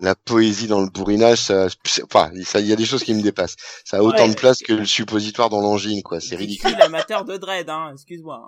[0.00, 1.66] La poésie dans le bourrinage, ça,
[2.04, 3.56] enfin, ça, il y a des choses qui me dépassent.
[3.84, 4.30] Ça a autant Ouais.
[4.30, 6.20] de place que le suppositoire dans l'angine, quoi.
[6.20, 6.70] C'est Je ridicule.
[6.70, 7.90] suis l'amateur de dread, hein.
[7.92, 8.40] Excuse-moi.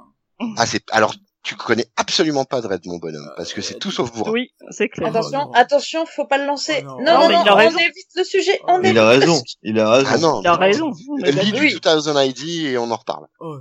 [0.57, 1.15] Ah, c'est, alors,
[1.49, 4.33] tu connais absolument pas Dredd, mon bonhomme, parce que c'est tout sauf bourrin.
[4.33, 5.09] Oui, c'est clair.
[5.09, 5.53] Attention, non.
[5.53, 6.85] attention, faut pas le lancer.
[6.87, 7.29] Oh non, non.
[7.29, 8.61] non, Non, non, on évite le sujet.
[8.69, 9.43] On Il évite Il a raison.
[9.63, 10.11] Il a raison.
[10.13, 10.41] Ah non.
[10.43, 10.91] Il a raison.
[11.25, 11.81] Lis du 2000
[12.27, 13.29] ID et on en reparle.
[13.41, 13.59] Oh,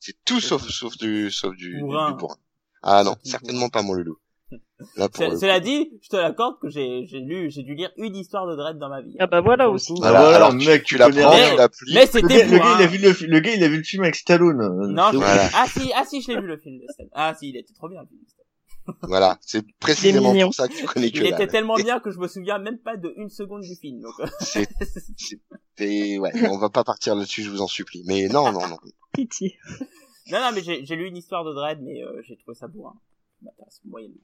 [0.00, 2.36] C'est tout sauf, sauf du, sauf du, du, Bourrin.
[2.82, 4.18] Ah non, certainement pas mon loulou.
[4.96, 8.46] Là, Cela dit, je te l'accorde que j'ai, j'ai lu, j'ai dû lire une histoire
[8.46, 9.16] de dread dans ma vie.
[9.18, 9.92] Ah bah voilà aussi.
[9.98, 11.50] Voilà, voilà, alors mec, tu, la prends, rien.
[11.50, 11.94] tu l'appliques.
[11.94, 13.78] Mais Le c'était le gars, un- il a vu le, le gars, il a vu
[13.78, 14.92] le film avec Stallone.
[14.92, 15.16] Non, je...
[15.16, 15.48] Voilà.
[15.54, 17.04] ah si, ah si, je l'ai vu le film de Stan.
[17.12, 18.20] Ah si, il était trop bien le film.
[18.22, 18.42] de Stan.
[19.08, 22.18] Voilà, c'est précisément pour ça que tu connais que Il était tellement bien que je
[22.18, 24.00] me souviens même pas de une seconde du film.
[24.00, 24.68] Donc, euh, C'est,
[25.76, 28.04] c'est, ouais, on va pas partir là-dessus, je vous en supplie.
[28.06, 28.76] Mais non, non, non.
[29.12, 29.58] Pitié.
[30.30, 32.68] non, non, mais j'ai, j'ai lu une histoire de dread, mais euh, j'ai trouvé ça
[32.68, 32.94] bourrin.
[33.42, 34.16] M'intéresse moyennement.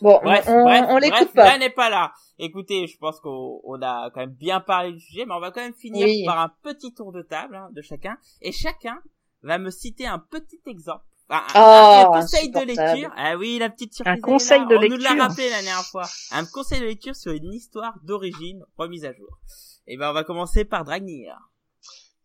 [0.00, 1.58] Bon, Bref, on, bref, on l'écoute bref, pas.
[1.58, 2.12] N'est pas là.
[2.38, 5.50] Écoutez, je pense qu'on on a quand même bien parlé du sujet, mais on va
[5.50, 6.24] quand même finir Oui.
[6.24, 8.98] par un petit tour de table hein, de chacun, et chacun
[9.42, 11.04] va me citer un petit exemple.
[11.28, 13.12] Un, un- Oh, un conseil de lecture.
[13.16, 14.16] Ah oui, la petite surprise.
[14.18, 15.18] Un conseil de On nous l'a lecture.
[15.22, 16.04] rappelé la dernière fois.
[16.32, 19.38] Un conseil de lecture sur une histoire d'origine remise à jour.
[19.86, 21.36] Et ben, on va commencer par Dragnir.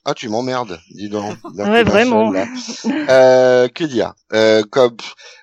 [0.07, 1.35] Ah, tu m'emmerdes, dis donc.
[1.55, 2.31] Ouais, vraiment.
[2.31, 3.09] seul.
[3.09, 4.13] Euh, que dire?
[4.33, 4.95] Euh, Comme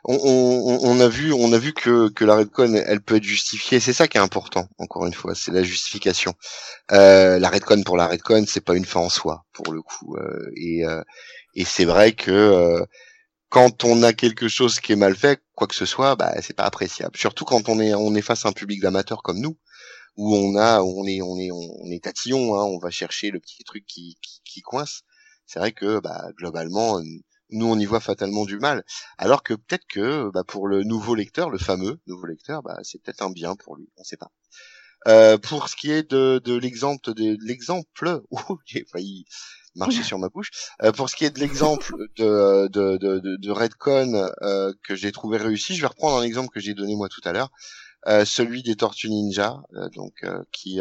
[0.04, 3.24] on, on, on a vu, on a vu que que la redcon, elle peut être
[3.24, 3.80] justifiée.
[3.80, 4.68] C'est ça qui est important.
[4.78, 6.34] Encore une fois, c'est la justification.
[6.92, 10.16] Euh, la redcon pour la redcon, c'est pas une fin en soi, pour le coup.
[10.16, 11.02] Euh, et euh,
[11.56, 12.84] et c'est vrai que euh,
[13.48, 16.56] quand on a quelque chose qui est mal fait, quoi que ce soit, bah c'est
[16.56, 17.16] pas appréciable.
[17.16, 19.56] Surtout quand on est on est face à un public d'amateurs comme nous,
[20.16, 23.40] où on a on est on est on est tatillon, hein, on va chercher le
[23.40, 25.02] petit truc qui qui, qui coince.
[25.46, 27.00] C'est vrai que bah globalement
[27.50, 28.84] nous on y voit fatalement du mal,
[29.18, 33.02] alors que peut-être que bah, pour le nouveau lecteur, le fameux nouveau lecteur, bah c'est
[33.02, 34.30] peut-être un bien pour lui, on sait pas.
[35.08, 38.22] Euh, pour ce qui est de, de l'exemple de l'exemple,
[38.66, 39.26] j'ai failli
[39.74, 40.50] marcher sur ma bouche.
[40.82, 44.94] Euh, pour ce qui est de l'exemple de, de, de, de, de Redcon euh, que
[44.94, 47.50] j'ai trouvé réussi, je vais reprendre un exemple que j'ai donné moi tout à l'heure,
[47.50, 47.91] euh,
[48.24, 50.80] celui des Tortues Ninja, euh, donc euh, qui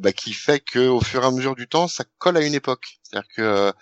[0.00, 2.54] bah, qui fait que au fur et à mesure du temps, ça colle à une
[2.54, 2.98] époque.
[3.02, 3.72] C'est-à-dire que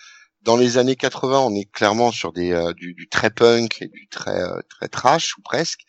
[0.43, 4.07] dans les années 80, on est clairement sur des du, du, très punk et du
[4.09, 5.81] très très trash ou presque.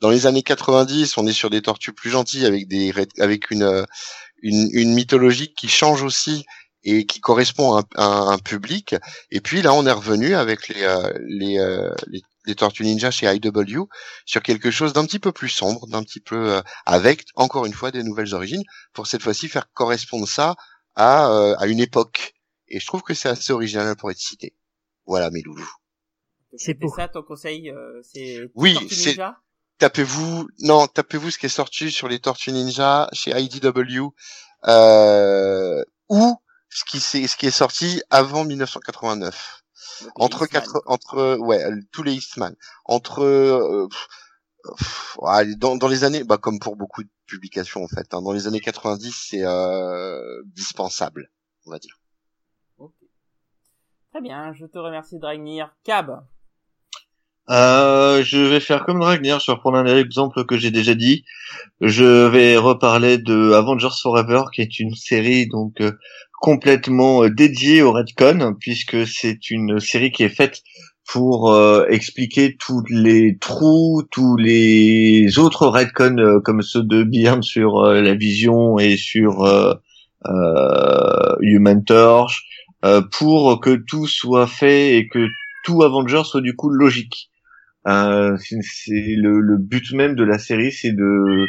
[0.00, 3.84] Dans les années 90, on est sur des tortues plus gentilles avec des avec une
[4.42, 6.46] une, une mythologie qui change aussi
[6.84, 8.94] et qui correspond à un, un, public.
[9.30, 13.10] Et puis là, on est revenu avec les, euh, les, euh, les, les, Tortues Ninja
[13.10, 13.88] chez IW
[14.26, 17.72] sur quelque chose d'un petit peu plus sombre, d'un petit peu euh, avec encore une
[17.72, 18.62] fois des nouvelles origines
[18.92, 20.54] pour cette fois-ci faire correspondre ça
[20.94, 21.26] à,
[21.58, 22.34] à une époque.
[22.68, 24.54] Et je trouve que c'est assez original pour être cité.
[25.06, 25.70] Voilà mes loulous.
[26.56, 27.72] C'est pour ça ton conseil,
[28.02, 29.16] c'est oui, c'est
[29.78, 34.12] tapez-vous non tapez-vous ce qui est sorti sur les Tortues Ninja chez IDW
[34.66, 36.36] euh, ou
[36.70, 39.63] ce qui c'est ce qui est sorti avant 1989.
[40.16, 41.62] Entre quatre, entre ouais,
[41.92, 42.54] tous les Eastman.
[42.84, 43.88] Entre euh,
[45.58, 48.46] dans, dans, les années, bah comme pour beaucoup de publications en fait, hein, dans les
[48.46, 51.30] années 90, c'est euh, dispensable,
[51.66, 51.98] on va dire.
[54.10, 55.74] Très bien, je te remercie Dragnir.
[55.82, 56.24] Cab.
[57.50, 61.24] Euh, je vais faire comme Dragnir, je vais reprendre un exemple que j'ai déjà dit.
[61.80, 65.92] Je vais reparler de Avengers Forever, qui est une série donc euh,
[66.44, 70.60] complètement euh, dédiée au Redcon, puisque c'est une série qui est faite
[71.10, 77.82] pour euh, expliquer tous les trous, tous les autres Redcon comme ceux de Byrne sur
[77.82, 79.42] la Vision et sur
[81.40, 82.42] Human Torch,
[83.12, 85.26] pour que tout soit fait et que
[85.64, 87.30] tout Avengers soit du coup logique.
[87.86, 91.46] Euh, c'est le, but même de la série, c'est de,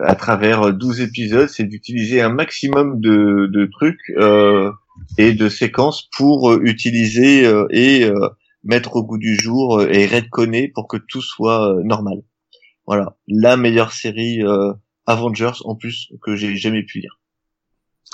[0.00, 4.72] à travers 12 épisodes, c'est d'utiliser un maximum de, de trucs euh,
[5.18, 8.28] et de séquences pour euh, utiliser euh, et euh,
[8.62, 12.22] mettre au goût du jour et redconner pour que tout soit normal.
[12.86, 14.42] Voilà, la meilleure série
[15.06, 17.20] Avengers en plus que j'ai jamais pu lire.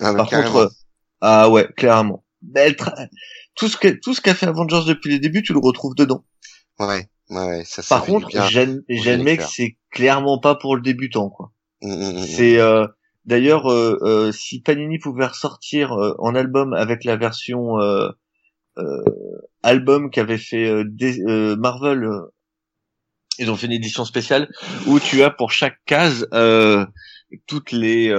[0.01, 0.73] Ah, Par contre,
[1.21, 2.25] ah ouais, clairement.
[3.55, 6.25] tout ce que tout ce qu'a fait Avengers depuis les débuts, tu le retrouves dedans.
[6.79, 7.09] Ouais.
[7.31, 11.53] Ouais, ça, Par contre, j'admets que c'est clairement pas pour le débutant, quoi.
[11.83, 12.87] Mmh, mmh, mmh, c'est euh,
[13.25, 18.11] d'ailleurs euh, euh, si Panini pouvait ressortir euh, en album avec la version euh,
[19.63, 21.23] album qu'avait fait des,
[21.57, 22.09] Marvel,
[23.39, 24.49] ils ont fait une édition spéciale
[24.87, 26.27] où tu as pour chaque case
[27.47, 28.15] toutes les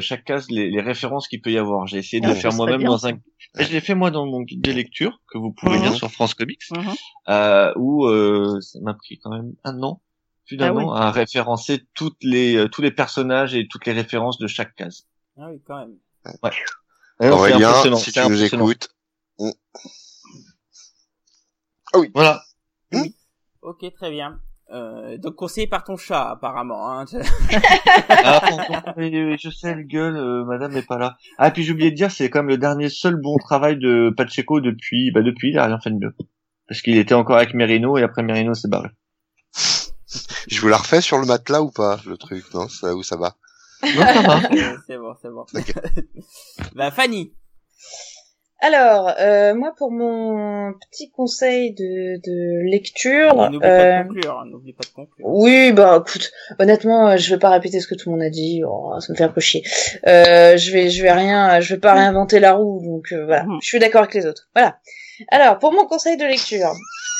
[0.00, 1.86] chaque case les, les références qu'il peut y avoir.
[1.86, 3.12] J'ai essayé de le faire moi-même dans un
[3.56, 5.96] je l'ai fait moi dans mon guide de lecture que vous pouvez lire mhm.
[5.96, 6.94] sur France Comics, mhm.
[7.28, 10.02] euh, où euh, ça m'a pris quand même un an,
[10.46, 14.38] plus d'un ah à référencer toutes les euh, tous les personnages et toutes les références
[14.38, 15.06] de chaque case.
[15.38, 15.96] Ah oui, quand même.
[16.42, 17.30] Ouais.
[17.30, 18.88] Aurélien, si tu nous écoutes.
[21.92, 22.10] Ah oui.
[22.14, 22.42] Voilà.
[22.92, 23.14] Oui.
[23.62, 24.40] Ok, très bien.
[24.70, 26.90] Euh, donc conseillé par ton chat apparemment.
[26.90, 27.04] Hein.
[28.08, 28.40] ah,
[28.96, 31.16] je sais le gueule, euh, Madame n'est pas là.
[31.38, 34.12] Ah puis j'ai oublié de dire, c'est quand même le dernier seul bon travail de
[34.16, 36.14] Pacheco depuis, bah depuis il a rien fait de mieux,
[36.66, 38.88] parce qu'il était encore avec Merino et après Merino s'est barré.
[40.48, 42.68] Je vous la refais sur le matelas ou pas le truc non?
[42.68, 43.34] Ça, où ça va?
[43.82, 44.40] Non ça va.
[44.86, 45.46] c'est bon c'est bon.
[46.74, 47.32] bah Fanny.
[48.60, 54.44] Alors, euh, moi pour mon petit conseil de, de lecture, n'oublie pas de euh, conclure,
[54.46, 55.26] n'oublie pas de conclure.
[55.28, 58.30] Oui, bah écoute, honnêtement, euh, je vais pas répéter ce que tout le monde a
[58.30, 59.62] dit, oh, ça me fait un peu chier.
[60.06, 63.58] Euh, je vais, je vais rien, je vais pas réinventer la roue, donc voilà, mm.
[63.60, 64.48] je suis d'accord avec les autres.
[64.54, 64.78] Voilà.
[65.28, 66.72] Alors, pour mon conseil de lecture,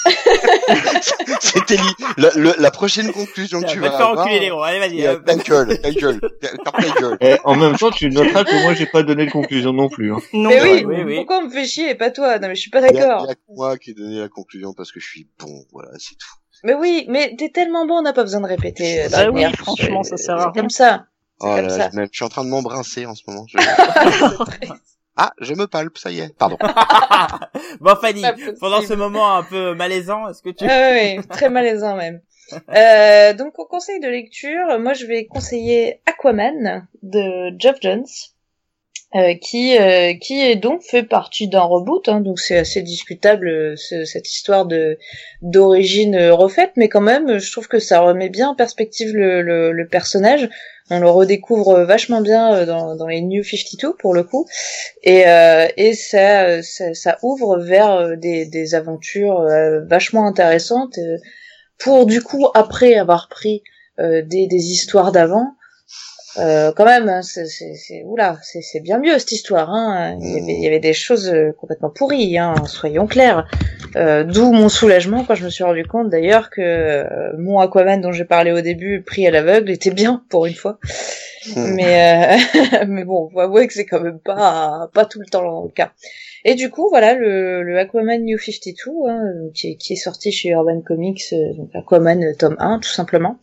[1.40, 1.76] C'était
[2.16, 4.20] la, la, prochaine conclusion que tu vas avoir.
[4.20, 5.24] enculer les Allez, vas-y.
[5.24, 7.16] Ta gueule, ta gueule, ta gueule.
[7.20, 10.12] Et en même temps, tu noteras que moi, j'ai pas donné de conclusion non plus.
[10.12, 10.18] Hein.
[10.32, 12.39] Non, mais oui, oui, oui, pourquoi on me fait chier et pas toi?
[12.39, 13.24] Non, mais je suis pas d'accord.
[13.24, 15.64] Il y, a moi qui ai donné la conclusion parce que je suis bon.
[15.72, 16.35] Voilà, c'est tout.
[16.64, 19.06] Mais oui, mais t'es tellement bon, on n'a pas besoin de répéter.
[19.10, 20.52] Bah oui, franchement, ça sert à rien.
[20.52, 21.06] comme ça.
[21.40, 21.90] Oh là, ça.
[21.93, 23.47] Je, suis en train de m'embrincer en ce moment.
[23.48, 23.59] Je...
[25.16, 26.36] Ah, je me palpe, ça y est.
[26.36, 26.56] Pardon.
[27.80, 28.22] bon, Fanny,
[28.60, 30.64] pendant ce moment un peu malaisant, est-ce que tu...
[30.68, 32.20] Ah, oui, très malaisant même.
[32.76, 38.04] Euh, donc, au conseil de lecture, moi, je vais conseiller Aquaman de Geoff Jones.
[39.14, 43.48] euh, qui euh, qui est donc fait partie d'un reboot, hein, donc c'est assez discutable
[43.48, 44.98] euh, ce- cette histoire de
[45.40, 49.72] d'origine refaite, mais quand même, je trouve que ça remet bien en perspective le, le,
[49.72, 50.48] le personnage.
[50.90, 54.47] On le redécouvre vachement bien euh, dans, les New 52 pour le coup,
[55.02, 61.16] et euh, et ça, euh, ça ouvre vers euh, des aventures euh, vachement intéressantes euh,
[61.78, 63.62] pour du coup après avoir pris
[63.98, 65.55] euh, des histoires d'avant
[66.39, 69.70] euh, quand même, hein, c'est, oula, c'est, bien mieux cette histoire.
[69.70, 70.16] Hein.
[70.20, 73.47] Il, y avait, il y avait des choses euh, complètement pourries, hein, soyons clairs.
[73.97, 78.01] Euh, d'où mon soulagement quand je me suis rendu compte d'ailleurs que euh, mon Aquaman
[78.01, 80.78] dont j'ai parlé au début, pris à l'aveugle, était bien pour une fois.
[81.55, 81.74] Hmm.
[81.74, 85.65] Mais euh, mais bon, faut avouer que c'est quand même pas pas tout le temps
[85.65, 85.93] le cas.
[86.44, 89.23] Et du coup, voilà le, le Aquaman New 52 hein,
[89.55, 93.39] qui, est, qui est sorti chez Urban Comics, donc Aquaman tome 1 tout simplement.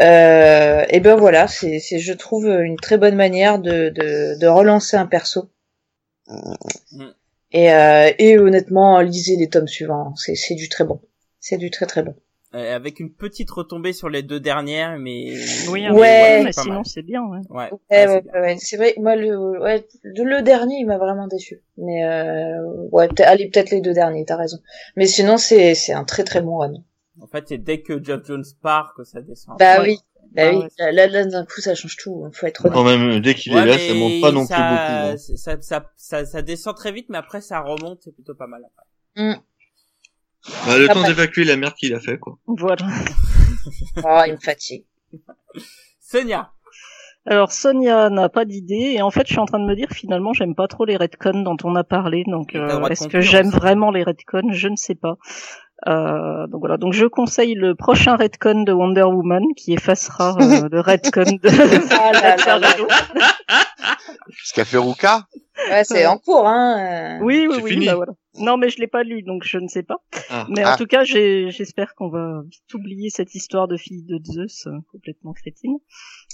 [0.00, 4.46] Euh, et ben voilà, c'est, c'est je trouve une très bonne manière de, de, de
[4.46, 5.50] relancer un perso.
[6.28, 7.04] Mm.
[7.52, 11.00] Et, euh, et honnêtement, lisez les tomes suivants, c'est, c'est du très bon.
[11.40, 12.14] C'est du très très bon.
[12.54, 15.32] Euh, avec une petite retombée sur les deux dernières, mais
[15.70, 15.86] Oui, Ouais.
[15.86, 17.22] un peu, Ouais, mais sinon c'est bien.
[17.22, 17.38] Ouais.
[17.50, 18.40] Ouais, Ouais, ouais, ouais, c'est bien.
[18.42, 18.94] ouais, c'est vrai.
[18.98, 21.62] Moi, le, ouais, le dernier, il m'a vraiment déçu.
[21.78, 24.58] Mais euh, ouais, allez, peut-être les deux derniers, t'as raison.
[24.96, 26.74] Mais sinon, c'est c'est un très très bon run.
[27.22, 29.56] En fait, c'est dès que Geoff Jones part que ça descend.
[29.58, 29.88] Bah Ouais.
[29.90, 29.98] oui,
[30.32, 30.56] bah Ah oui.
[30.80, 30.92] ouais.
[30.92, 32.28] Là, là, d'un coup, ça change tout.
[32.32, 32.74] Faut être honnête.
[32.74, 34.76] Quand même, dès qu'il Ouais, est là, ça monte pas non ça, plus beaucoup.
[35.12, 35.16] hein.
[35.36, 38.62] Ça, ça, ça, ça descend très vite, mais après ça remonte, c'est plutôt pas mal.
[38.64, 39.24] Après.
[39.24, 39.40] Mm.
[40.66, 42.38] Bah, le Ah, temps d'évacuer la merde qu'il a fait, quoi.
[42.46, 42.86] Voilà.
[44.04, 44.84] Oh, il me fatigue.
[46.00, 46.50] Sonia.
[47.24, 49.86] Alors Sonia n'a pas d'idée et en fait je suis en train de me dire
[49.92, 53.50] finalement j'aime pas trop les redcons dont on a parlé donc euh, est-ce que j'aime
[53.50, 55.18] vraiment les redcons je ne sais pas
[55.88, 60.68] euh, donc voilà donc je conseille le prochain redcon de Wonder Woman qui effacera euh,
[60.70, 62.86] le redcon de Ah là là là.
[64.44, 65.26] Ce qu'a fait Ruka.
[65.70, 67.18] Ouais, c'est en cours, hein.
[67.20, 67.24] euh.
[67.24, 67.86] oui oui oui fini.
[67.86, 69.96] bah voilà non mais je l'ai pas lu donc je ne sais pas
[70.30, 70.46] Ah.
[70.48, 70.72] mais Ah.
[70.72, 74.66] en tout cas j'ai- j'espère qu'on va vite oublier cette histoire de fille de Zeus
[74.66, 75.76] euh, complètement crétine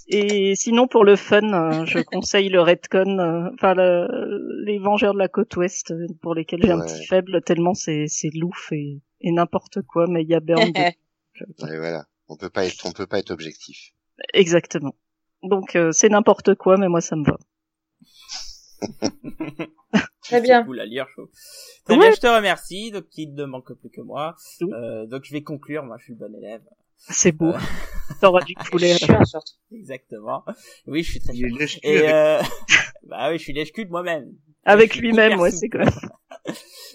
[0.09, 5.13] et sinon pour le fun euh, je conseille le redcon euh, enfin le- les Vengeurs
[5.15, 5.93] de la côte ouest
[6.23, 10.23] pour lesquels j'ai un petit faible tellement c'est c'est louf et, et n'importe quoi mais
[10.23, 10.73] il y a Burn.
[10.77, 12.07] Et voilà.
[12.29, 13.93] On peut pas être, on peut pas être objectif.
[14.35, 14.95] exactement
[15.43, 17.39] donc euh, c'est n'importe quoi mais moi ça me va
[20.23, 20.63] Très bien.
[20.65, 21.31] Cool à lire, chaud.
[21.85, 22.01] Très Ouais.
[22.01, 22.91] bien, je te remercie.
[22.91, 24.37] Donc, il ne manque plus que moi.
[24.63, 25.83] Euh, donc, je vais conclure.
[25.85, 26.61] Moi, je suis le bon élève.
[26.99, 27.59] c'est beau Euh.
[28.21, 29.59] t'auras du poulet Je suis un sorte.
[29.73, 30.45] Exactement.
[30.87, 32.41] Oui, je suis très Il est lèche Et euh...
[33.05, 34.31] bah oui, je suis lèche-cul de moi-même.
[34.65, 35.89] avec lui-même ouais c'est quand même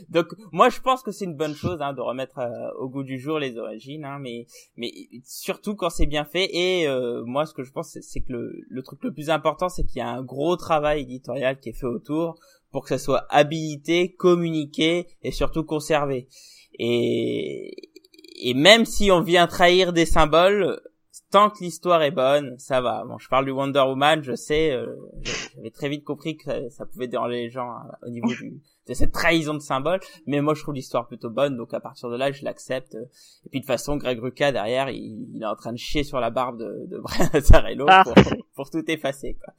[0.10, 3.04] Donc moi je pense que c'est une bonne chose hein, de remettre euh, au goût
[3.04, 4.92] du jour les origines, hein, mais mais
[5.24, 6.50] surtout quand c'est bien fait.
[6.56, 9.70] Et euh, moi ce que je pense c'est- que le, le truc le plus important
[9.70, 12.36] c'est qu'il y a un gros travail éditorial qui est fait autour
[12.72, 16.28] pour que ça soit habilité, communiqué et surtout conservé.
[16.80, 17.76] Et
[18.42, 20.82] et même si on vient trahir des symboles,
[21.32, 23.04] tant que l'histoire est bonne, ça va.
[23.08, 24.88] Bon, je parle du Wonder Woman, je sais, euh,
[25.56, 28.60] j'avais très vite compris que ça, ça pouvait déranger les gens hein, au niveau du,
[28.88, 32.10] de cette trahison de symbole, mais moi je trouve l'histoire plutôt bonne, donc à partir
[32.10, 32.96] de là je l'accepte.
[33.46, 36.04] Et puis de toute façon, Greg Rucka derrière, il, il est en train de chier
[36.04, 38.40] sur la barbe de, de Brian Azzarello pour, Parfait.
[38.56, 39.38] pour tout effacer.
[39.44, 39.54] Quoi.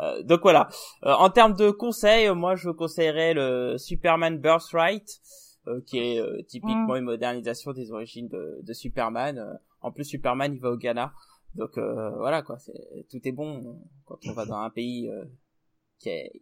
[0.00, 0.68] Euh, donc voilà.
[1.04, 5.08] Euh, en termes de conseils, euh, moi je conseillerais le Superman Birthright,
[5.66, 9.38] euh, qui est euh, typiquement une modernisation des origines de, de Superman.
[9.38, 11.12] Euh, en plus, Superman il va au Ghana,
[11.54, 12.58] donc euh, voilà quoi.
[12.58, 12.72] C'est,
[13.10, 15.24] tout est bon quand on va dans un pays euh,
[15.98, 16.32] qui, est,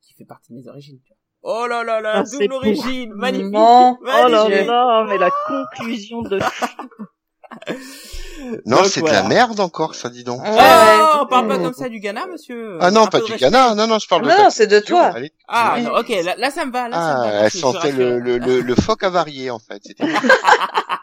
[0.00, 0.98] qui fait partie de mes origines.
[1.04, 1.16] tu vois.
[1.44, 3.96] Oh là là là, Ah, double origine, magnifique, Non.
[4.00, 4.66] oh là magnifique.
[4.68, 6.38] là mais la conclusion de
[8.64, 9.18] Non, c'est voilà.
[9.18, 10.40] de la merde encore, ça dit donc.
[10.42, 11.20] Ouais, Oh, ouais.
[11.20, 12.78] on parle pas comme ça du Ghana, monsieur.
[12.80, 13.34] Ah non, pas de du.
[13.36, 13.74] Ghana.
[13.74, 15.06] Non, non, je parle de Non, ta non, c'est de toi.
[15.14, 15.32] Allez.
[15.48, 15.82] Ah Oui.
[15.82, 17.38] non, ok, là, là, ça me va, là ça me va.
[17.38, 19.82] Ah, elle sentait le, le, le, le phoque avarié, en fait.
[19.84, 20.04] C'était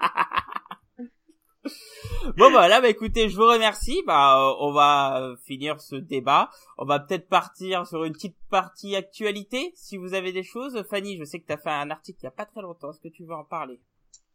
[2.38, 4.02] Bon bah là bah écoutez, je vous remercie.
[4.06, 6.50] Bah euh, on va euh, finir ce débat.
[6.78, 10.84] On va peut-être partir sur une petite partie actualité si vous avez des choses.
[10.90, 12.92] Fanny, je sais que tu as fait un article il y a pas très longtemps.
[12.92, 13.80] Est-ce que tu veux en parler?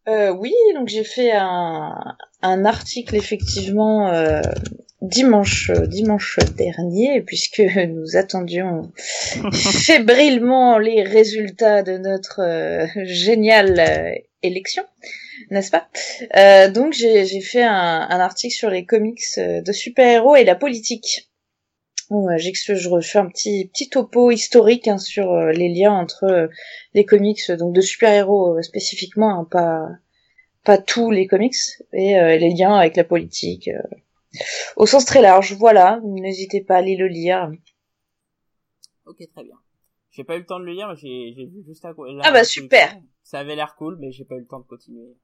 [0.07, 1.95] Euh, oui, donc j'ai fait un,
[2.43, 4.43] un article effectivement euh,
[5.01, 8.93] dimanche dimanche dernier puisque nous attendions
[9.53, 14.85] fébrilement les résultats de notre euh, géniale euh, élection,
[15.51, 15.89] n'est-ce pas?
[16.37, 21.31] Euh, Donc j'ai fait un, article sur les comics euh, de super-héros et la politique.
[22.11, 26.51] Bon, j'ex- je refais un petit petit topo historique hein, sur euh, les liens entre
[26.93, 29.89] les comics donc de super-héros spécifiquement, hein, pas
[30.65, 31.57] pas tous les comics
[31.93, 33.71] et euh, les liens avec la politique
[34.77, 35.55] au sens très large.
[35.55, 37.51] Voilà, n'hésitez pas à aller le lire.
[39.07, 39.64] Ok, très bien.
[40.15, 42.09] J'ai pas eu le temps de le lire, j'ai j'ai vu juste à quoi.
[42.23, 42.97] Ah bah, super.
[43.23, 45.17] Ça avait l'air cool, mais j'ai pas eu le temps de continuer.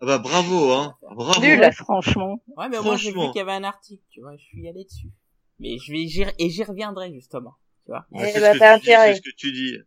[0.00, 0.94] Ah bah bravo, hein.
[1.14, 1.40] Bravo.
[1.40, 1.58] Nul.
[1.60, 2.40] Ouais, franchement.
[2.56, 4.84] Ouais, mais moi j'ai vu qu'il y avait un article, tu vois, je suis allé
[4.84, 5.10] dessus.
[5.58, 7.54] Mais je vais j'y et j'y reviendrai justement,
[7.84, 8.06] tu vois.
[8.14, 8.58] Eh C'est bah, ce
[9.14, 9.78] ce que tu dis.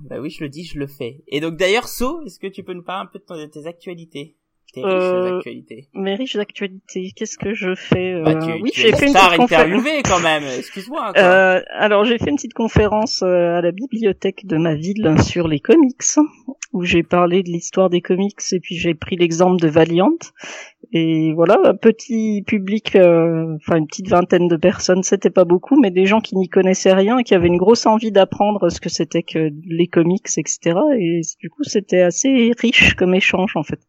[0.00, 1.22] Bah oui, je le dis, je le fais.
[1.28, 3.46] Et donc d'ailleurs, So, est-ce que tu peux nous parler un peu de, ton- de
[3.46, 4.36] tes actualités?
[4.74, 5.88] Riches Euh, actualités.
[5.94, 9.36] Mes riches d'actualité, qu'est-ce que je fais euh, Bah, tu, Oui, j'ai fait une petite
[9.36, 9.52] conférence.
[9.52, 11.12] interviewée quand même, excuse-moi.
[11.14, 11.22] quoi.
[11.22, 15.60] Euh, alors j'ai fait une petite conférence à la bibliothèque de ma ville sur les
[15.60, 16.02] comics,
[16.72, 20.10] où j'ai parlé de l'histoire des comics et puis j'ai pris l'exemple de Valiant.
[20.92, 25.80] Et voilà, un petit public, euh, enfin une petite vingtaine de personnes, c'était pas beaucoup,
[25.80, 28.80] mais des gens qui n'y connaissaient rien et qui avaient une grosse envie d'apprendre ce
[28.80, 30.76] que c'était que les comics, etc.
[30.98, 33.80] Et du coup, c'était assez riche comme échange en fait.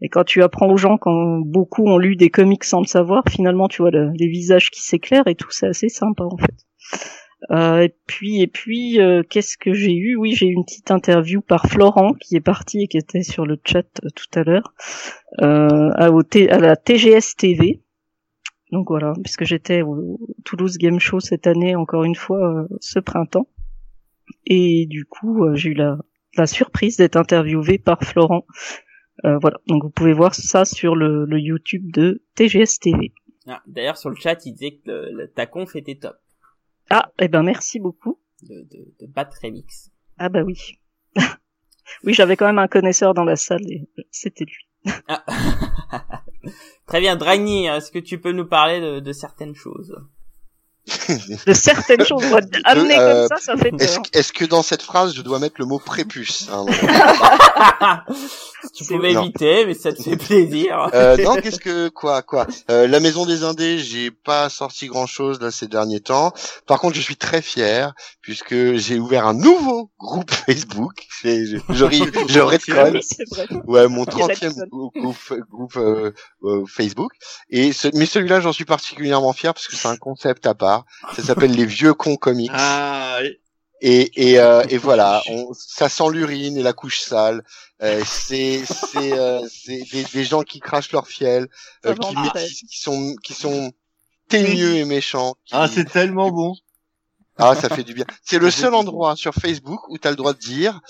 [0.00, 3.24] Et quand tu apprends aux gens, quand beaucoup ont lu des comics sans le savoir,
[3.28, 6.54] finalement, tu vois le- les visages qui s'éclairent et tout, c'est assez sympa en fait.
[7.50, 10.16] Euh, et puis, et puis, euh, qu'est-ce que j'ai eu?
[10.16, 13.46] Oui, j'ai eu une petite interview par Florent qui est parti et qui était sur
[13.46, 14.74] le chat euh, tout à l'heure
[15.40, 17.80] euh, à, à la TGS TV.
[18.72, 22.98] Donc voilà, puisque j'étais au Toulouse Game Show cette année, encore une fois, euh, ce
[22.98, 23.48] printemps.
[24.46, 25.96] Et du coup, j'ai eu la,
[26.36, 28.44] la surprise d'être interviewé par Florent.
[29.24, 33.12] Euh, voilà, donc vous pouvez voir ça sur le, le YouTube de TGS TV.
[33.46, 36.16] Ah, D'ailleurs, sur le chat, il disait que le- le- ta conf était top
[36.90, 38.20] Ah, eh ben merci beaucoup.
[38.42, 39.90] de, de, de Bat Remix.
[40.18, 40.78] Ah bah oui.
[42.04, 44.92] oui, j'avais quand même un connaisseur dans la salle et c'était lui.
[45.08, 45.24] Ah.
[46.86, 49.94] Très bien, Dragny, est-ce que tu peux nous parler de, de certaines choses?
[51.46, 54.02] De certaines choses, euh, comme ça, ça fait Est-ce peur.
[54.12, 56.68] est-ce que dans cette phrase, je dois mettre le mot prépuce moment
[58.74, 60.90] tu pouvais éviter, mais ça te fait plaisir.
[60.98, 65.06] Euh, non, qu'est-ce que quoi quoi euh, La Maison des Indés, j'ai pas sorti grand
[65.06, 66.32] chose là ces derniers temps.
[66.66, 71.06] Par contre, je suis très fier puisque j'ai ouvert un nouveau groupe Facebook.
[71.22, 71.84] Je, je,
[72.28, 73.66] je.
[73.66, 74.68] Ouais, mon Quelle 30e personne.
[74.68, 76.12] groupe, groupe, groupe, euh,
[76.44, 77.12] euh, Facebook.
[77.50, 80.77] Et ce, mais celui-là, j'en suis particulièrement fier parce que c'est un concept à part.
[81.16, 82.50] Ça s'appelle les vieux cons comics.
[82.54, 83.40] Ah, et-
[83.80, 87.44] Et, et, euh, et voilà, on, ça sent l'urine et la couche sale.
[87.80, 91.46] Euh, c'est c'est euh, c'est des, des gens qui crachent leur fiel,
[91.86, 92.14] euh, qui,
[92.48, 93.72] qui, qui sont qui sont
[94.28, 95.36] teigneux et méchants.
[95.44, 96.56] qui- ah c'est tellement bon.
[97.36, 98.04] ah, ça fait du bien.
[98.24, 100.80] C'est le seul endroit sur Facebook où tu as le droit de dire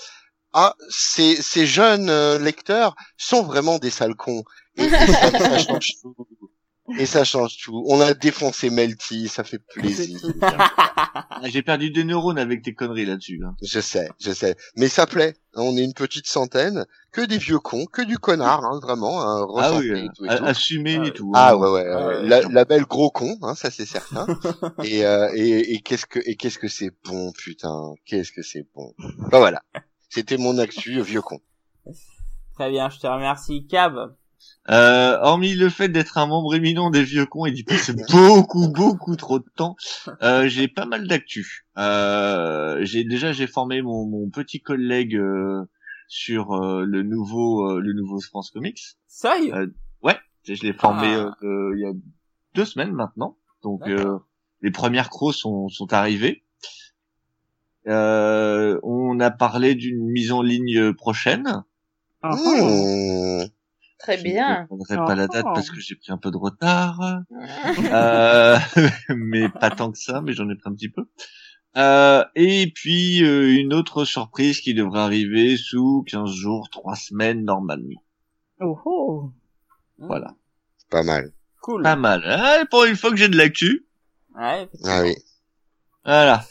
[0.53, 4.43] ah ces ces jeunes euh, lecteurs sont vraiment des sales cons.
[4.77, 6.15] Et, et ça, ça change tout.
[6.97, 7.83] Et ça change tout.
[7.87, 10.19] On a défoncé Melty, ça fait plaisir.
[10.41, 13.39] Ah, J'ai perdu des neurones avec tes conneries là-dessus.
[13.45, 13.55] hein.
[13.61, 14.55] Je sais, je sais.
[14.75, 15.35] Mais ça plaît.
[15.55, 19.47] On est une petite centaine, que des vieux cons, que du connard, hein, vraiment, hein,
[19.57, 20.45] Ah oui, et tout et tout.
[20.45, 21.13] assumé Ah et oui.
[21.13, 21.31] tout.
[21.35, 21.55] Ah hein.
[21.57, 22.27] ouais ouais, euh, Ouais.
[22.27, 24.27] la, label gros con, hein, ça c'est certain.
[24.83, 28.67] et euh, et, et qu'est-ce que et qu'est-ce que c'est bon putain, qu'est-ce que c'est
[28.75, 28.93] bon.
[29.31, 29.61] Bah voilà,
[30.09, 31.39] c'était mon actu vieux con.
[32.53, 33.65] Très bien, je te remercie.
[33.67, 34.15] Cab,
[34.69, 38.67] Euh, hormis le fait d'être un membre éminent des vieux cons et d'y passer beaucoup,
[38.69, 39.75] beaucoup trop de temps,
[40.21, 41.65] euh, j'ai pas mal d'actu.
[41.77, 45.63] Euh, j'ai déjà j'ai formé mon, mon petit collègue euh,
[46.07, 48.79] sur euh, le nouveau euh, le nouveau France Comics.
[49.07, 49.67] Soy Euh,
[50.47, 51.35] Je l'ai formé Ah.
[51.43, 51.91] euh, euh, il y a
[52.55, 53.37] deux semaines maintenant.
[53.63, 54.17] Donc euh,
[54.61, 56.43] les premières crocs sont, sont arrivées.
[57.87, 61.63] Euh, on a parlé d'une mise en ligne prochaine.
[62.21, 63.45] Ah, Mmh.
[63.99, 64.67] Très Je bien.
[64.71, 65.51] ne donnerai pas la date Ah.
[65.53, 66.99] parce que j'ai pris un peu de retard.
[67.91, 68.57] Euh,
[69.09, 71.03] mais pas tant que ça, mais j'en ai pris un petit peu.
[71.77, 77.43] Euh, et puis euh, une autre surprise qui devrait arriver sous 15 jours, 3 semaines
[77.43, 78.01] normalement.
[78.59, 79.31] Oh, oh.
[79.99, 80.33] Voilà.
[80.89, 81.31] Pas mal.
[81.61, 81.83] Cool.
[81.83, 82.23] Pas mal.
[82.25, 83.85] Hein, pour une fois que j'ai de l'actu.
[84.35, 84.67] Ouais.
[84.85, 85.15] Ah oui.
[86.05, 86.43] Voilà.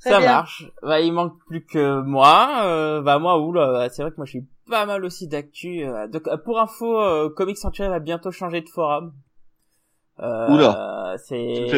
[0.00, 0.28] Très Ça bien.
[0.28, 0.64] marche.
[0.82, 2.62] Bah, il manque plus que moi.
[2.64, 5.84] Euh, bah moi, oula, c'est vrai que moi j'ai pas mal aussi d'actu.
[5.84, 9.12] euh, donc, euh, pour info, euh, Comics Century va bientôt changer de forum.
[10.20, 11.14] Euh, Oula.
[11.24, 11.68] c'est.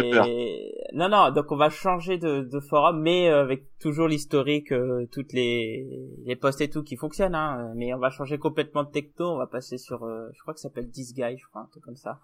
[0.95, 1.31] Non, non.
[1.31, 5.87] Donc on va changer de, de forum, mais euh, avec toujours l'historique, euh, toutes les
[6.25, 7.35] les posts et tout qui fonctionnent.
[7.35, 9.29] Hein, mais on va changer complètement de techno.
[9.33, 11.67] On va passer sur, euh, je crois que ça s'appelle This Guy, je crois, un
[11.71, 12.19] truc comme ça.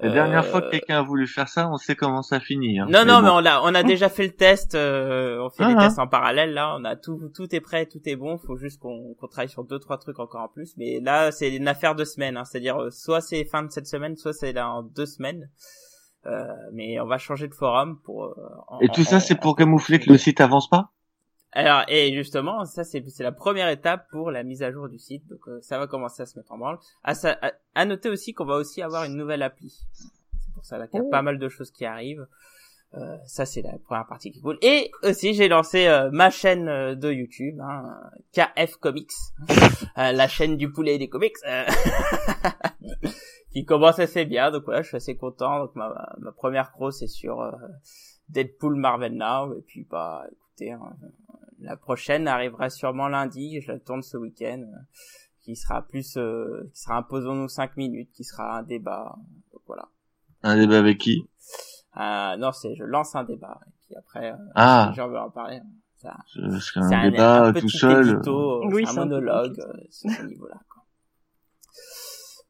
[0.00, 2.80] La dernière Euh, fois que quelqu'un a voulu faire ça, on sait comment ça finit.
[2.80, 2.86] hein.
[2.90, 3.22] non, non, bon.
[3.22, 4.74] mais on a, on a déjà fait le test.
[4.74, 5.82] euh, on fait Ah, les ah.
[5.84, 6.54] tests en parallèle.
[6.54, 8.36] Là, on a tout, tout est prêt, tout est bon.
[8.38, 10.74] Faut juste qu'on qu'on travaille sur deux, trois trucs encore en plus.
[10.76, 12.36] Mais là, c'est une affaire de semaine.
[12.36, 15.48] Hein, C'est-à-dire, euh, soit c'est fin de cette semaine, soit c'est dans deux semaines.
[16.26, 18.24] Euh, mais on va changer de forum pour.
[18.24, 18.34] euh,
[18.68, 20.90] en- Et tout en- ça, en- c'est pour camoufler que le site avance pas?
[21.52, 24.98] Alors, et justement, ça c'est c'est la première étape pour la mise à jour du
[24.98, 25.26] site.
[25.28, 26.78] Donc euh, ça va commencer à se mettre en branle.
[27.04, 29.86] À, ça, à, à noter aussi qu'on va aussi avoir une nouvelle appli.
[29.92, 31.10] C'est pour ça là qu'il y a Oh.
[31.10, 32.26] pas mal de choses qui arrivent.
[32.94, 34.58] Euh, ça c'est la première partie qui est cool.
[34.62, 37.84] Et aussi j'ai lancé euh, ma chaîne euh, de YouTube, hein,
[38.32, 39.10] KF Comics,
[39.96, 41.36] la chaîne du poulet et des comics,
[43.52, 44.50] qui commence assez bien.
[44.50, 45.60] Donc voilà, je suis assez content.
[45.60, 47.52] Donc ma, ma première croix c'est sur
[48.28, 49.54] Deadpool Marvel Now.
[49.56, 50.96] Et puis bah écoutez, hein,
[51.60, 53.60] la prochaine arrivera sûrement lundi.
[53.60, 54.64] Je la tourne ce week-end,
[55.42, 56.18] qui sera plus,
[56.72, 59.16] qui sera imposons-nous 5 minutes, qui sera un débat.
[59.52, 59.88] Donc voilà.
[60.42, 61.28] Un débat avec qui?
[61.96, 64.86] Euh, non, c'est je lance un débat et puis après, euh, ah.
[64.90, 65.60] les gens veulent en parler,
[65.98, 66.40] ça, c'est
[66.80, 68.08] un, un, débat un tout seul.
[68.08, 70.58] Édito, oui, un monologue euh, sur ce niveau-là.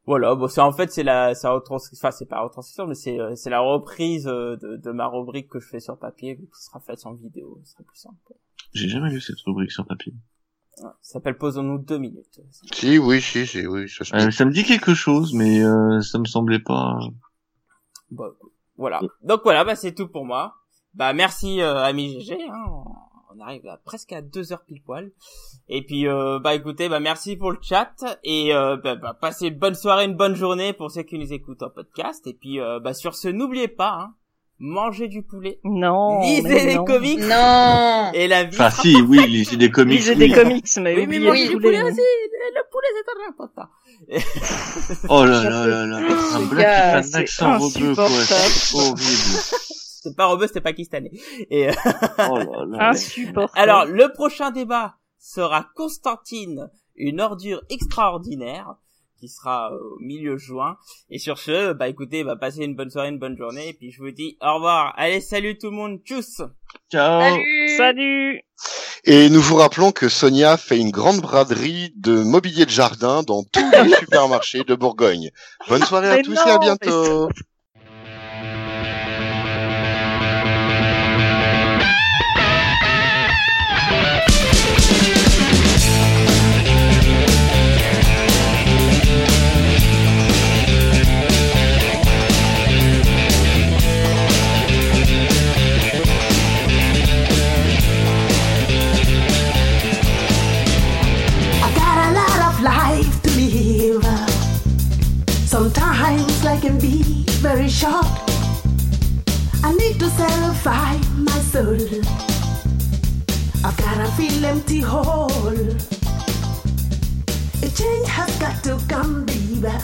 [0.04, 3.50] Voilà, bon, c'est en fait c'est la, c'est enfin c'est pas retranscription, mais c'est c'est
[3.50, 7.14] la reprise de, de ma rubrique que je fais sur papier, qui sera faite en
[7.14, 8.16] vidéo, ce sera plus simple.
[8.74, 10.12] J'ai jamais vu cette rubrique sur papier.
[10.78, 12.40] Ouais, ça s'appelle Posons-nous deux minutes.
[12.72, 13.88] Si, oui, si, si, oui.
[13.88, 16.98] Ça, euh, ça me dit quelque chose, mais euh, ça me semblait pas.
[18.10, 18.32] Bon,
[18.76, 19.00] voilà.
[19.22, 20.54] Donc voilà, bah c'est tout pour moi.
[20.94, 22.38] Bah merci euh, ami GG.
[22.50, 22.84] Hein.
[23.34, 25.10] On arrive à presque à deux heures pile poil.
[25.68, 27.94] Et puis euh, bah écoutez, bah merci pour le chat
[28.24, 31.32] et euh, bah, bah, passez une bonne soirée, une bonne journée pour ceux qui nous
[31.32, 32.26] écoutent en podcast.
[32.26, 33.92] Et puis euh, bah sur ce, n'oubliez pas.
[34.00, 34.14] Hein,
[34.64, 35.58] Mangez du poulet.
[35.64, 36.20] Non.
[36.20, 37.18] Lisez les comics.
[37.18, 38.12] Non.
[38.14, 38.54] Et la vie.
[38.54, 39.98] Enfin, si, oui, lisez des comics.
[39.98, 40.28] Lisez oui.
[40.28, 41.90] des comics, mais oui, mais oubliez le le poulet poulet.
[41.90, 42.00] aussi.
[42.54, 43.68] Le poulet, c'est très important.
[45.08, 45.96] Oh là là là là.
[46.34, 48.04] Un black gars, un c'est accent rebeu, quoi.
[48.74, 49.81] Horrible.
[50.02, 51.12] C'était pas rebeu, c'était pakistanais.
[51.48, 51.72] Et euh,
[52.18, 52.88] Oh là là.
[52.90, 53.52] Insupportable.
[53.54, 58.74] alors, le prochain débat sera Constantine, une ordure extraordinaire,
[59.20, 60.76] qui sera euh, au milieu juin.
[61.08, 63.92] Et sur ce, bah écoutez, bah passez une bonne soirée, une bonne journée, et puis
[63.92, 64.92] je vous dis au revoir.
[64.96, 66.42] Allez, salut tout le monde, tchuss
[66.90, 67.20] Ciao.
[67.20, 67.76] Salut.
[67.76, 68.42] Salut.
[69.04, 73.44] Et nous vous rappelons que Sonia fait une grande braderie de mobilier de jardin dans
[73.44, 75.30] tous les supermarchés de Bourgogne.
[75.68, 77.28] Bonne soirée à Mais tous et à bientôt.
[106.62, 108.06] Can be very short.
[109.64, 111.74] I need to satisfy my soul.
[113.64, 115.28] I've got a feel empty hole.
[117.66, 119.74] A change has got to come, baby.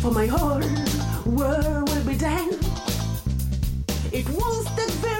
[0.00, 0.64] For my whole
[1.26, 2.56] world will be done.
[4.12, 5.19] It won't take very